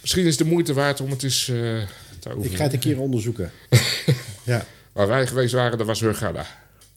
Misschien 0.00 0.24
is 0.24 0.38
het 0.38 0.46
de 0.46 0.52
moeite 0.52 0.72
waard 0.74 1.00
om 1.00 1.10
het 1.10 1.22
eens 1.22 1.48
eh, 1.48 1.54
te 1.54 2.28
overleggen. 2.28 2.50
ik 2.50 2.56
ga 2.56 2.62
het 2.64 2.72
een 2.72 2.78
keer 2.78 3.00
onderzoeken. 3.00 3.50
ja, 4.44 4.66
Waar 4.92 5.06
wij 5.08 5.26
geweest 5.26 5.52
waren, 5.54 5.78
dat 5.78 5.86
was 5.86 6.00
Hurghada. 6.00 6.46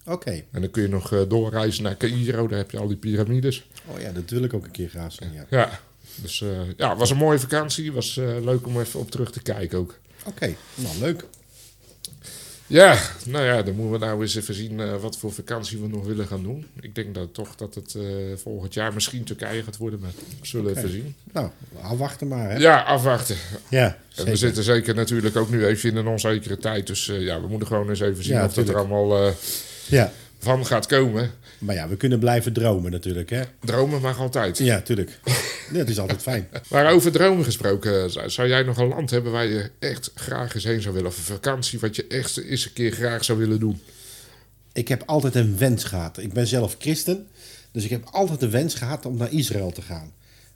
oké. 0.05 0.31
En 0.51 0.61
dan 0.61 0.71
kun 0.71 0.81
je 0.81 0.87
nog 0.89 1.25
doorreizen 1.27 1.83
naar 1.83 1.97
Cairo, 1.97 2.47
daar 2.47 2.57
heb 2.57 2.71
je 2.71 2.77
al 2.79 2.87
die 2.87 2.97
piramides. 2.97 3.67
Oh 3.85 3.99
ja, 4.01 4.11
dat 4.11 4.29
wil 4.29 4.43
ik 4.43 4.53
ook 4.53 4.65
een 4.65 4.71
keer 4.71 4.89
graag 4.89 5.11
zien, 5.11 5.33
ja. 5.33 5.45
Ja, 5.49 5.79
dus 6.15 6.43
ja, 6.77 6.89
het 6.89 6.97
was 6.97 7.09
een 7.09 7.17
mooie 7.17 7.39
vakantie. 7.39 7.91
was 7.91 8.15
leuk 8.41 8.65
om 8.67 8.79
even 8.79 8.99
op 8.99 9.11
terug 9.11 9.31
te 9.31 9.41
kijken 9.41 9.77
ook. 9.77 9.99
Oké, 10.25 10.55
nou 10.75 10.97
leuk. 10.99 11.23
Ja, 12.67 12.97
nou 13.25 13.45
ja, 13.45 13.61
dan 13.61 13.75
moeten 13.75 13.99
we 13.99 14.05
nou 14.05 14.21
eens 14.21 14.35
even 14.35 14.53
zien 14.53 14.79
eh, 14.79 14.95
wat 15.01 15.17
voor 15.17 15.31
vakantie 15.33 15.77
we 15.77 15.87
nog 15.87 16.05
willen 16.05 16.27
gaan 16.27 16.43
doen. 16.43 16.65
Ik 16.81 16.95
denk 16.95 17.15
dat 17.15 17.33
toch 17.33 17.55
dat 17.55 17.75
het 17.75 17.95
eh, 17.95 18.03
volgend 18.35 18.73
jaar 18.73 18.93
misschien 18.93 19.23
Turkije 19.23 19.63
gaat 19.63 19.77
worden, 19.77 19.99
maar 19.99 20.09
we 20.39 20.47
zullen 20.47 20.69
Oké. 20.69 20.77
even 20.77 20.91
zien. 20.91 21.15
Nou, 21.31 21.49
afwachten 21.81 22.27
maar, 22.27 22.49
hè. 22.49 22.57
Ja, 22.57 22.81
afwachten. 22.81 23.35
Ja, 23.69 23.97
En 24.15 24.25
we 24.25 24.35
zitten 24.35 24.63
zeker 24.63 24.95
natuurlijk 24.95 25.35
ook 25.35 25.49
nu 25.49 25.65
even 25.65 25.89
in 25.89 25.95
een 25.95 26.07
onzekere 26.07 26.57
tijd. 26.57 26.87
Dus 26.87 27.09
eh, 27.09 27.21
ja, 27.21 27.41
we 27.41 27.47
moeten 27.47 27.67
gewoon 27.67 27.89
eens 27.89 27.99
even 27.99 28.23
zien 28.23 28.33
Ja, 28.35 28.45
of 28.45 28.53
dat 28.53 28.69
er 28.69 28.77
allemaal... 28.77 29.33
Ja, 29.85 30.11
van 30.39 30.65
gaat 30.65 30.85
komen. 30.85 31.31
Maar 31.57 31.75
ja, 31.75 31.87
we 31.87 31.97
kunnen 31.97 32.19
blijven 32.19 32.53
dromen 32.53 32.91
natuurlijk, 32.91 33.29
hè? 33.29 33.41
Dromen 33.59 34.01
mag 34.01 34.19
altijd. 34.19 34.57
Ja, 34.57 34.81
tuurlijk. 34.81 35.19
Het 35.73 35.89
is 35.89 35.99
altijd 35.99 36.21
fijn. 36.21 36.47
Maar 36.69 36.91
over 36.91 37.11
dromen 37.11 37.45
gesproken, 37.45 38.11
zou- 38.31 38.47
jij 38.47 38.63
nog 38.63 38.77
een 38.77 38.87
land 38.87 39.09
hebben 39.09 39.31
waar 39.31 39.45
je 39.45 39.71
echt 39.79 40.11
graag 40.15 40.55
eens 40.55 40.63
heen 40.63 40.81
zou 40.81 40.93
willen? 40.93 41.09
Of 41.09 41.17
een 41.17 41.23
vakantie 41.23 41.79
wat 41.79 41.95
je 41.95 42.07
echt 42.07 42.37
eens 42.37 42.65
een 42.65 42.73
keer 42.73 42.91
graag 42.91 43.23
zou 43.23 43.37
willen 43.37 43.59
doen? 43.59 43.81
Ik 44.73 44.87
heb 44.87 45.03
altijd 45.05 45.35
een 45.35 45.57
wens 45.57 45.83
gehad. 45.83 46.17
Ik 46.17 46.33
ben 46.33 46.47
zelf 46.47 46.75
christen, 46.79 47.27
dus 47.71 47.83
ik 47.83 47.89
heb 47.89 48.03
altijd 48.11 48.39
de 48.39 48.49
wens 48.49 48.73
gehad 48.75 49.05
om 49.05 49.17
naar 49.17 49.31
Israël 49.31 49.71
te 49.71 49.81
gaan. 49.81 50.11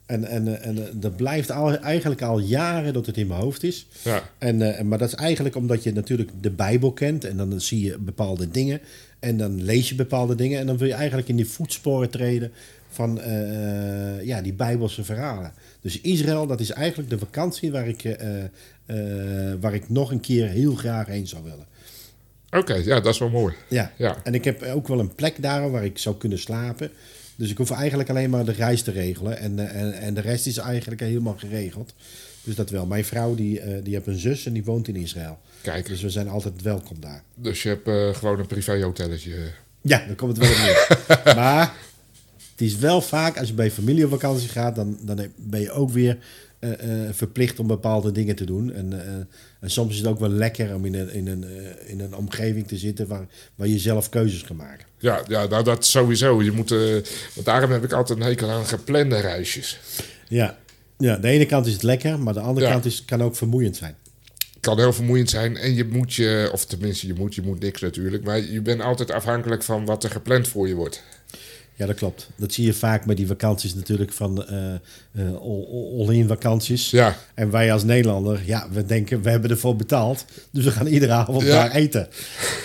En, 0.06 0.24
en, 0.24 0.62
en 0.62 0.88
dat 0.94 1.16
blijft 1.16 1.50
al, 1.50 1.78
eigenlijk 1.78 2.22
al 2.22 2.38
jaren 2.38 2.92
dat 2.92 3.06
het 3.06 3.16
in 3.16 3.26
mijn 3.26 3.40
hoofd 3.40 3.62
is. 3.62 3.86
Ja. 4.02 4.30
En, 4.38 4.76
eh, 4.76 4.84
maar 4.84 4.98
dat 4.98 5.08
is 5.08 5.14
eigenlijk 5.14 5.56
omdat 5.56 5.82
je 5.82 5.92
natuurlijk 5.92 6.30
de 6.40 6.50
Bijbel 6.50 6.92
kent 6.92 7.24
en 7.24 7.36
dan 7.36 7.60
zie 7.60 7.84
je 7.84 7.98
bepaalde 7.98 8.50
dingen 8.50 8.80
en 9.22 9.36
dan 9.36 9.62
lees 9.62 9.88
je 9.88 9.94
bepaalde 9.94 10.34
dingen 10.34 10.58
en 10.58 10.66
dan 10.66 10.76
wil 10.76 10.88
je 10.88 10.94
eigenlijk 10.94 11.28
in 11.28 11.36
die 11.36 11.48
voetsporen 11.48 12.10
treden 12.10 12.52
van 12.88 13.20
eh, 13.20 14.24
ja, 14.24 14.42
die 14.42 14.52
Bijbelse 14.52 15.04
verhalen. 15.04 15.52
Dus 15.80 16.00
Israël, 16.00 16.46
dat 16.46 16.60
is 16.60 16.70
eigenlijk 16.70 17.10
de 17.10 17.18
vakantie 17.18 17.72
waar 17.72 17.88
ik, 17.88 18.04
eh, 18.04 18.44
eh, 18.44 18.48
waar 19.60 19.74
ik 19.74 19.88
nog 19.88 20.10
een 20.10 20.20
keer 20.20 20.48
heel 20.48 20.74
graag 20.74 21.06
heen 21.06 21.26
zou 21.26 21.42
willen. 21.42 21.66
Oké, 22.50 22.74
ja, 22.74 23.00
dat 23.00 23.12
is 23.12 23.18
wel 23.18 23.30
mooi. 23.30 23.54
Ja. 23.68 23.92
Ja. 23.96 24.16
en 24.24 24.34
ik 24.34 24.44
heb 24.44 24.62
ook 24.62 24.88
wel 24.88 25.00
een 25.00 25.14
plek 25.14 25.42
daar 25.42 25.70
waar 25.70 25.84
ik 25.84 25.98
zou 25.98 26.16
kunnen 26.16 26.38
slapen. 26.38 26.90
Dus 27.36 27.50
ik 27.50 27.58
hoef 27.58 27.70
eigenlijk 27.70 28.08
alleen 28.10 28.30
maar 28.30 28.44
de 28.44 28.52
reis 28.52 28.82
te 28.82 28.90
regelen. 28.90 29.38
En, 29.38 29.58
eh, 29.58 29.80
en, 29.80 29.92
en 29.92 30.14
de 30.14 30.20
rest 30.20 30.46
is 30.46 30.56
eigenlijk 30.56 31.00
helemaal 31.00 31.36
geregeld. 31.38 31.94
Dus 32.44 32.54
dat 32.54 32.70
wel. 32.70 32.86
Mijn 32.86 33.04
vrouw 33.04 33.34
die, 33.34 33.60
eh, 33.60 33.84
die 33.84 33.94
heeft 33.94 34.06
een 34.06 34.18
zus 34.18 34.46
en 34.46 34.52
die 34.52 34.64
woont 34.64 34.88
in 34.88 34.96
Israël. 34.96 35.38
Kijk, 35.60 35.86
Dus 35.86 36.02
we 36.02 36.10
zijn 36.10 36.28
altijd 36.28 36.62
welkom 36.62 36.96
daar. 37.00 37.22
dus 37.34 37.62
je 37.62 37.68
hebt 37.68 37.88
eh, 37.88 38.14
gewoon 38.14 38.38
een 38.38 38.46
privéhotelletje. 38.46 39.36
Ja, 39.80 40.04
dan 40.06 40.16
komt 40.16 40.36
het 40.36 40.46
wel 40.46 40.56
op 40.56 40.62
neer. 40.62 41.34
maar 41.42 41.74
het 42.50 42.60
is 42.60 42.76
wel 42.76 43.00
vaak, 43.00 43.38
als 43.38 43.48
je 43.48 43.54
bij 43.54 43.70
familie 43.70 44.04
op 44.04 44.10
vakantie 44.10 44.48
gaat, 44.48 44.74
dan, 44.74 44.98
dan 45.02 45.26
ben 45.36 45.60
je 45.60 45.70
ook 45.70 45.90
weer 45.90 46.18
eh, 46.58 46.68
verplicht 47.10 47.58
om 47.58 47.66
bepaalde 47.66 48.12
dingen 48.12 48.36
te 48.36 48.44
doen. 48.44 48.72
En, 48.72 48.92
en 49.60 49.70
soms 49.70 49.92
is 49.92 49.98
het 49.98 50.06
ook 50.06 50.18
wel 50.20 50.28
lekker 50.28 50.74
om 50.74 50.84
in 50.84 50.94
een, 50.94 51.12
in 51.12 51.26
een, 51.26 51.44
in 51.86 52.00
een 52.00 52.16
omgeving 52.16 52.68
te 52.68 52.76
zitten 52.76 53.06
waar, 53.06 53.26
waar 53.54 53.68
je 53.68 53.78
zelf 53.78 54.08
keuzes 54.08 54.42
kan 54.42 54.56
maken. 54.56 54.86
Ja, 54.98 55.22
ja 55.28 55.46
nou 55.46 55.64
dat 55.64 55.86
sowieso. 55.86 56.42
Je 56.42 56.52
moet, 56.52 56.68
want 57.34 57.44
daarom 57.46 57.70
heb 57.70 57.84
ik 57.84 57.92
altijd 57.92 58.18
een 58.18 58.24
hekel 58.24 58.50
aan 58.50 58.66
geplande 58.66 59.20
reisjes. 59.20 59.78
Ja. 60.28 60.58
Ja, 61.02 61.16
de 61.16 61.28
ene 61.28 61.46
kant 61.46 61.66
is 61.66 61.72
het 61.72 61.82
lekker, 61.82 62.18
maar 62.18 62.34
de 62.34 62.40
andere 62.40 62.66
Ja. 62.66 62.72
kant 62.72 62.84
is, 62.84 63.04
kan 63.04 63.22
ook 63.22 63.36
vermoeiend 63.36 63.76
zijn. 63.76 63.94
kan 64.60 64.78
heel 64.78 64.92
vermoeiend 64.92 65.30
zijn 65.30 65.56
en 65.56 65.74
je 65.74 65.84
moet 65.84 66.14
je, 66.14 66.48
of 66.52 66.64
tenminste 66.64 67.06
je 67.06 67.14
moet, 67.14 67.34
je 67.34 67.42
moet 67.42 67.60
niks 67.60 67.80
natuurlijk, 67.80 68.24
maar 68.24 68.40
je 68.40 68.60
bent 68.60 68.80
altijd 68.80 69.10
afhankelijk 69.10 69.62
van 69.62 69.84
wat 69.84 70.04
er 70.04 70.10
gepland 70.10 70.48
voor 70.48 70.68
je 70.68 70.74
wordt. 70.74 71.02
Ja, 71.74 71.86
dat 71.86 71.96
klopt. 71.96 72.28
Dat 72.36 72.52
zie 72.52 72.66
je 72.66 72.72
vaak 72.74 73.06
met 73.06 73.16
die 73.16 73.26
vakanties 73.26 73.74
natuurlijk 73.74 74.12
van 74.12 74.46
eh, 74.46 74.74
eh, 74.74 74.80
all- 75.34 75.98
all-in 75.98 76.28
vakanties. 76.28 76.90
Ja, 76.90 77.16
En 77.34 77.50
wij 77.50 77.72
als 77.72 77.84
Nederlander, 77.84 78.40
ja, 78.44 78.68
we 78.72 78.84
denken, 78.86 79.22
we 79.22 79.30
hebben 79.30 79.50
ervoor 79.50 79.76
betaald. 79.76 80.24
Dus 80.50 80.64
we 80.64 80.70
gaan 80.70 80.86
iedere 80.86 81.12
avond 81.12 81.42
Ja. 81.42 81.48
daar 81.48 81.70
eten. 81.70 82.08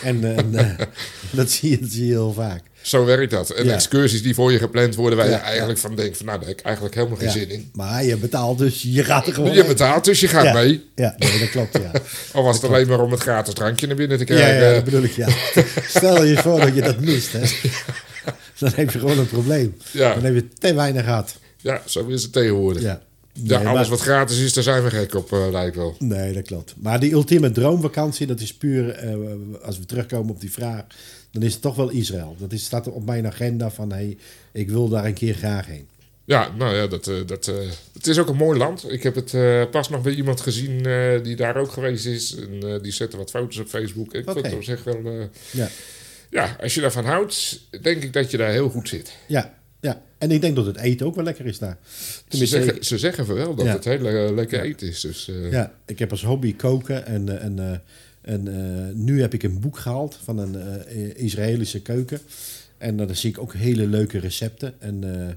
En, 0.04 0.24
eh, 0.24 0.38
en 0.38 0.56
eh, 0.56 0.86
dat, 1.32 1.50
zie 1.52 1.70
je, 1.70 1.80
dat 1.80 1.90
zie 1.90 2.06
je 2.06 2.12
heel 2.12 2.34
vaak. 2.34 2.64
Zo 2.88 3.06
werkt 3.06 3.32
dat. 3.32 3.50
En 3.50 3.66
Ja. 3.66 3.74
excursies 3.74 4.24
die 4.24 4.34
voor 4.34 4.52
je 4.52 4.58
gepland 4.58 4.96
worden, 4.96 5.18
waar 5.18 5.28
je 5.30 5.34
eigenlijk 5.36 5.80
van 5.80 5.96
denkt 5.96 6.18
van 6.18 6.26
nou, 6.26 6.40
daar 6.40 6.48
heb 6.48 6.60
ik 6.60 6.66
eigenlijk 6.66 6.96
helemaal 6.96 7.18
geen 7.18 7.32
zin 7.32 7.50
in. 7.50 7.70
Maar 7.74 8.04
je 8.04 8.18
betaalt, 8.18 8.58
dus 8.58 8.82
je 8.82 9.04
gaat 9.04 9.28
er 9.28 9.34
gewoon 9.34 9.54
Je 9.54 9.66
betaalt, 9.66 10.06
dus 10.06 10.20
je 10.20 10.28
gaat 10.28 10.54
mee. 10.54 10.84
Ja, 10.96 11.16
nee, 11.18 11.40
dat 11.40 11.50
klopt, 11.50 11.78
ja. 11.78 11.92
Of 12.40 12.44
was 12.44 12.56
het 12.56 12.66
alleen 12.66 12.88
maar 12.88 13.00
om 13.02 13.12
het 13.12 13.20
gratis 13.22 13.54
drankje 13.54 13.88
naar 13.88 13.96
binnen 13.96 14.18
te 14.18 14.24
krijgen. 14.24 14.68
ja, 14.68 14.74
dat 14.74 14.84
bedoel 14.84 15.04
ik, 15.04 15.12
ja. 15.12 15.28
Stel 15.98 16.24
je 16.24 16.38
voor 16.38 16.60
dat 16.60 16.76
je 16.76 16.82
dat 16.82 17.00
mist, 17.00 17.32
hè. 17.32 17.42
Dan 18.60 18.72
heb 18.76 18.92
je 18.92 19.00
gewoon 19.00 19.18
een 19.20 19.28
probleem. 19.28 19.76
Ja. 19.92 20.14
Dan 20.14 20.24
heb 20.24 20.34
je 20.34 20.48
te 20.60 20.74
weinig 20.74 21.04
gehad. 21.04 21.36
Ja, 21.58 21.82
zo 21.86 22.08
is 22.08 22.24
het 22.24 22.32
tegenwoordig. 22.34 22.82
Ja, 22.84 23.02
Ja. 23.34 23.58
Alles 23.58 23.72
maar- 23.74 23.90
wat 23.90 24.00
gratis 24.02 24.40
is, 24.40 24.54
daar 24.54 24.64
zijn 24.64 24.84
we 24.84 24.90
gek 24.90 25.16
op, 25.16 25.32
eh, 25.34 25.48
lijkt 25.52 25.76
wel. 25.76 25.96
Nee, 26.00 26.34
dat 26.34 26.44
klopt. 26.46 26.74
Maar 26.78 27.00
die 27.00 27.12
ultieme 27.12 27.52
droomvakantie, 27.52 28.28
dat 28.28 28.40
is 28.40 28.54
puur, 28.54 28.90
eh, 28.90 29.14
als 29.64 29.78
we 29.80 29.86
terugkomen 29.86 30.30
op 30.34 30.40
die 30.42 30.52
vraag, 30.52 30.84
dan 31.38 31.48
is 31.48 31.54
het 31.54 31.62
toch 31.62 31.76
wel 31.76 31.90
Israël. 31.90 32.36
Dat 32.40 32.52
is, 32.52 32.64
staat 32.64 32.88
op 32.88 33.06
mijn 33.06 33.28
agenda 33.28 33.70
van, 33.70 33.92
hey, 33.92 34.18
ik 34.52 34.70
wil 34.70 34.90
daar 34.90 35.06
een 35.06 35.14
keer 35.14 35.34
graag 35.34 35.66
heen. 35.66 35.88
Ja, 36.26 36.52
nou 36.58 36.76
ja, 36.76 36.88
dat, 36.88 37.08
eh, 37.08 37.16
dat, 37.26 37.48
eh, 37.48 37.56
het 37.94 38.08
is 38.08 38.20
ook 38.20 38.28
een 38.28 38.36
mooi 38.36 38.58
land. 38.58 38.92
Ik 38.92 39.04
heb 39.04 39.16
het 39.16 39.34
eh, 39.34 39.64
pas 39.72 39.90
nog 39.90 40.02
bij 40.02 40.14
iemand 40.14 40.42
gezien 40.42 40.84
die 41.24 41.36
daar 41.36 41.58
ook 41.58 41.72
geweest 41.72 42.06
is. 42.06 42.36
En 42.36 42.82
die 42.82 42.92
zette 42.92 43.18
wat 43.18 43.30
foto's 43.30 43.58
op 43.58 43.68
Facebook. 43.68 44.14
Ik 44.14 44.22
Oké. 44.22 44.32
vond 44.32 44.46
het 44.46 44.56
op 44.56 44.64
zich 44.64 44.84
wel... 44.84 45.30
Ja, 45.52 45.70
ja, 46.30 46.58
als 46.62 46.76
je 46.76 46.82
daarvan 46.82 47.06
houdt, 47.06 47.60
denk 47.82 48.04
ik 48.04 48.14
dat 48.14 48.32
je 48.32 48.38
daar 48.38 48.52
heel 48.52 48.70
goed 48.70 48.90
zit. 48.90 49.12
ja, 49.28 49.56
ja. 49.80 50.02
En 50.18 50.32
ik 50.32 50.42
denk 50.42 50.56
dat 50.56 50.66
het 50.66 50.78
eten 50.78 51.06
ook 51.06 51.16
wel 51.16 51.24
lekker 51.24 51.46
is 51.46 51.60
daar. 51.60 51.78
Ze 52.30 52.46
zeggen, 52.46 52.86
ze 52.86 52.98
zeggen 52.98 53.36
wel 53.36 53.56
dat 53.56 53.66
Ja. 53.66 53.74
het 53.74 53.84
heel 53.84 54.34
lekker 54.34 54.62
eten 54.62 54.88
is. 54.88 55.02
Dus, 55.02 55.32
ja, 55.52 55.74
ik 55.86 56.00
heb 56.00 56.12
als 56.12 56.24
hobby 56.24 56.56
koken 56.56 57.06
en, 57.06 57.42
en, 57.42 57.84
en 58.28 58.48
eh, 58.48 58.96
nu 58.96 59.22
heb 59.22 59.34
ik 59.34 59.44
een 59.44 59.60
boek 59.60 59.78
gehaald 59.78 60.20
van 60.24 60.38
een 60.38 60.56
eh, 60.86 61.24
Israëlische 61.24 61.82
keuken. 61.82 62.20
En 62.78 62.98
daar 62.98 63.16
zie 63.16 63.30
ik 63.30 63.40
ook 63.40 63.54
hele 63.54 63.88
leuke 63.88 64.20
recepten. 64.20 64.74
En, 64.80 65.04
eh, 65.28 65.34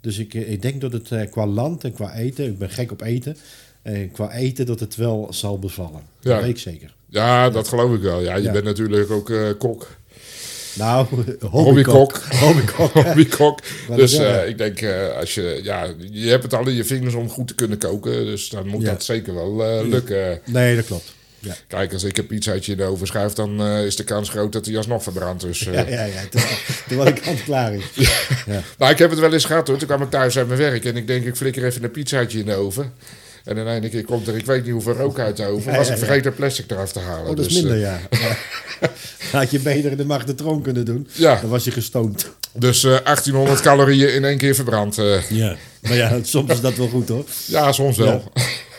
dus 0.00 0.18
ik, 0.18 0.34
ik 0.34 0.62
denk 0.62 0.80
dat 0.80 0.92
het 0.92 1.30
qua 1.30 1.46
land 1.46 1.84
en 1.84 1.92
qua 1.92 2.14
eten, 2.14 2.44
ik 2.44 2.58
ben 2.58 2.70
gek 2.70 2.90
op 2.92 3.00
eten, 3.02 3.36
en 3.82 4.10
qua 4.10 4.32
eten 4.32 4.66
dat 4.66 4.80
het 4.80 4.96
wel 4.96 5.28
zal 5.30 5.58
bevallen. 5.58 6.00
Ja. 6.20 6.32
Dat 6.34 6.40
weet 6.42 6.50
ik 6.50 6.58
zeker. 6.58 6.94
ja, 7.08 7.50
dat 7.50 7.68
geloof 7.68 7.94
ik 7.94 8.00
wel. 8.02 8.20
Ja, 8.22 8.36
je 8.36 8.42
Ja. 8.42 8.52
bent 8.52 8.64
natuurlijk 8.64 9.10
ook 9.10 9.32
kok. 9.58 9.88
Nou, 10.78 11.06
Hobbykok. 11.50 12.16
Hobbykok. 12.42 12.92
Hobbykok. 13.04 13.60
Dus 13.96 14.18
ik 14.46 14.58
denk, 14.58 14.84
als 15.18 15.34
je, 15.34 15.60
ja, 15.62 15.94
je 16.10 16.28
hebt 16.28 16.42
het 16.42 16.54
al 16.54 16.68
in 16.68 16.74
je 16.74 16.84
vingers 16.84 17.14
om 17.14 17.28
goed 17.28 17.48
te 17.48 17.54
kunnen 17.54 17.78
koken. 17.78 18.24
Dus 18.24 18.48
dan 18.48 18.66
moet 18.68 18.82
Ja. 18.82 18.90
dat 18.90 19.04
zeker 19.04 19.34
wel 19.34 19.86
lukken. 19.88 20.40
Nee, 20.44 20.76
dat 20.76 20.84
klopt. 20.86 21.14
Ja, 21.42 21.54
Kijk, 21.68 21.92
als 21.92 22.04
ik 22.04 22.18
een 22.18 22.26
pizzaatje 22.26 22.76
de 22.76 22.84
oven 22.84 23.06
schuif, 23.06 23.32
dan 23.32 23.60
eh, 23.62 23.84
is 23.84 23.96
de 23.96 24.04
kans 24.04 24.28
groot 24.28 24.52
dat 24.52 24.66
hij 24.66 24.76
alsnog 24.76 25.02
verbrandt. 25.02 25.42
Dus, 25.42 25.66
eh, 25.66 25.74
ja, 25.74 25.86
ja. 25.88 26.04
ja. 26.04 26.20
Toen, 26.88 26.96
was 26.96 27.08
ik 27.08 27.20
kant 27.22 27.44
klaar 27.44 27.74
is. 27.74 27.84
Ja. 28.46 28.62
Nou, 28.78 28.92
ik 28.92 28.98
heb 28.98 29.10
het 29.10 29.18
wel 29.18 29.32
eens 29.32 29.44
gehad 29.44 29.68
hoor. 29.68 29.76
Toen 29.76 29.86
kwam 29.88 30.02
ik 30.02 30.10
thuis 30.10 30.38
uit 30.38 30.46
mijn 30.46 30.58
werk 30.58 30.84
en 30.84 30.96
ik 30.96 31.06
denk, 31.06 31.24
ik 31.24 31.36
flikker 31.36 31.64
even 31.64 31.84
een 31.84 31.90
pizzaatje 31.90 32.38
in 32.38 32.44
de 32.46 32.54
oven. 32.54 32.92
En 33.44 33.56
in 33.56 33.66
één 33.66 33.90
keer 33.90 34.04
komt 34.04 34.26
er, 34.28 34.36
ik 34.36 34.46
weet 34.46 34.62
niet 34.64 34.72
hoeveel 34.72 34.92
rook 34.92 35.18
uit 35.18 35.36
de 35.36 35.46
oven. 35.46 35.76
Was 35.76 35.88
ik 35.90 35.96
vergeten 35.98 36.34
plastic 36.34 36.70
eraf 36.70 36.92
te 36.92 36.98
halen. 37.00 37.30
Oh, 37.30 37.36
dat 37.36 37.46
is 37.46 37.52
Dus, 37.52 37.62
minder, 37.62 37.74
eh, 37.76 37.80
ja. 37.80 38.00
Had 39.32 39.50
je 39.50 39.58
beter 39.58 39.96
de 39.96 40.04
magnetron 40.04 40.62
kunnen 40.62 40.84
doen, 40.84 41.08
Ja. 41.12 41.40
dan 41.40 41.50
was 41.50 41.64
je 41.64 41.70
gestoomd. 41.70 42.30
Dus 42.52 42.84
eh, 42.84 42.90
1800 43.04 43.60
calorieën 43.60 44.14
in 44.14 44.24
één 44.24 44.38
keer 44.38 44.54
verbrand. 44.54 44.96
Ja. 45.28 45.56
Maar 45.80 45.94
ja, 45.96 46.18
soms 46.22 46.52
is 46.52 46.60
dat 46.60 46.76
wel 46.76 46.88
goed 46.88 47.08
hoor. 47.08 47.24
ja, 47.46 47.72
soms 47.72 47.96
wel. 47.96 48.32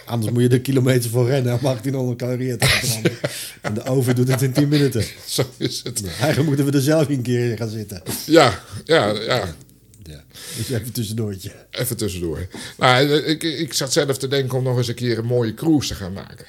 Anders 0.05 0.33
moet 0.33 0.41
je 0.41 0.49
er 0.49 0.61
kilometers 0.61 1.07
voor 1.07 1.27
rennen 1.27 1.53
om 1.53 1.59
1800 1.61 2.17
calorieën 2.17 2.57
te 2.57 2.67
verbranden. 2.67 3.11
En 3.61 3.73
de 3.73 3.83
oven 3.83 4.15
doet 4.15 4.27
het 4.27 4.41
in 4.41 4.53
10 4.53 4.67
minuten. 4.67 5.03
Zo 5.25 5.43
is 5.57 5.81
het. 5.83 6.03
Eigenlijk 6.05 6.45
moeten 6.47 6.65
we 6.65 6.71
er 6.71 6.81
zelf 6.81 7.09
een 7.09 7.21
keer 7.21 7.49
in 7.51 7.57
gaan 7.57 7.69
zitten. 7.69 8.01
Ja, 8.25 8.63
ja, 8.85 9.07
ja. 9.11 9.55
Ja. 10.03 10.23
Dus 10.57 10.69
even 10.69 10.91
tussendoortje. 10.91 11.51
Even 11.71 11.97
tussendoor. 11.97 12.47
Nou, 12.77 13.09
ik, 13.13 13.43
ik 13.43 13.73
zat 13.73 13.93
zelf 13.93 14.17
te 14.17 14.27
denken 14.27 14.57
om 14.57 14.63
nog 14.63 14.77
eens 14.77 14.87
een 14.87 14.95
keer 14.95 15.17
een 15.17 15.25
mooie 15.25 15.53
cruise 15.53 15.87
te 15.87 15.95
gaan 15.95 16.13
maken. 16.13 16.45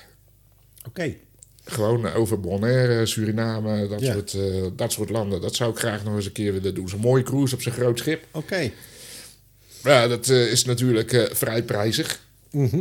Oké. 0.87 1.15
Gewoon 1.65 2.13
over 2.13 2.41
Bonaire, 2.41 3.07
Suriname, 3.07 3.89
dat, 3.89 4.01
Ja. 4.01 4.13
soort, 4.13 4.35
eh, 4.35 4.63
dat 4.77 4.93
soort 4.93 5.11
landen. 5.11 5.41
Dat 5.41 5.55
zou 5.55 5.71
ik 5.71 5.79
graag 5.79 6.05
nog 6.05 6.17
eens 6.17 6.27
een 6.27 6.33
keer 6.33 6.53
willen 6.53 6.75
doen. 6.75 6.89
Zo'n 6.89 7.01
mooie 7.01 7.23
cruise 7.23 7.55
op 7.55 7.63
zo'n 7.63 7.73
groot 7.73 7.99
schip. 7.99 8.25
Oké. 8.33 8.71
Ja, 9.85 10.07
dat 10.09 10.29
eh, 10.29 10.51
is 10.51 10.65
natuurlijk 10.65 11.29
vrij 11.33 11.63
prijzig. 11.63 12.21
Mhm. 12.51 12.81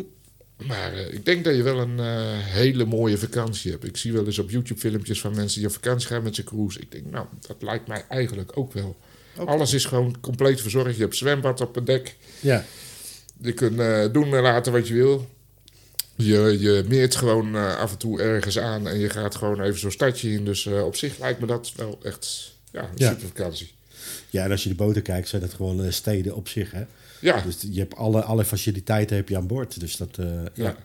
Maar 0.58 0.94
eh, 0.94 1.14
ik 1.14 1.26
denk 1.26 1.44
dat 1.44 1.56
je 1.56 1.64
wel 1.64 1.80
een 1.80 2.00
eh, 2.00 2.38
hele 2.40 2.86
mooie 2.86 3.18
vakantie 3.18 3.72
hebt. 3.72 3.84
Ik 3.84 3.98
zie 3.98 4.14
wel 4.14 4.26
eens 4.26 4.40
op 4.40 4.50
YouTube 4.50 4.80
filmpjes 4.80 5.22
van 5.22 5.36
mensen 5.36 5.60
die 5.60 5.68
op 5.68 5.74
vakantie 5.74 6.08
gaan 6.08 6.24
met 6.24 6.36
zijn 6.36 6.48
cruise. 6.48 6.80
Ik 6.80 6.92
denk, 6.92 7.06
nou, 7.12 7.26
dat 7.48 7.56
lijkt 7.60 7.88
mij 7.88 8.06
eigenlijk 8.10 8.52
ook 8.58 8.74
wel. 8.74 8.96
Alles 9.46 9.74
is 9.74 9.86
gewoon 9.86 10.20
compleet 10.22 10.62
verzorgd. 10.62 10.96
Je 10.96 11.02
hebt 11.02 11.16
zwembad 11.16 11.62
op 11.62 11.76
het 11.76 11.86
dek. 11.86 12.16
Ja. 12.40 12.66
Je 13.42 13.54
kunt 13.54 13.80
eh, 13.80 14.06
doen 14.12 14.34
en 14.36 14.42
laten 14.42 14.72
wat 14.72 14.88
je 14.88 14.94
wil. 14.94 15.30
Je, 16.16 16.58
je 16.60 16.84
meert 16.88 17.16
gewoon 17.16 17.56
af 17.56 17.92
en 17.92 17.98
toe 17.98 18.22
ergens 18.22 18.60
aan 18.60 18.88
en 18.88 19.00
je 19.00 19.10
gaat 19.10 19.36
gewoon 19.36 19.62
even 19.62 19.80
zo'n 19.80 19.92
stadje 19.92 20.32
in. 20.32 20.46
Dus 20.46 20.66
op 20.66 20.96
zich 20.96 21.20
lijkt 21.20 21.40
me 21.40 21.46
dat 21.46 21.72
wel 21.76 22.00
echt 22.04 22.54
ja, 22.72 22.82
een 22.82 22.88
Ja. 22.96 23.10
super 23.10 23.28
vakantie. 23.28 23.72
ja, 24.30 24.44
en 24.44 24.52
als 24.52 24.64
je 24.64 24.70
de 24.70 24.76
boten 24.76 25.02
kijkt, 25.02 25.28
zijn 25.28 25.42
dat 25.42 25.54
gewoon 25.54 25.92
steden 25.94 26.36
op 26.36 26.48
zich. 26.48 26.72
Hè? 26.72 26.84
Ja, 27.24 27.42
Dus 27.42 27.58
je 27.72 27.80
hebt 27.80 27.96
alle, 27.96 28.22
alle 28.22 28.46
faciliteiten 28.46 29.16
heb 29.16 29.30
je 29.30 29.38
aan 29.38 29.48
boord. 29.48 29.80
Dus 29.80 29.98
dat, 29.98 30.18
eh, 30.20 30.26
ja. 30.54 30.76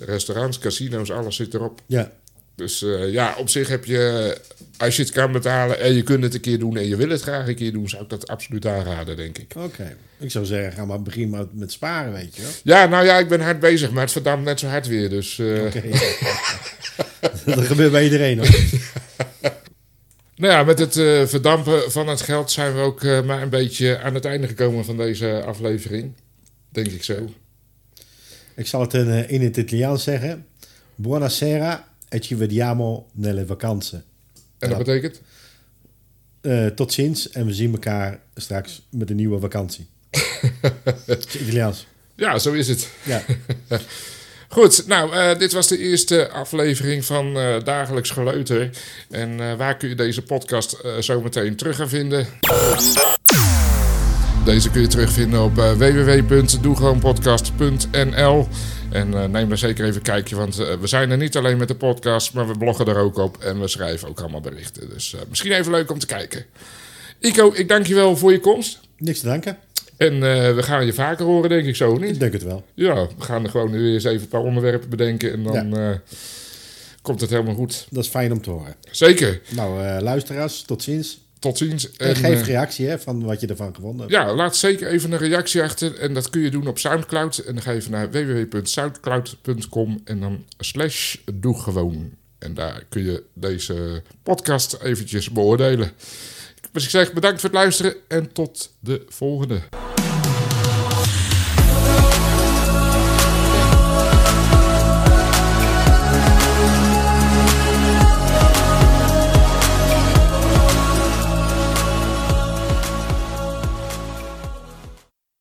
Restaurants, 0.00 0.58
casino's, 0.58 1.10
alles 1.10 1.36
zit 1.36 1.54
erop. 1.54 1.82
ja. 1.86 2.12
Dus 2.54 2.82
eh, 2.82 3.12
ja, 3.12 3.34
op 3.38 3.48
zich 3.48 3.68
heb 3.68 3.84
je, 3.84 4.36
als 4.76 4.96
je 4.96 5.02
het 5.02 5.12
kan 5.12 5.32
betalen 5.32 5.80
en 5.80 5.94
je 5.94 6.02
kunt 6.02 6.22
het 6.22 6.34
een 6.34 6.40
keer 6.40 6.58
doen 6.58 6.76
en 6.76 6.88
je 6.88 6.96
wil 6.96 7.08
het 7.08 7.22
graag 7.22 7.48
een 7.48 7.54
keer 7.54 7.72
doen, 7.72 7.88
zou 7.88 8.02
ik 8.02 8.08
dat 8.08 8.28
absoluut 8.28 8.66
aanraden, 8.66 9.16
denk 9.16 9.38
ik. 9.38 9.52
Oké. 9.56 9.96
Ik 10.18 10.30
zou 10.30 10.44
zeggen, 10.44 10.72
ga 10.72 10.84
maar 10.84 11.02
begin 11.02 11.28
maar 11.28 11.44
met 11.52 11.72
sparen, 11.72 12.12
weet 12.12 12.36
je 12.36 12.42
wel. 12.42 12.50
Ja, 12.62 12.86
nou 12.86 13.04
ja, 13.04 13.18
ik 13.18 13.28
ben 13.28 13.40
hard 13.40 13.60
bezig, 13.60 13.90
maar 13.90 14.02
het 14.02 14.12
verdampt 14.12 14.44
net 14.44 14.60
zo 14.60 14.66
hard 14.66 14.86
weer. 14.86 15.08
Dus 15.08 15.38
eh, 15.38 15.64
Oké. 15.64 15.82
dat 17.54 17.66
gebeurt 17.66 17.92
bij 17.92 18.04
iedereen 18.04 18.38
hoor. 18.38 18.48
Nou 20.40 20.52
ja, 20.52 20.64
met 20.64 20.78
het 20.78 20.96
eh, 20.96 21.26
verdampen 21.26 21.92
van 21.92 22.08
het 22.08 22.20
geld 22.20 22.50
zijn 22.50 22.74
we 22.74 22.80
ook 22.80 23.02
eh, 23.02 23.22
maar 23.22 23.42
een 23.42 23.48
beetje 23.48 23.98
aan 23.98 24.14
het 24.14 24.24
einde 24.24 24.46
gekomen 24.46 24.84
van 24.84 24.96
deze 24.96 25.42
aflevering. 25.46 26.12
Denk 26.68 26.86
ik 26.86 27.04
zo. 27.04 27.28
Ik 28.54 28.66
zal 28.66 28.80
het 28.80 28.94
in, 28.94 29.10
eh, 29.10 29.30
in 29.30 29.42
het 29.42 29.56
Italiaans 29.56 30.02
zeggen. 30.02 30.46
Buonasera 30.94 31.88
e 32.08 32.18
ci 32.18 32.36
vediamo 32.36 33.06
nelle 33.12 33.46
vacanze. 33.46 34.02
En 34.58 34.68
dat 34.68 34.78
betekent? 34.78 35.20
Tot 36.76 36.92
ziens 36.92 37.30
en 37.30 37.46
we 37.46 37.52
zien 37.52 37.72
elkaar 37.72 38.20
straks 38.34 38.82
met 38.90 39.10
een 39.10 39.16
nieuwe 39.16 39.40
vakantie. 39.40 39.86
Italiaans. 41.40 41.86
Ja, 42.14 42.38
zo 42.38 42.52
is 42.52 42.68
het. 42.68 42.90
Ja. 43.04 43.22
Goed, 44.52 44.86
nou, 44.86 45.12
eh, 45.12 45.38
dit 45.38 45.52
was 45.52 45.68
de 45.68 45.78
eerste 45.78 46.30
aflevering 46.30 47.04
van 47.04 47.36
eh, 47.36 47.54
Dagelijks 47.64 48.10
Geleuter. 48.10 48.70
En 49.10 49.40
eh, 49.40 49.54
waar 49.54 49.76
kun 49.76 49.88
je 49.88 49.94
deze 49.94 50.22
podcast 50.22 50.72
eh, 50.72 50.98
zo 50.98 51.20
meteen 51.20 51.56
terug 51.56 51.76
gaan 51.76 51.88
vinden? 51.88 52.26
Deze 54.44 54.70
kun 54.70 54.80
je 54.80 54.86
terugvinden 54.86 55.42
op 55.42 55.54
www.doegewoonpodcast.nl 55.54 58.48
En 58.90 59.30
neem 59.30 59.48
daar 59.48 59.58
zeker 59.58 59.84
even 59.84 59.96
een 59.96 60.02
kijkje, 60.02 60.36
want 60.36 60.56
we 60.56 60.86
zijn 60.86 61.10
er 61.10 61.16
niet 61.16 61.36
alleen 61.36 61.56
met 61.56 61.68
de 61.68 61.74
podcast, 61.74 62.32
maar 62.32 62.48
we 62.48 62.58
bloggen 62.58 62.86
er 62.86 62.98
ook 62.98 63.18
op 63.18 63.42
en 63.42 63.60
we 63.60 63.68
schrijven 63.68 64.08
ook 64.08 64.20
allemaal 64.20 64.40
berichten. 64.40 64.88
Dus 64.88 65.14
misschien 65.28 65.52
even 65.52 65.72
leuk 65.72 65.90
om 65.90 65.98
te 65.98 66.06
kijken. 66.06 66.44
Ico, 67.20 67.52
ik 67.54 67.68
dank 67.68 67.86
je 67.86 67.94
wel 67.94 68.16
voor 68.16 68.32
je 68.32 68.40
komst. 68.40 68.80
Niks 68.96 69.20
te 69.20 69.26
danken. 69.26 69.58
En 70.00 70.12
eh, 70.12 70.54
we 70.54 70.62
gaan 70.62 70.86
je 70.86 70.92
vaker 70.92 71.24
horen, 71.24 71.48
denk 71.48 71.66
ik 71.66 71.76
zo, 71.76 71.96
niet? 71.96 72.10
Ik 72.10 72.18
denk 72.18 72.32
het 72.32 72.42
wel. 72.42 72.64
Ja, 72.74 72.94
we 72.94 73.24
gaan 73.24 73.44
er 73.44 73.50
gewoon 73.50 73.70
nu 73.70 73.78
weer 73.78 73.92
eens 73.92 74.04
even 74.04 74.22
een 74.22 74.28
paar 74.28 74.40
onderwerpen 74.42 74.88
bedenken 74.88 75.32
en 75.32 75.42
dan 75.42 75.76
eh, 75.76 75.90
komt 77.02 77.20
het 77.20 77.30
helemaal 77.30 77.54
goed. 77.54 77.86
Dat 77.90 78.04
is 78.04 78.10
fijn 78.10 78.32
om 78.32 78.42
te 78.42 78.50
horen. 78.50 78.74
Zeker. 78.90 79.40
Nou, 79.54 79.84
eh, 79.84 80.00
luisteraars, 80.00 80.62
tot 80.62 80.82
ziens. 80.82 81.20
Tot 81.38 81.58
ziens. 81.58 81.90
En, 81.96 82.16
geef 82.16 82.46
reactie 82.46 82.86
hè, 82.86 82.98
van 82.98 83.24
wat 83.24 83.40
je 83.40 83.46
ervan 83.46 83.74
gevonden 83.74 84.00
hebt. 84.00 84.12
ja, 84.12 84.34
laat 84.34 84.56
zeker 84.56 84.88
even 84.88 85.12
een 85.12 85.18
reactie 85.18 85.62
achter. 85.62 85.98
En 85.98 86.14
dat 86.14 86.30
kun 86.30 86.40
je 86.40 86.50
doen 86.50 86.66
op 86.66 86.78
Soundcloud. 86.78 87.38
En 87.38 87.54
dan 87.54 87.62
ga 87.62 87.70
je 87.70 87.76
even 87.76 87.90
naar 87.90 88.10
www.soundcloud.com 88.10 90.00
en 90.04 90.20
dan 90.20 90.44
slash 90.58 91.16
doe 91.34 91.60
gewoon. 91.60 92.10
En 92.38 92.54
daar 92.54 92.84
kun 92.88 93.04
je 93.04 93.22
deze 93.34 94.02
podcast 94.22 94.78
eventjes 94.82 95.30
beoordelen. 95.30 95.90
Dus 96.72 96.84
ik 96.84 96.90
zeg 96.90 97.12
bedankt 97.12 97.40
voor 97.40 97.50
het 97.50 97.58
luisteren 97.58 97.94
en 98.08 98.32
tot 98.32 98.70
de 98.80 99.04
volgende. 99.08 99.60